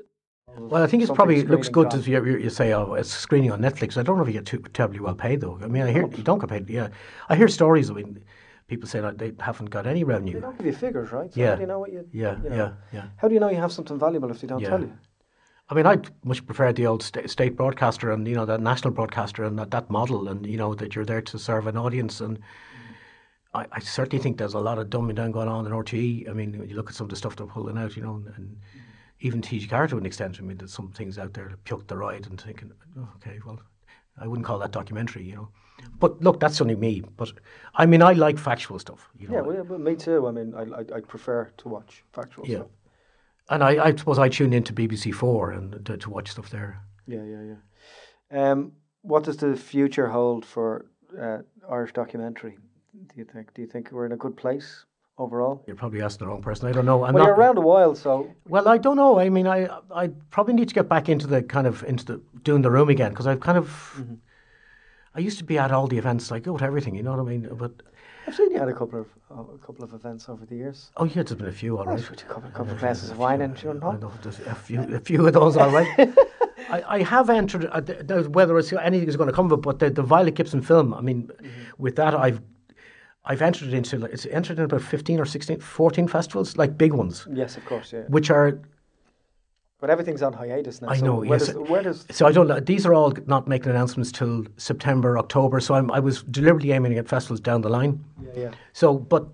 Well, 0.56 0.82
I 0.82 0.86
think 0.88 1.02
it's 1.02 1.12
probably 1.12 1.42
looks 1.44 1.68
good 1.68 1.92
you, 2.06 2.24
you 2.24 2.36
you 2.38 2.50
say, 2.50 2.72
oh, 2.72 2.94
it's 2.94 3.10
screening 3.10 3.52
on 3.52 3.60
Netflix. 3.60 3.96
I 3.96 4.02
don't 4.02 4.16
know 4.16 4.22
if 4.22 4.28
you 4.28 4.34
get 4.34 4.46
too 4.46 4.58
terribly 4.72 4.98
well 5.00 5.14
paid 5.14 5.40
though. 5.40 5.58
I 5.62 5.68
mean, 5.68 5.82
I 5.82 5.92
hear 5.92 6.06
you 6.08 6.24
don't 6.24 6.40
get 6.40 6.50
paid. 6.50 6.68
Yeah, 6.68 6.88
I 7.28 7.36
hear 7.36 7.46
stories. 7.48 7.88
I 7.88 7.94
mean, 7.94 8.24
people 8.66 8.88
say 8.88 9.00
that 9.00 9.18
they 9.18 9.32
haven't 9.38 9.70
got 9.70 9.86
any 9.86 10.02
revenue. 10.02 10.34
They 10.34 10.40
don't 10.40 10.56
give 10.58 10.66
you 10.66 10.72
figures, 10.72 11.12
right? 11.12 11.32
So 11.32 11.40
Yeah. 11.40 11.50
How 11.50 11.54
do 11.56 11.60
you 11.62 11.66
know 11.68 11.78
what 11.78 11.92
you? 11.92 12.04
Yeah, 12.12 12.36
you 12.42 12.50
know, 12.50 12.56
yeah, 12.56 12.72
yeah. 12.92 13.06
How 13.16 13.28
do 13.28 13.34
you 13.34 13.40
know 13.40 13.50
you 13.50 13.58
have 13.58 13.72
something 13.72 13.98
valuable 13.98 14.30
if 14.30 14.40
they 14.40 14.48
don't 14.48 14.60
Yeah. 14.60 14.70
tell 14.70 14.80
you? 14.80 14.92
I 15.70 15.74
mean, 15.74 15.86
I 15.86 15.98
much 16.24 16.44
prefer 16.44 16.72
the 16.72 16.86
old 16.86 17.02
sta- 17.02 17.28
state 17.28 17.56
broadcaster 17.56 18.10
and 18.10 18.26
you 18.26 18.34
know 18.34 18.44
that 18.44 18.60
national 18.60 18.92
broadcaster 18.92 19.44
and 19.44 19.56
that, 19.58 19.70
that 19.70 19.88
model, 19.88 20.28
and 20.28 20.44
you 20.44 20.56
know 20.56 20.74
that 20.74 20.94
you're 20.96 21.04
there 21.04 21.22
to 21.22 21.38
serve 21.38 21.68
an 21.68 21.76
audience. 21.76 22.20
And 22.20 22.40
I, 23.54 23.66
I 23.70 23.78
certainly 23.78 24.20
think 24.20 24.38
there's 24.38 24.54
a 24.54 24.60
lot 24.60 24.78
of 24.78 24.88
dumbing 24.88 25.14
down 25.14 25.30
going 25.30 25.48
on 25.48 25.66
in 25.66 25.72
RTE. 25.72 26.28
I 26.28 26.32
mean, 26.32 26.58
when 26.58 26.68
you 26.68 26.74
look 26.74 26.90
at 26.90 26.96
some 26.96 27.04
of 27.04 27.10
the 27.10 27.16
stuff 27.16 27.36
they're 27.36 27.46
pulling 27.46 27.78
out, 27.78 27.96
you 27.96 28.02
know, 28.02 28.16
and, 28.16 28.26
and 28.36 28.56
even 29.20 29.40
TG4 29.42 29.90
to 29.90 29.98
an 29.98 30.06
extent. 30.06 30.38
I 30.38 30.42
mean, 30.42 30.56
there's 30.56 30.72
some 30.72 30.90
things 30.90 31.18
out 31.18 31.34
there 31.34 31.48
that 31.48 31.62
puke 31.64 31.86
the 31.86 31.96
ride 31.96 32.26
and 32.26 32.40
thinking, 32.40 32.72
oh, 32.98 33.08
okay, 33.16 33.38
well, 33.46 33.60
I 34.18 34.26
wouldn't 34.26 34.46
call 34.46 34.58
that 34.58 34.72
documentary, 34.72 35.22
you 35.24 35.36
know. 35.36 35.48
But 35.98 36.20
look, 36.20 36.40
that's 36.40 36.60
only 36.60 36.74
me. 36.74 37.02
But 37.16 37.32
I 37.74 37.86
mean, 37.86 38.02
I 38.02 38.12
like 38.12 38.38
factual 38.38 38.78
stuff, 38.78 39.08
you 39.18 39.28
know. 39.28 39.34
Yeah, 39.34 39.40
well, 39.42 39.56
yeah, 39.56 39.76
me 39.78 39.94
too. 39.94 40.26
I 40.26 40.30
mean, 40.32 40.52
I 40.54 40.62
I, 40.62 40.80
I 40.96 41.00
prefer 41.00 41.50
to 41.58 41.68
watch 41.68 42.02
factual 42.12 42.46
Yeah. 42.46 42.56
stuff. 42.58 42.68
And 43.50 43.62
I, 43.64 43.86
I 43.86 43.94
suppose 43.96 44.18
I 44.18 44.28
tune 44.28 44.52
into 44.52 44.72
BBC 44.72 45.12
Four 45.12 45.50
and 45.50 45.84
to, 45.86 45.96
to 45.96 46.10
watch 46.10 46.30
stuff 46.30 46.50
there. 46.50 46.80
Yeah, 47.06 47.24
yeah, 47.24 47.42
yeah. 47.52 48.50
Um, 48.52 48.72
what 49.02 49.24
does 49.24 49.36
the 49.38 49.56
future 49.56 50.08
hold 50.08 50.44
for 50.46 50.86
uh, 51.20 51.38
Irish 51.68 51.92
documentary? 51.92 52.56
Do 52.92 53.14
you 53.16 53.24
think? 53.24 53.52
Do 53.54 53.62
you 53.62 53.68
think 53.68 53.90
we're 53.90 54.06
in 54.06 54.12
a 54.12 54.16
good 54.16 54.36
place 54.36 54.84
overall? 55.18 55.64
You're 55.66 55.76
probably 55.76 56.00
asking 56.00 56.26
the 56.26 56.30
wrong 56.30 56.42
person. 56.42 56.68
I 56.68 56.72
don't 56.72 56.86
know. 56.86 57.04
I'm 57.04 57.14
well, 57.14 57.24
not, 57.24 57.30
you're 57.30 57.36
around 57.36 57.58
a 57.58 57.62
while, 57.62 57.94
so 57.94 58.30
Well, 58.48 58.68
I 58.68 58.78
don't 58.78 58.96
know. 58.96 59.18
I 59.18 59.28
mean, 59.28 59.46
I 59.46 59.68
I 59.94 60.08
probably 60.30 60.54
need 60.54 60.68
to 60.68 60.74
get 60.74 60.88
back 60.88 61.08
into 61.08 61.26
the 61.26 61.42
kind 61.42 61.66
of 61.66 61.82
into 61.84 62.04
the 62.04 62.20
doing 62.44 62.62
the 62.62 62.70
room 62.70 62.88
again 62.88 63.10
because 63.10 63.26
I've 63.26 63.40
kind 63.40 63.58
of 63.58 63.66
Mm-hmm. 63.96 64.14
I 65.12 65.18
used 65.18 65.38
to 65.38 65.44
be 65.44 65.58
at 65.58 65.72
all 65.72 65.88
the 65.88 65.98
events. 65.98 66.30
like 66.30 66.44
go 66.44 66.56
to 66.56 66.64
everything, 66.64 66.94
you 66.94 67.02
know 67.02 67.10
what 67.10 67.20
I 67.20 67.24
mean? 67.24 67.48
But 67.52 67.82
I've 68.26 68.34
seen 68.36 68.50
you 68.52 68.58
at 68.60 68.68
a 68.68 68.72
couple 68.72 69.00
of 69.00 69.06
uh, 69.30 69.54
a 69.54 69.58
couple 69.58 69.84
of 69.84 69.92
events 69.94 70.28
over 70.28 70.44
the 70.46 70.56
years. 70.56 70.90
oh 70.96 71.04
yeah, 71.04 71.14
there's 71.22 71.34
been 71.34 71.48
a 71.48 71.52
few 71.52 71.78
all 71.78 71.84
right. 71.86 71.98
a 72.00 72.24
couple, 72.24 72.50
couple 72.50 72.72
of 72.72 72.78
glasses 72.78 73.10
of 73.10 73.18
wine 73.18 73.40
and 73.42 73.60
you 73.62 73.70
I 73.70 73.74
know. 73.74 74.12
there's 74.22 74.38
a 74.40 74.54
few 74.54 74.80
a 74.94 75.00
few 75.00 75.26
of 75.26 75.32
those 75.32 75.56
all 75.56 75.70
right. 75.70 75.88
I, 76.70 76.82
I 76.96 77.02
have 77.02 77.30
entered 77.30 77.66
uh, 77.72 77.80
whether 78.28 78.56
it's 78.58 78.72
anything 78.72 79.08
is 79.08 79.16
going 79.16 79.28
to 79.28 79.34
come 79.34 79.46
of 79.46 79.52
it, 79.58 79.62
but 79.62 79.78
the, 79.80 79.90
the 79.90 80.02
Violet 80.02 80.34
Gibson 80.34 80.62
film. 80.62 80.92
I 80.94 81.00
mean, 81.00 81.28
Mm-hmm. 81.28 81.48
with 81.78 81.96
that 81.96 82.14
I've. 82.14 82.40
I've 83.22 83.42
entered 83.42 83.68
it 83.68 83.74
into 83.74 83.98
like, 83.98 84.12
it's 84.14 84.24
entered 84.26 84.58
in 84.58 84.64
about 84.64 84.80
15 84.80 85.20
or 85.20 85.26
16 85.26 85.60
14 85.60 86.08
festivals 86.08 86.56
like 86.56 86.78
big 86.78 86.94
ones 86.94 87.26
Yes, 87.30 87.58
of 87.58 87.64
course, 87.66 87.92
yeah. 87.92 88.04
which 88.08 88.30
are 88.30 88.58
But 89.80 89.88
everything's 89.90 90.22
on 90.22 90.32
hiatus 90.34 90.82
now. 90.82 90.88
I 90.90 90.96
so 90.98 91.04
know, 91.06 91.14
Where 91.16 91.38
yes. 91.38 91.46
does, 91.46 91.56
where 91.56 91.82
does 91.82 92.04
So 92.10 92.26
I 92.26 92.32
don't. 92.32 92.46
know. 92.48 92.60
These 92.60 92.84
are 92.84 92.92
all 92.92 93.14
not 93.26 93.48
making 93.48 93.70
announcements 93.70 94.12
till 94.12 94.44
September, 94.58 95.16
October. 95.18 95.58
So 95.60 95.74
I'm, 95.74 95.90
I 95.90 96.00
was 96.00 96.22
deliberately 96.24 96.72
aiming 96.72 96.98
at 96.98 97.08
festivals 97.08 97.40
down 97.40 97.62
the 97.62 97.70
line. 97.70 98.04
yeah, 98.22 98.42
yeah. 98.42 98.50
So, 98.74 98.98
but 98.98 99.26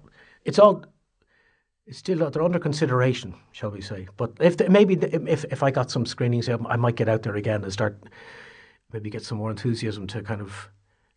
it's 0.44 0.58
all. 0.58 0.84
It's 1.88 1.98
still 1.98 2.30
they're 2.30 2.42
under 2.42 2.58
consideration, 2.58 3.34
shall 3.52 3.70
we 3.70 3.80
say? 3.80 4.08
But 4.16 4.32
if 4.40 4.56
the, 4.56 4.68
maybe 4.68 4.94
if 4.94 5.44
if 5.44 5.62
I 5.62 5.70
got 5.70 5.90
some 5.90 6.04
screenings, 6.06 6.48
I 6.48 6.76
might 6.76 6.96
get 6.96 7.08
out 7.08 7.22
there 7.22 7.36
again 7.36 7.62
and 7.62 7.72
start 7.72 8.02
maybe 8.92 9.10
get 9.10 9.22
some 9.22 9.38
more 9.38 9.50
enthusiasm 9.50 10.06
to 10.08 10.22
kind 10.22 10.40
of 10.40 10.68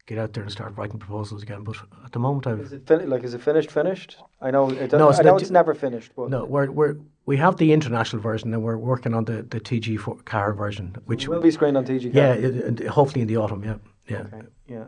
get 0.10 0.18
out 0.18 0.34
there 0.34 0.43
and 0.43 0.51
start 0.51 0.76
writing 0.76 0.97
proposals 0.97 1.43
again. 1.43 1.64
But 1.64 1.78
at 2.03 2.12
the 2.12 2.20
moment, 2.20 2.47
I've 2.47 2.60
Is 2.60 2.74
it 2.74 2.88
fin- 2.88 3.07
like 3.10 3.24
is 3.24 3.36
it 3.36 3.41
finished? 3.41 3.72
Finished? 3.72 4.18
I 4.41 4.49
know. 4.49 4.70
It, 4.70 4.91
No, 4.91 5.10
it's 5.10 5.20
I 5.20 5.24
know 5.24 5.38
it's 5.38 5.51
never 5.51 5.76
finished. 5.76 6.12
But 6.16 6.30
no, 6.32 6.45
we're 6.45 6.72
we're 6.72 6.95
we 7.28 7.38
have 7.38 7.57
the 7.57 7.72
international 7.72 8.22
version 8.22 8.53
and 8.53 8.64
we're 8.64 8.78
working 8.78 9.14
on 9.14 9.26
the 9.26 9.43
the 9.43 9.60
TG 9.60 9.99
for 9.99 10.16
car 10.34 10.53
version, 10.53 10.95
which 11.05 11.28
will 11.28 11.41
be 11.41 11.51
screened 11.51 11.78
on 11.78 11.86
TG. 11.86 12.12
yeah, 12.14 12.34
it, 12.34 12.88
hopefully 12.88 13.22
in 13.22 13.28
the 13.28 13.38
autumn. 13.38 13.64
Yeah, 13.64 13.78
yeah. 14.07 14.22
Okay. 14.22 14.41
Yeah. 14.68 14.88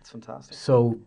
It's 0.00 0.10
fantastic. 0.10 0.54
So, 0.54 0.98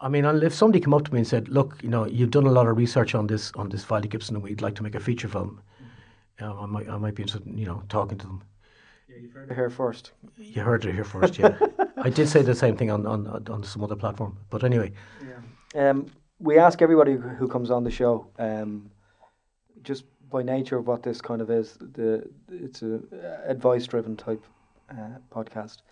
I 0.00 0.08
mean, 0.08 0.24
if 0.24 0.54
somebody 0.54 0.80
come 0.80 0.94
up 0.94 1.04
to 1.04 1.12
me 1.12 1.18
and 1.18 1.28
said, 1.34 1.48
"Look, 1.48 1.82
you 1.82 1.90
know, 1.94 2.04
you've 2.06 2.30
done 2.30 2.46
a 2.46 2.56
lot 2.58 2.66
of 2.66 2.76
research 2.76 3.14
on 3.14 3.26
this 3.28 3.52
on 3.54 3.68
this 3.68 3.84
Violet 3.84 4.10
Gibson, 4.10 4.36
and 4.36 4.44
we'd 4.44 4.60
like 4.60 4.74
to 4.76 4.82
make 4.82 4.96
a 4.96 5.00
feature 5.00 5.28
film," 5.28 5.60
mm. 5.80 6.40
know, 6.40 6.58
I 6.64 6.66
might 6.66 6.88
I 6.88 6.98
might 6.98 7.14
be 7.14 7.22
interested, 7.22 7.46
in, 7.46 7.58
you 7.58 7.66
know, 7.66 7.82
talking 7.88 8.18
to 8.18 8.26
them. 8.26 8.42
Yeah, 9.08 9.16
you've 9.20 9.32
heard 9.32 9.50
it 9.50 9.54
here 9.54 9.70
first. 9.70 10.12
You 10.38 10.62
heard 10.62 10.84
it 10.84 10.94
here 10.94 11.04
first, 11.04 11.38
yeah. 11.38 11.58
I 11.98 12.10
did 12.10 12.28
say 12.28 12.42
the 12.42 12.54
same 12.54 12.76
thing 12.76 12.90
on 12.90 13.06
on 13.06 13.26
on 13.48 13.62
some 13.64 13.82
other 13.84 13.96
platform, 13.96 14.36
but 14.50 14.64
anyway, 14.64 14.92
Yeah. 15.22 15.90
Um, 15.90 16.06
we 16.38 16.58
ask 16.58 16.82
everybody 16.82 17.12
who 17.12 17.20
who 17.20 17.48
comes 17.48 17.70
on 17.70 17.84
the 17.84 17.90
show, 17.90 18.26
um, 18.38 18.90
just 19.82 20.04
by 20.30 20.42
nature 20.42 20.76
of 20.78 20.86
what 20.86 21.02
this 21.02 21.20
kind 21.20 21.40
of 21.40 21.50
is, 21.50 21.76
the 21.80 22.28
it's 22.48 22.82
a 22.82 23.00
advice-driven 23.46 24.16
type 24.16 24.44
uh, 24.90 25.18
podcast, 25.30 25.82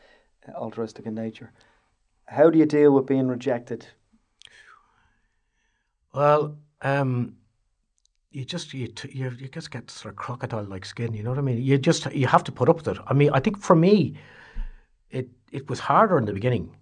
uh, 0.49 0.53
altruistic 0.53 1.07
in 1.07 1.15
nature. 1.15 1.53
How 2.27 2.51
do 2.51 2.59
you 2.59 2.67
deal 2.67 2.93
with 2.93 3.07
being 3.07 3.29
rejected? 3.29 3.87
well, 6.15 6.57
um, 6.83 7.37
you 8.33 8.45
just 8.45 8.73
you 8.75 8.89
t- 8.89 9.11
you, 9.13 9.31
you 9.39 9.49
just 9.49 9.71
get 9.71 9.91
sort 9.91 10.13
of 10.13 10.17
crocodile 10.17 10.65
like 10.65 10.85
skin. 10.85 11.15
You 11.15 11.23
know 11.23 11.31
what 11.31 11.39
I 11.39 11.43
mean? 11.43 11.63
You 11.63 11.79
just 11.79 12.13
you 12.13 12.27
have 12.27 12.45
to 12.45 12.53
put 12.53 12.69
up 12.69 12.77
with 12.77 12.89
it. 12.89 12.99
I 13.07 13.15
mean, 13.15 13.31
I 13.33 13.41
think 13.41 13.59
for 13.59 13.77
me, 13.77 14.15
it 15.11 15.29
it 15.51 15.69
was 15.69 15.81
harder 15.81 16.19
in 16.19 16.25
the 16.25 16.33
beginning. 16.33 16.75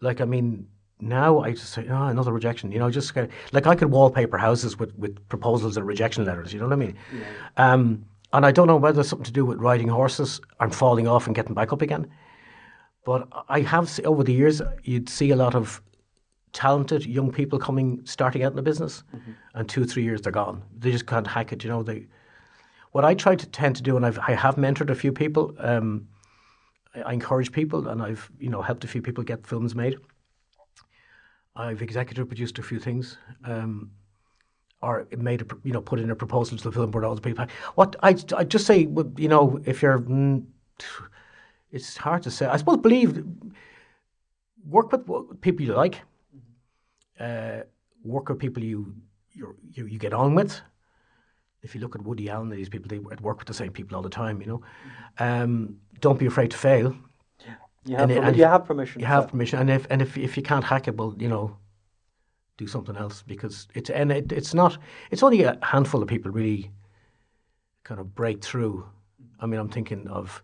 Like 0.00 0.20
I 0.20 0.24
mean, 0.24 0.66
now 1.00 1.40
I 1.40 1.52
just 1.52 1.72
say, 1.72 1.86
oh, 1.88 2.06
another 2.06 2.32
rejection. 2.32 2.72
You 2.72 2.78
know, 2.78 2.90
just 2.90 3.14
kind 3.14 3.26
of, 3.26 3.32
like 3.52 3.66
I 3.66 3.74
could 3.74 3.90
wallpaper 3.90 4.38
houses 4.38 4.78
with, 4.78 4.96
with 4.98 5.28
proposals 5.28 5.76
and 5.76 5.86
rejection 5.86 6.24
letters. 6.24 6.52
You 6.52 6.60
know 6.60 6.66
what 6.66 6.74
I 6.74 6.76
mean? 6.76 6.96
Yeah. 7.12 7.24
Um, 7.56 8.04
and 8.32 8.44
I 8.44 8.50
don't 8.50 8.66
know 8.66 8.76
whether 8.76 9.00
it's 9.00 9.08
something 9.08 9.24
to 9.24 9.32
do 9.32 9.44
with 9.44 9.58
riding 9.58 9.88
horses 9.88 10.40
and 10.60 10.74
falling 10.74 11.08
off 11.08 11.26
and 11.26 11.34
getting 11.34 11.54
back 11.54 11.72
up 11.72 11.82
again. 11.82 12.06
But 13.04 13.26
I 13.48 13.60
have 13.60 13.98
over 14.04 14.22
the 14.22 14.34
years, 14.34 14.60
you'd 14.82 15.08
see 15.08 15.30
a 15.30 15.36
lot 15.36 15.54
of 15.54 15.80
talented 16.58 17.06
young 17.06 17.30
people 17.30 17.56
coming, 17.56 18.00
starting 18.04 18.42
out 18.42 18.50
in 18.50 18.56
the 18.56 18.62
business, 18.62 19.04
and 19.54 19.68
two, 19.68 19.84
three 19.84 20.02
years 20.02 20.20
they're 20.20 20.32
gone. 20.32 20.60
They 20.76 20.90
just 20.90 21.06
can't 21.06 21.26
hack 21.26 21.52
it. 21.52 21.62
You 21.62 21.70
know, 21.70 21.84
they. 21.84 22.06
What 22.90 23.04
I 23.04 23.14
try 23.14 23.36
to 23.36 23.46
tend 23.46 23.76
to 23.76 23.82
do, 23.82 23.96
and 23.96 24.04
I've, 24.04 24.18
I 24.18 24.32
have 24.32 24.56
mentored 24.56 24.90
a 24.90 24.94
few 24.96 25.12
people. 25.12 25.54
Um, 25.58 26.08
I, 26.96 27.02
I 27.10 27.12
encourage 27.12 27.52
people, 27.52 27.86
and 27.86 28.02
I've 28.02 28.28
you 28.40 28.50
know 28.50 28.60
helped 28.60 28.82
a 28.82 28.88
few 28.88 29.02
people 29.02 29.22
get 29.22 29.46
films 29.46 29.76
made. 29.76 29.98
I've 31.54 31.80
executive 31.80 32.26
produced 32.26 32.58
a 32.58 32.62
few 32.62 32.80
things, 32.80 33.18
um, 33.44 33.92
or 34.82 35.06
made 35.16 35.42
a 35.42 35.46
you 35.62 35.72
know 35.72 35.80
put 35.80 36.00
in 36.00 36.10
a 36.10 36.16
proposal 36.16 36.58
to 36.58 36.64
the 36.64 36.72
film 36.72 36.90
board. 36.90 37.04
Other 37.04 37.20
people, 37.20 37.46
what 37.76 37.94
I 38.02 38.16
I 38.36 38.42
just 38.42 38.66
say, 38.66 38.78
you 39.24 39.28
know, 39.28 39.60
if 39.64 39.80
you're, 39.82 40.00
mm, 40.00 40.44
it's 41.70 41.96
hard 41.96 42.24
to 42.24 42.32
say. 42.32 42.46
I 42.46 42.56
suppose 42.56 42.78
believe, 42.78 43.24
work 44.76 44.90
with 44.92 45.40
people 45.40 45.64
you 45.64 45.74
like, 45.74 46.02
uh, 47.20 47.60
work 48.04 48.28
with 48.28 48.38
people 48.38 48.62
you 48.62 48.94
you're, 49.32 49.56
you 49.72 49.86
you 49.86 49.98
get 49.98 50.12
on 50.12 50.34
with. 50.34 50.60
If 51.62 51.74
you 51.74 51.80
look 51.80 51.94
at 51.96 52.02
Woody 52.02 52.30
Allen, 52.30 52.50
these 52.50 52.68
people 52.68 52.88
they 52.88 52.98
work 52.98 53.38
with 53.38 53.48
the 53.48 53.54
same 53.54 53.72
people 53.72 53.96
all 53.96 54.02
the 54.02 54.08
time. 54.10 54.40
You 54.40 54.46
know, 54.48 54.62
um, 55.18 55.76
don't 56.00 56.18
be 56.18 56.26
afraid 56.26 56.50
to 56.52 56.56
fail. 56.56 56.94
You 57.84 57.96
have, 57.96 58.10
And 58.10 58.18
permi- 58.18 58.26
and 58.28 58.36
you 58.36 58.44
if- 58.44 58.50
have 58.50 58.64
permission. 58.64 59.00
You 59.00 59.06
have 59.06 59.24
that. 59.24 59.30
permission, 59.30 59.58
and 59.60 59.70
if 59.70 59.86
and 59.90 60.02
if 60.02 60.16
if 60.16 60.36
you 60.36 60.42
can't 60.42 60.64
hack 60.64 60.88
it, 60.88 60.96
well, 60.96 61.14
you 61.18 61.28
know, 61.28 61.56
do 62.56 62.66
something 62.66 62.96
else 62.96 63.22
because 63.22 63.66
it's 63.74 63.90
and 63.90 64.12
it, 64.12 64.32
it's 64.32 64.54
not. 64.54 64.78
It's 65.10 65.22
only 65.22 65.42
a 65.42 65.58
handful 65.62 66.02
of 66.02 66.08
people 66.08 66.30
really 66.30 66.70
kind 67.84 68.00
of 68.00 68.14
break 68.14 68.44
through. 68.44 68.84
I 69.40 69.46
mean, 69.46 69.58
I'm 69.60 69.68
thinking 69.68 70.06
of 70.08 70.42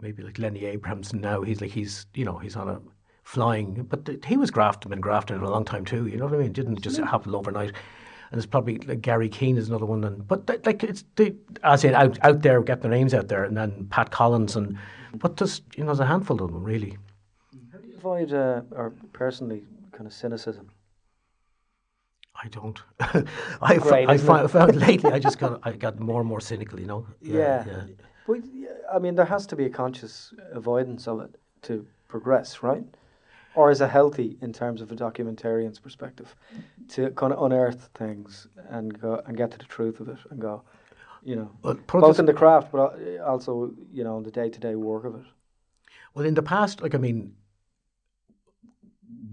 maybe 0.00 0.22
like 0.22 0.38
Lenny 0.38 0.64
Abrahamson 0.66 1.20
now. 1.20 1.42
He's 1.42 1.60
like 1.60 1.70
he's 1.70 2.06
you 2.14 2.24
know 2.24 2.38
he's 2.38 2.56
on 2.56 2.68
a 2.68 2.80
flying, 3.24 3.86
but 3.88 4.04
th- 4.04 4.24
he 4.24 4.36
was 4.36 4.50
grafted, 4.50 4.90
been 4.90 5.00
grafted 5.00 5.38
for 5.38 5.44
a 5.44 5.50
long 5.50 5.64
time 5.64 5.84
too. 5.84 6.06
You 6.06 6.18
know 6.18 6.26
what 6.26 6.34
I 6.34 6.38
mean? 6.38 6.46
It 6.46 6.52
didn't 6.52 6.80
just 6.80 6.98
happen 6.98 7.34
overnight. 7.34 7.70
And 7.70 8.40
there's 8.40 8.46
probably 8.46 8.78
like 8.78 9.00
Garry 9.00 9.28
Keane 9.28 9.56
is 9.56 9.68
another 9.68 9.86
one, 9.86 10.04
and 10.04 10.26
but 10.26 10.46
th- 10.46 10.64
like 10.64 10.82
it's 10.82 11.04
the 11.16 11.34
as 11.62 11.84
I 11.84 11.88
said 11.88 11.94
out 11.94 12.18
out 12.22 12.42
there, 12.42 12.62
get 12.62 12.82
their 12.82 12.90
names 12.90 13.14
out 13.14 13.28
there, 13.28 13.44
and 13.44 13.56
then 13.56 13.86
Pat 13.90 14.10
Collins 14.10 14.56
and 14.56 14.78
but 15.14 15.36
just 15.36 15.62
you 15.76 15.84
know 15.84 15.88
there's 15.88 16.00
a 16.00 16.06
handful 16.06 16.42
of 16.42 16.52
them 16.52 16.62
really. 16.62 16.96
How 17.72 17.78
do 17.78 17.88
you 17.88 17.96
avoid, 17.96 18.32
uh, 18.32 18.62
or 18.72 18.92
personally, 19.12 19.64
kind 19.92 20.06
of 20.06 20.12
cynicism? 20.12 20.70
I 22.42 22.48
don't. 22.48 22.82
I, 23.62 23.76
Great, 23.76 24.08
I 24.08 24.18
found, 24.18 24.76
lately 24.76 25.12
I 25.12 25.18
just 25.18 25.38
got 25.38 25.60
I 25.62 25.72
got 25.72 26.00
more 26.00 26.20
and 26.20 26.28
more 26.28 26.40
cynical. 26.40 26.80
You 26.80 26.86
know. 26.86 27.06
Yeah. 27.22 27.64
yeah. 27.66 27.82
But 28.26 28.40
yeah, 28.52 28.70
I 28.92 28.98
mean, 28.98 29.14
there 29.14 29.26
has 29.26 29.46
to 29.46 29.56
be 29.56 29.66
a 29.66 29.70
conscious 29.70 30.34
avoidance 30.52 31.06
of 31.06 31.20
it 31.20 31.36
to 31.62 31.86
progress, 32.08 32.62
right? 32.62 32.84
Or 33.54 33.70
is 33.70 33.80
it 33.80 33.88
healthy 33.88 34.36
in 34.40 34.52
terms 34.52 34.80
of 34.80 34.90
a 34.90 34.96
documentarian's 34.96 35.78
perspective 35.78 36.34
to 36.88 37.10
kind 37.10 37.32
of 37.32 37.42
unearth 37.42 37.90
things 37.94 38.48
and 38.68 38.98
go 39.00 39.22
and 39.26 39.36
get 39.36 39.50
to 39.52 39.58
the 39.58 39.64
truth 39.64 40.00
of 40.00 40.08
it 40.08 40.18
and 40.30 40.40
go, 40.40 40.62
you 41.22 41.36
know, 41.36 41.50
Well, 41.62 41.78
both 41.86 42.18
in 42.18 42.26
the 42.26 42.32
craft 42.32 42.72
but 42.72 42.98
also, 43.20 43.72
you 43.92 44.04
know, 44.04 44.18
in 44.18 44.24
the 44.24 44.30
day 44.30 44.50
to 44.50 44.60
day 44.60 44.74
work 44.74 45.04
of 45.04 45.14
it. 45.14 45.24
Well, 46.14 46.26
in 46.26 46.34
the 46.34 46.42
past, 46.42 46.82
like 46.82 46.94
I 46.94 46.98
mean, 46.98 47.34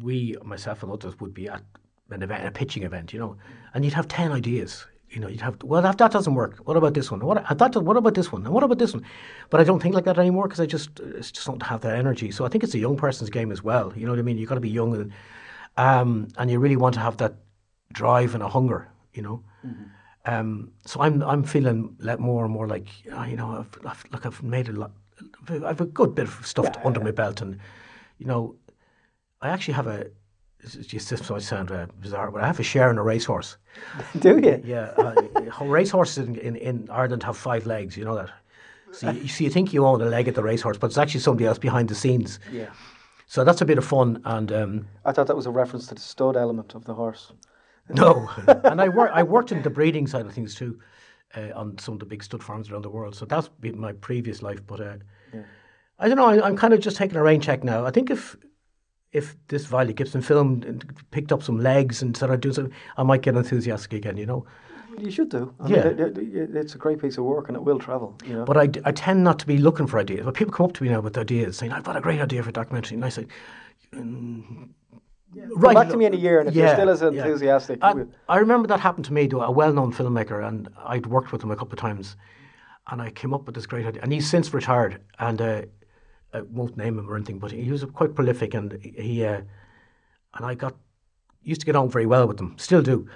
we 0.02 0.36
myself 0.44 0.84
and 0.84 0.92
others 0.92 1.20
would 1.20 1.34
be 1.34 1.48
at 1.48 1.64
an 2.10 2.24
event, 2.24 2.46
a 2.46 2.52
pitching 2.52 2.84
event, 2.84 3.14
you 3.14 3.20
know, 3.20 3.38
and 3.74 3.84
you'd 3.84 3.94
have 3.94 4.08
ten 4.08 4.32
ideas. 4.32 4.86
You 5.12 5.20
know, 5.20 5.28
you'd 5.28 5.42
have 5.42 5.62
well, 5.64 5.82
that, 5.82 5.98
that 5.98 6.12
doesn't 6.12 6.34
work. 6.34 6.58
What 6.64 6.78
about 6.78 6.94
this 6.94 7.12
one? 7.12 7.20
What 7.20 7.58
that? 7.58 7.76
What 7.76 7.98
about 7.98 8.14
this 8.14 8.32
one? 8.32 8.46
And 8.46 8.54
what 8.54 8.64
about 8.64 8.80
this 8.80 8.94
one? 8.94 9.04
But 9.50 9.60
I 9.60 9.66
don't 9.66 9.82
think 9.82 9.94
like 9.94 10.06
that 10.06 10.18
anymore 10.18 10.48
because 10.48 10.62
I 10.62 10.66
just 10.66 11.02
I 11.02 11.20
just 11.20 11.46
don't 11.46 11.62
have 11.64 11.82
that 11.82 11.98
energy. 11.98 12.32
So 12.32 12.46
I 12.46 12.50
think 12.50 12.64
it's 12.64 12.74
a 12.76 12.80
young 12.80 12.96
person's 12.96 13.30
game 13.30 13.52
as 13.52 13.62
well. 13.62 13.92
You 13.96 14.06
know 14.06 14.14
what 14.14 14.20
I 14.20 14.24
mean? 14.24 14.38
You 14.38 14.44
have 14.44 14.50
got 14.50 14.56
to 14.56 14.62
be 14.62 14.70
young 14.70 14.96
and 14.96 15.12
um, 15.78 16.30
and 16.38 16.50
you 16.50 16.60
really 16.60 16.78
want 16.78 16.94
to 16.96 17.02
have 17.02 17.18
that 17.18 17.36
drive 17.92 18.34
and 18.36 18.44
a 18.44 18.48
hunger. 18.48 18.90
You 19.14 19.22
know. 19.24 19.44
Um, 20.26 20.72
so 20.86 21.02
I'm 21.02 21.22
I'm 21.24 21.44
feeling 21.44 21.98
more 22.20 22.46
and 22.46 22.54
more 22.54 22.68
like 22.68 22.88
ah, 23.12 23.26
you 23.26 23.36
know 23.36 23.60
I've, 23.60 23.86
I've 23.86 24.06
look 24.12 24.26
I've 24.26 24.44
made 24.44 24.70
a 24.70 24.72
lot 24.72 24.92
I've 25.50 25.82
a 25.82 25.86
good 25.86 26.16
bit 26.16 26.28
of 26.28 26.46
stuff 26.46 26.68
under 26.86 27.00
my 27.00 27.12
belt 27.12 27.42
and 27.42 27.60
you 28.20 28.28
know 28.28 28.56
I 29.42 29.50
actually 29.50 29.74
have 29.74 29.88
a 29.88 30.12
is 30.64 30.88
just 30.88 31.10
this 31.10 31.30
might 31.30 31.42
sound 31.42 31.72
uh, 31.72 31.86
bizarre 32.00 32.32
but 32.32 32.42
I 32.42 32.48
have 32.48 32.60
a 32.60 32.64
share 32.64 32.90
in 32.92 32.98
a 32.98 33.04
racehorse 33.04 33.58
Do 34.20 34.38
you? 34.40 34.62
yeah 34.66 34.92
uh, 34.98 35.16
racehorses 35.66 36.18
in, 36.28 36.36
in, 36.38 36.56
in 36.56 36.88
Ireland 36.92 37.24
have 37.24 37.38
five 37.38 37.66
legs 37.66 37.98
you 37.98 38.06
know 38.06 38.16
that 38.16 38.30
so 38.92 39.10
you, 39.12 39.28
so 39.28 39.44
you 39.44 39.50
think 39.50 39.74
you 39.74 39.86
own 39.86 40.02
a 40.02 40.06
leg 40.06 40.28
at 40.28 40.36
the 40.36 40.44
racehorse 40.44 40.78
but 40.78 40.88
it's 40.88 40.98
actually 40.98 41.22
somebody 41.22 41.46
else 41.46 41.58
behind 41.58 41.90
the 41.90 41.96
scenes 41.96 42.40
Yeah. 42.52 42.70
so 43.26 43.44
that's 43.44 43.62
a 43.62 43.66
bit 43.66 43.78
of 43.78 43.86
fun 43.86 44.22
and 44.26 44.52
um, 44.52 44.88
I 45.06 45.12
thought 45.12 45.28
that 45.28 45.36
was 45.36 45.46
a 45.48 45.52
reference 45.52 45.88
to 45.88 45.96
the 45.96 46.02
stud 46.02 46.36
element 46.36 46.76
of 46.76 46.86
the 46.86 46.94
horse. 46.94 47.32
No, 47.90 48.30
and 48.64 48.80
I 48.80 48.88
work. 48.90 49.12
I 49.14 49.24
worked 49.24 49.52
in 49.52 49.62
the 49.64 49.70
breeding 49.70 50.08
side 50.08 50.26
of 50.26 50.34
things 50.34 50.56
too, 50.56 50.80
uh, 51.36 51.50
on 51.56 51.78
some 51.78 51.96
of 51.96 52.00
the 52.00 52.06
big 52.06 52.24
stud 52.24 52.42
farms 52.44 52.70
around 52.70 52.84
the 52.84 52.90
world. 52.90 53.16
So 53.16 53.26
that's 53.26 53.50
been 53.50 53.78
my 53.78 53.92
previous 53.94 54.42
life. 54.42 54.62
But 54.66 54.80
uh, 54.80 54.96
I 56.00 56.08
don't 56.08 56.16
know. 56.16 56.26
I, 56.28 56.46
I'm 56.46 56.56
kind 56.56 56.74
of 56.74 56.80
just 56.80 56.96
taking 56.96 57.18
a 57.18 57.24
rain 57.24 57.42
check 57.42 57.64
now. 57.66 57.86
I 57.86 57.92
think 57.92 58.10
if 58.10 58.38
if 59.12 59.36
this 59.50 59.66
Violet 59.66 59.96
Gibson 59.96 60.22
film 60.22 60.80
picked 61.12 61.32
up 61.32 61.44
some 61.44 61.60
legs 61.60 62.02
and 62.02 62.16
started 62.16 62.42
doing 62.42 62.54
something, 62.56 62.74
I 62.98 63.04
might 63.04 63.22
get 63.22 63.36
enthusiastic 63.36 63.94
again. 63.94 64.18
You 64.18 64.26
know. 64.26 64.46
You 64.98 65.10
should 65.12 65.30
do. 65.30 65.54
I 65.60 65.68
Yeah. 65.68 65.84
mean, 65.90 66.00
it- 66.00 66.18
it- 66.18 66.56
it's 66.56 66.76
a 66.76 66.78
great 66.78 67.00
piece 67.02 67.18
of 67.18 67.24
work 67.24 67.48
and 67.48 67.56
it 67.56 67.64
will 67.64 67.80
travel, 67.80 68.14
you 68.26 68.34
know. 68.36 68.44
But 68.46 68.58
I, 68.58 68.70
I 68.84 68.92
tend 68.92 69.24
not 69.24 69.40
to 69.40 69.48
be 69.48 69.58
looking 69.58 69.88
for 69.88 70.00
ideas. 70.00 70.26
But 70.26 70.34
people 70.34 70.54
come 70.54 70.66
up 70.66 70.74
to 70.74 70.84
me 70.84 70.90
now 70.90 71.00
with 71.02 71.18
ideas, 71.18 71.58
saying, 71.58 71.72
"I've 71.72 71.84
got 71.84 71.96
a 71.96 72.02
great 72.02 72.20
idea 72.20 72.44
for 72.44 72.50
a 72.50 72.54
documentary," 72.54 72.96
and 72.96 73.06
I 73.06 73.10
say. 73.10 73.26
Mm, 73.94 74.70
Come 75.62 75.74
back 75.74 75.88
to 75.90 75.96
me 75.98 76.06
in 76.06 76.14
a 76.14 76.18
year 76.18 76.40
and 76.40 76.50
if 76.50 76.56
you're 76.56 76.68
still 76.74 76.90
as 76.90 77.02
yeah. 77.02 77.08
enthusiastic, 77.10 77.80
I, 77.82 77.94
we'll- 77.94 78.12
I 78.28 78.38
remember 78.40 78.68
that 78.68 78.82
happened 78.82 79.06
to 79.06 79.14
me, 79.14 79.28
to 79.30 79.42
a 79.42 79.52
well-known 79.52 79.94
filmmaker, 79.94 80.46
and 80.46 80.68
I'd 80.86 81.06
worked 81.06 81.32
with 81.32 81.42
him 81.44 81.52
a 81.52 81.56
couple 81.56 81.74
of 81.74 81.80
times, 81.80 82.18
and 82.90 83.02
I 83.02 83.12
came 83.12 83.34
up 83.34 83.46
with 83.46 83.56
this 83.56 83.66
great 83.66 83.86
idea. 83.86 84.02
And 84.04 84.12
he's 84.12 84.30
since 84.30 84.54
retired, 84.54 85.00
and 85.20 85.42
uh, 85.42 85.62
I 86.34 86.42
won't 86.42 86.78
name 86.78 86.98
him 86.98 87.10
or 87.10 87.16
anything, 87.16 87.40
but 87.40 87.52
he 87.52 87.70
was 87.72 87.84
quite 87.86 88.16
prolific, 88.16 88.54
and 88.54 88.74
he 88.82 89.26
uh, 89.26 89.42
and 90.36 90.46
I 90.46 90.56
got 90.56 90.76
used 91.44 91.62
to 91.62 91.66
get 91.66 91.76
on 91.76 91.90
very 91.90 92.06
well 92.06 92.28
with 92.28 92.40
him, 92.40 92.56
still 92.58 92.82
do. 92.82 93.08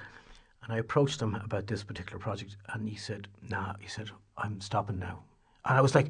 And 0.63 0.73
I 0.73 0.77
approached 0.77 1.21
him 1.21 1.35
about 1.35 1.67
this 1.67 1.83
particular 1.83 2.17
project, 2.19 2.57
and 2.73 2.89
he 2.89 2.95
said, 2.95 3.27
"Nah," 3.49 3.75
he 3.79 3.87
said, 3.87 4.09
"I'm 4.37 4.59
stopping 4.61 4.99
now." 4.99 5.23
And 5.65 5.77
I 5.77 5.81
was 5.81 5.95
like, 5.95 6.09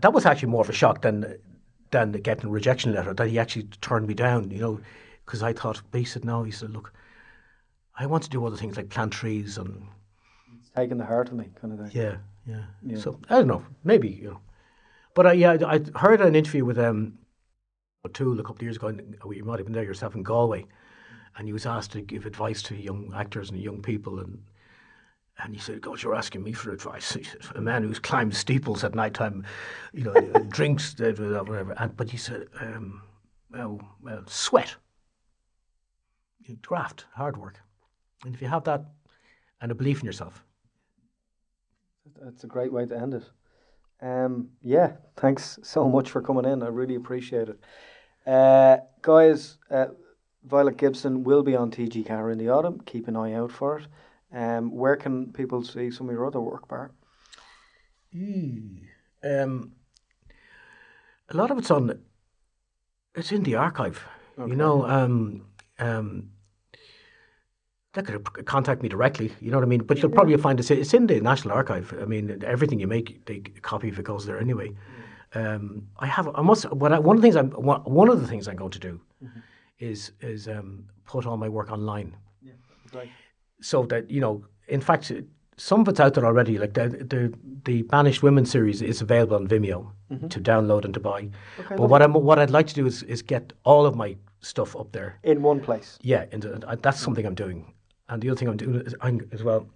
that 0.00 0.12
was 0.12 0.26
actually 0.26 0.48
more 0.48 0.60
of 0.62 0.68
a 0.68 0.72
shock 0.72 1.02
than 1.02 1.38
than 1.90 2.12
getting 2.12 2.46
a 2.46 2.52
rejection 2.52 2.92
letter 2.92 3.14
that 3.14 3.28
he 3.28 3.38
actually 3.38 3.64
turned 3.80 4.06
me 4.06 4.14
down, 4.14 4.50
you 4.50 4.60
know, 4.60 4.80
because 5.24 5.42
I 5.42 5.52
thought, 5.54 5.80
but 5.90 5.98
he 5.98 6.04
said, 6.04 6.22
no, 6.24 6.42
he 6.42 6.50
said, 6.50 6.70
look, 6.70 6.92
I 7.98 8.04
want 8.04 8.24
to 8.24 8.30
do 8.30 8.44
other 8.44 8.56
things 8.56 8.76
like 8.76 8.90
plant 8.90 9.12
trees 9.12 9.56
and 9.56 9.86
it's 10.60 10.68
taking 10.76 10.98
the 10.98 11.06
heart 11.06 11.28
of 11.28 11.34
me, 11.34 11.48
kind 11.60 11.72
of 11.72 11.90
thing. 11.90 12.00
yeah, 12.46 12.64
yeah. 12.84 12.98
So 12.98 13.18
I 13.30 13.36
don't 13.36 13.46
know, 13.46 13.64
maybe 13.84 14.08
you 14.08 14.28
know, 14.28 14.40
but 15.14 15.26
uh, 15.26 15.32
yeah, 15.32 15.56
I, 15.66 15.80
I 15.94 15.98
heard 15.98 16.20
an 16.20 16.34
interview 16.34 16.64
with 16.64 16.78
um, 16.78 17.18
O'Toole 18.04 18.40
a 18.40 18.42
couple 18.42 18.56
of 18.56 18.62
years 18.62 18.76
ago. 18.76 18.88
And 18.88 19.16
you 19.32 19.44
might 19.44 19.58
have 19.58 19.66
been 19.66 19.74
there 19.74 19.84
yourself 19.84 20.14
in 20.14 20.22
Galway, 20.22 20.66
and 21.36 21.46
he 21.46 21.52
was 21.52 21.66
asked 21.66 21.92
to 21.92 22.00
give 22.00 22.26
advice 22.26 22.62
to 22.62 22.76
young 22.76 23.12
actors 23.14 23.50
and 23.50 23.60
young 23.60 23.82
people, 23.82 24.20
and 24.20 24.42
and 25.38 25.54
he 25.54 25.60
said, 25.60 25.80
"God, 25.80 26.02
you're 26.02 26.14
asking 26.14 26.42
me 26.42 26.52
for 26.52 26.70
advice. 26.70 27.16
A 27.54 27.60
man 27.60 27.82
who's 27.82 27.98
climbed 27.98 28.34
steeples 28.34 28.84
at 28.84 28.94
night 28.94 29.14
time, 29.14 29.44
you 29.92 30.04
know, 30.04 30.14
drinks, 30.48 30.94
uh, 31.00 31.12
whatever." 31.46 31.72
And 31.78 31.96
but 31.96 32.10
he 32.10 32.16
said, 32.16 32.48
um, 32.60 33.02
"Well, 33.50 33.80
well, 34.02 34.24
sweat, 34.26 34.76
you 36.40 36.56
graft, 36.56 37.06
hard 37.14 37.36
work, 37.36 37.60
and 38.24 38.34
if 38.34 38.42
you 38.42 38.48
have 38.48 38.64
that 38.64 38.84
and 39.60 39.70
a 39.70 39.74
belief 39.74 40.00
in 40.00 40.06
yourself." 40.06 40.44
That's 42.20 42.42
a 42.42 42.48
great 42.48 42.72
way 42.72 42.86
to 42.86 42.96
end 42.96 43.14
it. 43.14 43.24
Um, 44.00 44.50
yeah, 44.62 44.92
thanks 45.16 45.58
so 45.62 45.88
much 45.88 46.10
for 46.10 46.22
coming 46.22 46.44
in. 46.44 46.62
I 46.62 46.68
really 46.68 46.94
appreciate 46.94 47.48
it. 47.48 47.58
Uh, 48.26 48.78
guys, 49.02 49.58
uh, 49.70 49.86
Violet 50.44 50.76
Gibson 50.76 51.24
will 51.24 51.42
be 51.42 51.56
on 51.56 51.70
TG4 51.70 52.32
in 52.32 52.38
the 52.38 52.48
autumn. 52.48 52.80
Keep 52.86 53.08
an 53.08 53.16
eye 53.16 53.34
out 53.34 53.52
for 53.52 53.78
it. 53.78 53.86
Um, 54.32 54.70
where 54.70 54.96
can 54.96 55.32
people 55.32 55.62
see 55.62 55.90
some 55.90 56.08
of 56.08 56.12
your 56.12 56.26
other 56.26 56.40
work, 56.40 56.68
Bart? 56.68 56.92
Um, 59.24 59.72
a 61.30 61.36
lot 61.36 61.50
of 61.50 61.58
it's 61.58 61.70
on. 61.70 61.98
It's 63.14 63.32
in 63.32 63.42
the 63.42 63.56
archive. 63.56 64.04
Okay. 64.38 64.50
You 64.50 64.56
know, 64.56 64.86
um, 64.86 65.46
um, 65.78 66.30
they 68.06 68.12
could 68.12 68.46
contact 68.46 68.82
me 68.82 68.88
directly. 68.88 69.32
You 69.40 69.50
know 69.50 69.58
what 69.58 69.64
I 69.64 69.68
mean? 69.68 69.82
But 69.82 69.98
you'll 69.98 70.10
probably 70.10 70.36
find 70.36 70.58
it's 70.60 70.70
it's 70.70 70.94
in 70.94 71.06
the 71.06 71.20
National 71.20 71.54
Archive. 71.54 71.94
I 72.00 72.04
mean, 72.04 72.42
everything 72.46 72.80
you 72.80 72.86
make, 72.86 73.24
they 73.26 73.40
copy 73.62 73.88
of 73.88 73.98
it 73.98 74.04
goes 74.04 74.26
there 74.26 74.40
anyway. 74.40 74.70
Um, 75.34 75.88
I 75.98 76.06
have. 76.06 76.28
I 76.34 76.42
must. 76.42 76.70
What 76.72 76.92
I, 76.92 76.98
one 76.98 77.16
of 77.16 77.22
the 77.22 77.26
things 77.26 77.36
I'm. 77.36 77.50
One 77.50 78.08
of 78.08 78.20
the 78.20 78.26
things 78.26 78.48
I'm 78.48 78.56
going 78.56 78.70
to 78.70 78.78
do 78.78 79.00
is 79.78 80.12
is 80.20 80.48
um, 80.48 80.84
put 81.04 81.26
all 81.26 81.36
my 81.36 81.48
work 81.48 81.70
online. 81.70 82.16
Yeah, 82.42 82.52
right. 82.94 83.10
So 83.60 83.84
that 83.86 84.10
you 84.10 84.20
know, 84.20 84.44
in 84.68 84.80
fact, 84.80 85.12
some 85.56 85.80
of 85.80 85.88
it's 85.88 86.00
out 86.00 86.14
there 86.14 86.24
already. 86.24 86.58
Like 86.58 86.74
the 86.74 86.88
the, 86.88 87.34
the 87.64 87.82
Banished 87.82 88.22
Women 88.22 88.46
series 88.46 88.80
is 88.80 89.02
available 89.02 89.36
on 89.36 89.46
Vimeo 89.48 89.90
to 90.30 90.40
download 90.40 90.84
and 90.84 90.94
to 90.94 91.00
buy. 91.00 91.22
Mm-hmm. 91.22 91.60
Okay, 91.60 91.76
but 91.76 91.88
what 91.88 92.02
I'm 92.02 92.14
what 92.14 92.38
I'd 92.38 92.50
like 92.50 92.66
to 92.68 92.74
do 92.74 92.86
is 92.86 93.02
is 93.02 93.22
get 93.22 93.52
all 93.64 93.84
of 93.84 93.94
my 93.94 94.16
stuff 94.40 94.76
up 94.76 94.92
there. 94.92 95.18
In 95.22 95.42
one 95.42 95.60
place. 95.60 95.98
Yeah, 96.02 96.24
and 96.32 96.64
that's 96.82 97.00
something 97.00 97.26
I'm 97.26 97.34
doing. 97.34 97.74
And 98.08 98.22
the 98.22 98.30
other 98.30 98.38
thing 98.38 98.48
I'm 98.48 98.56
doing 98.56 98.80
is 98.86 98.94
I'm, 99.00 99.20
as 99.32 99.42
well, 99.42 99.66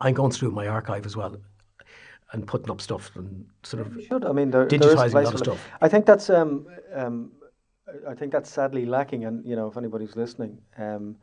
I'm 0.00 0.14
going 0.14 0.30
through 0.30 0.52
my 0.52 0.66
archive 0.68 1.06
as 1.06 1.16
well, 1.16 1.36
and 2.32 2.46
putting 2.46 2.70
up 2.70 2.80
stuff 2.80 3.10
and 3.16 3.44
sort 3.62 3.86
of 3.86 3.96
You 3.96 4.02
should. 4.04 4.24
I 4.24 4.32
mean, 4.32 4.50
there, 4.50 4.66
there 4.66 4.80
is 4.80 5.12
a 5.14 5.20
lot 5.20 5.32
of 5.34 5.38
stuff. 5.38 5.66
I 5.80 5.88
think 5.88 6.06
that's 6.06 6.30
um, 6.30 6.66
um, 6.94 7.32
I 8.08 8.14
think 8.14 8.32
that's 8.32 8.50
sadly 8.50 8.86
lacking. 8.86 9.24
And 9.24 9.44
you 9.44 9.56
know, 9.56 9.66
if 9.66 9.76
anybody's 9.76 10.14
listening, 10.14 10.58
um, 10.76 11.16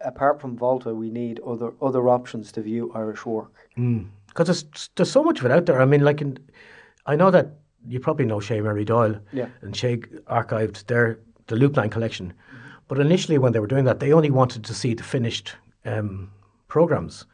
apart 0.00 0.40
from 0.40 0.56
Volta, 0.56 0.94
we 0.94 1.10
need 1.10 1.40
other 1.46 1.72
other 1.80 2.08
options 2.08 2.50
to 2.52 2.62
view 2.62 2.90
Irish 2.94 3.24
work. 3.24 3.52
because 3.76 4.46
there's 4.46 4.90
there's 4.96 5.10
so 5.10 5.22
much 5.22 5.38
of 5.40 5.44
it 5.46 5.52
out 5.52 5.66
there. 5.66 5.80
I 5.80 5.84
mean, 5.84 6.02
like, 6.04 6.20
in, 6.20 6.38
I 7.06 7.14
know 7.14 7.30
that 7.30 7.46
you 7.86 8.00
probably 8.00 8.26
know 8.26 8.38
Sé 8.38 8.62
Merry 8.62 8.84
Doyle, 8.84 9.20
Yeah. 9.32 9.48
and 9.62 9.74
Sé 9.74 10.02
archived 10.24 10.86
their 10.86 11.20
the 11.46 11.56
Loopline 11.56 11.90
collection, 11.90 12.32
but 12.90 12.98
initially 12.98 13.38
when 13.38 13.52
they 13.52 13.60
were 13.60 13.68
doing 13.68 13.84
that, 13.84 14.00
they 14.00 14.12
only 14.12 14.30
wanted 14.32 14.64
to 14.64 14.74
see 14.74 14.94
the 14.94 15.04
finished 15.04 15.54
um, 15.84 16.28
programs. 16.66 17.24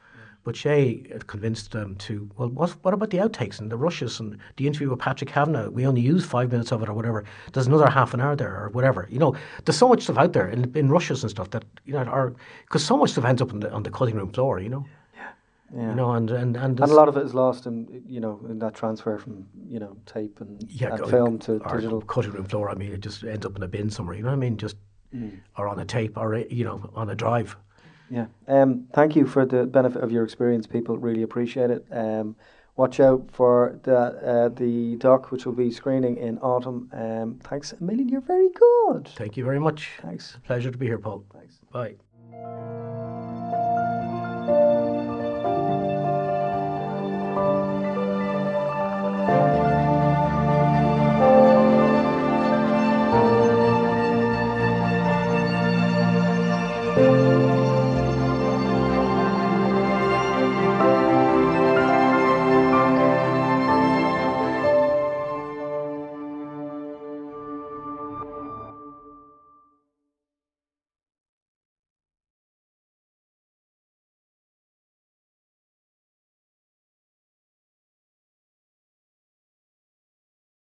But 0.44 0.54
Sé 0.54 1.26
convinced 1.28 1.72
them 1.72 1.94
to, 1.96 2.28
well, 2.36 2.50
what, 2.50 2.72
what 2.82 2.92
about 2.92 3.08
the 3.08 3.16
outtakes 3.16 3.58
and 3.58 3.72
the 3.72 3.78
rushes 3.78 4.20
and 4.20 4.36
the 4.58 4.66
interview 4.66 4.90
with 4.90 4.98
Patrick 4.98 5.30
Kavanagh? 5.30 5.70
We 5.70 5.86
only 5.86 6.02
use 6.02 6.26
five 6.26 6.52
minutes 6.52 6.72
of 6.72 6.82
it 6.82 6.90
or 6.90 6.92
whatever. 6.92 7.24
There's 7.54 7.68
another 7.68 7.88
half 7.88 8.12
an 8.12 8.20
hour 8.20 8.36
there 8.36 8.54
or 8.54 8.68
whatever. 8.68 9.08
You 9.10 9.18
know, 9.18 9.34
there's 9.64 9.78
so 9.78 9.88
much 9.88 10.02
stuff 10.02 10.18
out 10.18 10.34
there 10.34 10.46
in, 10.46 10.70
in 10.76 10.90
rushes 10.90 11.22
and 11.22 11.30
stuff 11.30 11.48
that, 11.52 11.64
you 11.86 11.94
know, 11.94 12.00
are, 12.00 12.34
because 12.66 12.84
so 12.84 12.98
much 12.98 13.12
stuff 13.12 13.24
ends 13.24 13.40
up 13.40 13.50
on 13.50 13.60
the, 13.60 13.72
on 13.72 13.82
the 13.82 13.90
cutting 13.90 14.14
room 14.14 14.32
floor, 14.32 14.60
you 14.60 14.68
know? 14.68 14.84
Yeah. 15.16 15.30
yeah. 15.74 15.88
You 15.88 15.94
know, 15.94 16.12
and, 16.12 16.30
and, 16.30 16.56
and, 16.56 16.78
And 16.78 16.90
a 16.90 16.94
lot 16.94 17.08
of 17.08 17.16
it 17.16 17.24
is 17.24 17.32
lost 17.32 17.64
in 17.64 18.04
you 18.06 18.20
know 18.20 18.38
in 18.50 18.58
that 18.58 18.74
transfer 18.74 19.16
from 19.18 19.46
you 19.68 19.80
know 19.80 19.96
tape 20.04 20.40
and, 20.42 20.62
yeah, 20.68 20.94
and 20.94 21.10
film 21.10 21.38
to 21.40 21.60
digital. 21.60 22.02
cutting 22.02 22.32
room 22.32 22.44
floor. 22.44 22.68
I 22.68 22.74
mean, 22.74 22.92
it 22.92 23.00
just 23.00 23.24
ends 23.24 23.46
up 23.46 23.56
in 23.56 23.62
a 23.62 23.68
bin 23.68 23.88
somewhere. 23.88 24.14
You 24.16 24.22
know 24.22 24.28
what 24.28 24.36
I 24.36 24.38
mean? 24.38 24.58
Just 24.58 24.76
mm. 25.14 25.38
or 25.56 25.68
on 25.68 25.78
a 25.78 25.84
tape 25.84 26.16
or 26.16 26.36
you 26.36 26.64
know 26.64 26.90
on 26.94 27.10
a 27.10 27.14
drive. 27.14 27.56
Yeah. 28.10 28.26
Um, 28.46 28.86
thank 28.92 29.16
you 29.16 29.26
for 29.26 29.44
the 29.44 29.66
benefit 29.66 30.02
of 30.02 30.12
your 30.12 30.22
experience. 30.22 30.66
People 30.66 30.96
really 30.96 31.22
appreciate 31.22 31.70
it. 31.70 31.84
Um, 31.90 32.36
watch 32.76 33.00
out 33.00 33.28
for 33.32 33.80
the 33.82 33.96
uh, 33.96 34.48
the 34.50 34.96
doc, 34.96 35.32
which 35.32 35.44
will 35.46 35.54
be 35.54 35.70
screening 35.70 36.16
in 36.16 36.38
autumn. 36.38 36.90
Um, 36.92 37.40
thanks 37.42 37.72
a 37.72 37.82
million. 37.82 38.08
You're 38.08 38.20
very 38.20 38.50
good. 38.50 39.08
Thank 39.16 39.36
you 39.36 39.44
very 39.44 39.60
much. 39.60 39.90
Thanks. 40.02 40.38
Pleasure 40.44 40.70
to 40.70 40.78
be 40.78 40.86
here, 40.86 40.98
Paul. 40.98 41.24
Thanks. 41.32 41.58
Bye. 41.72 41.96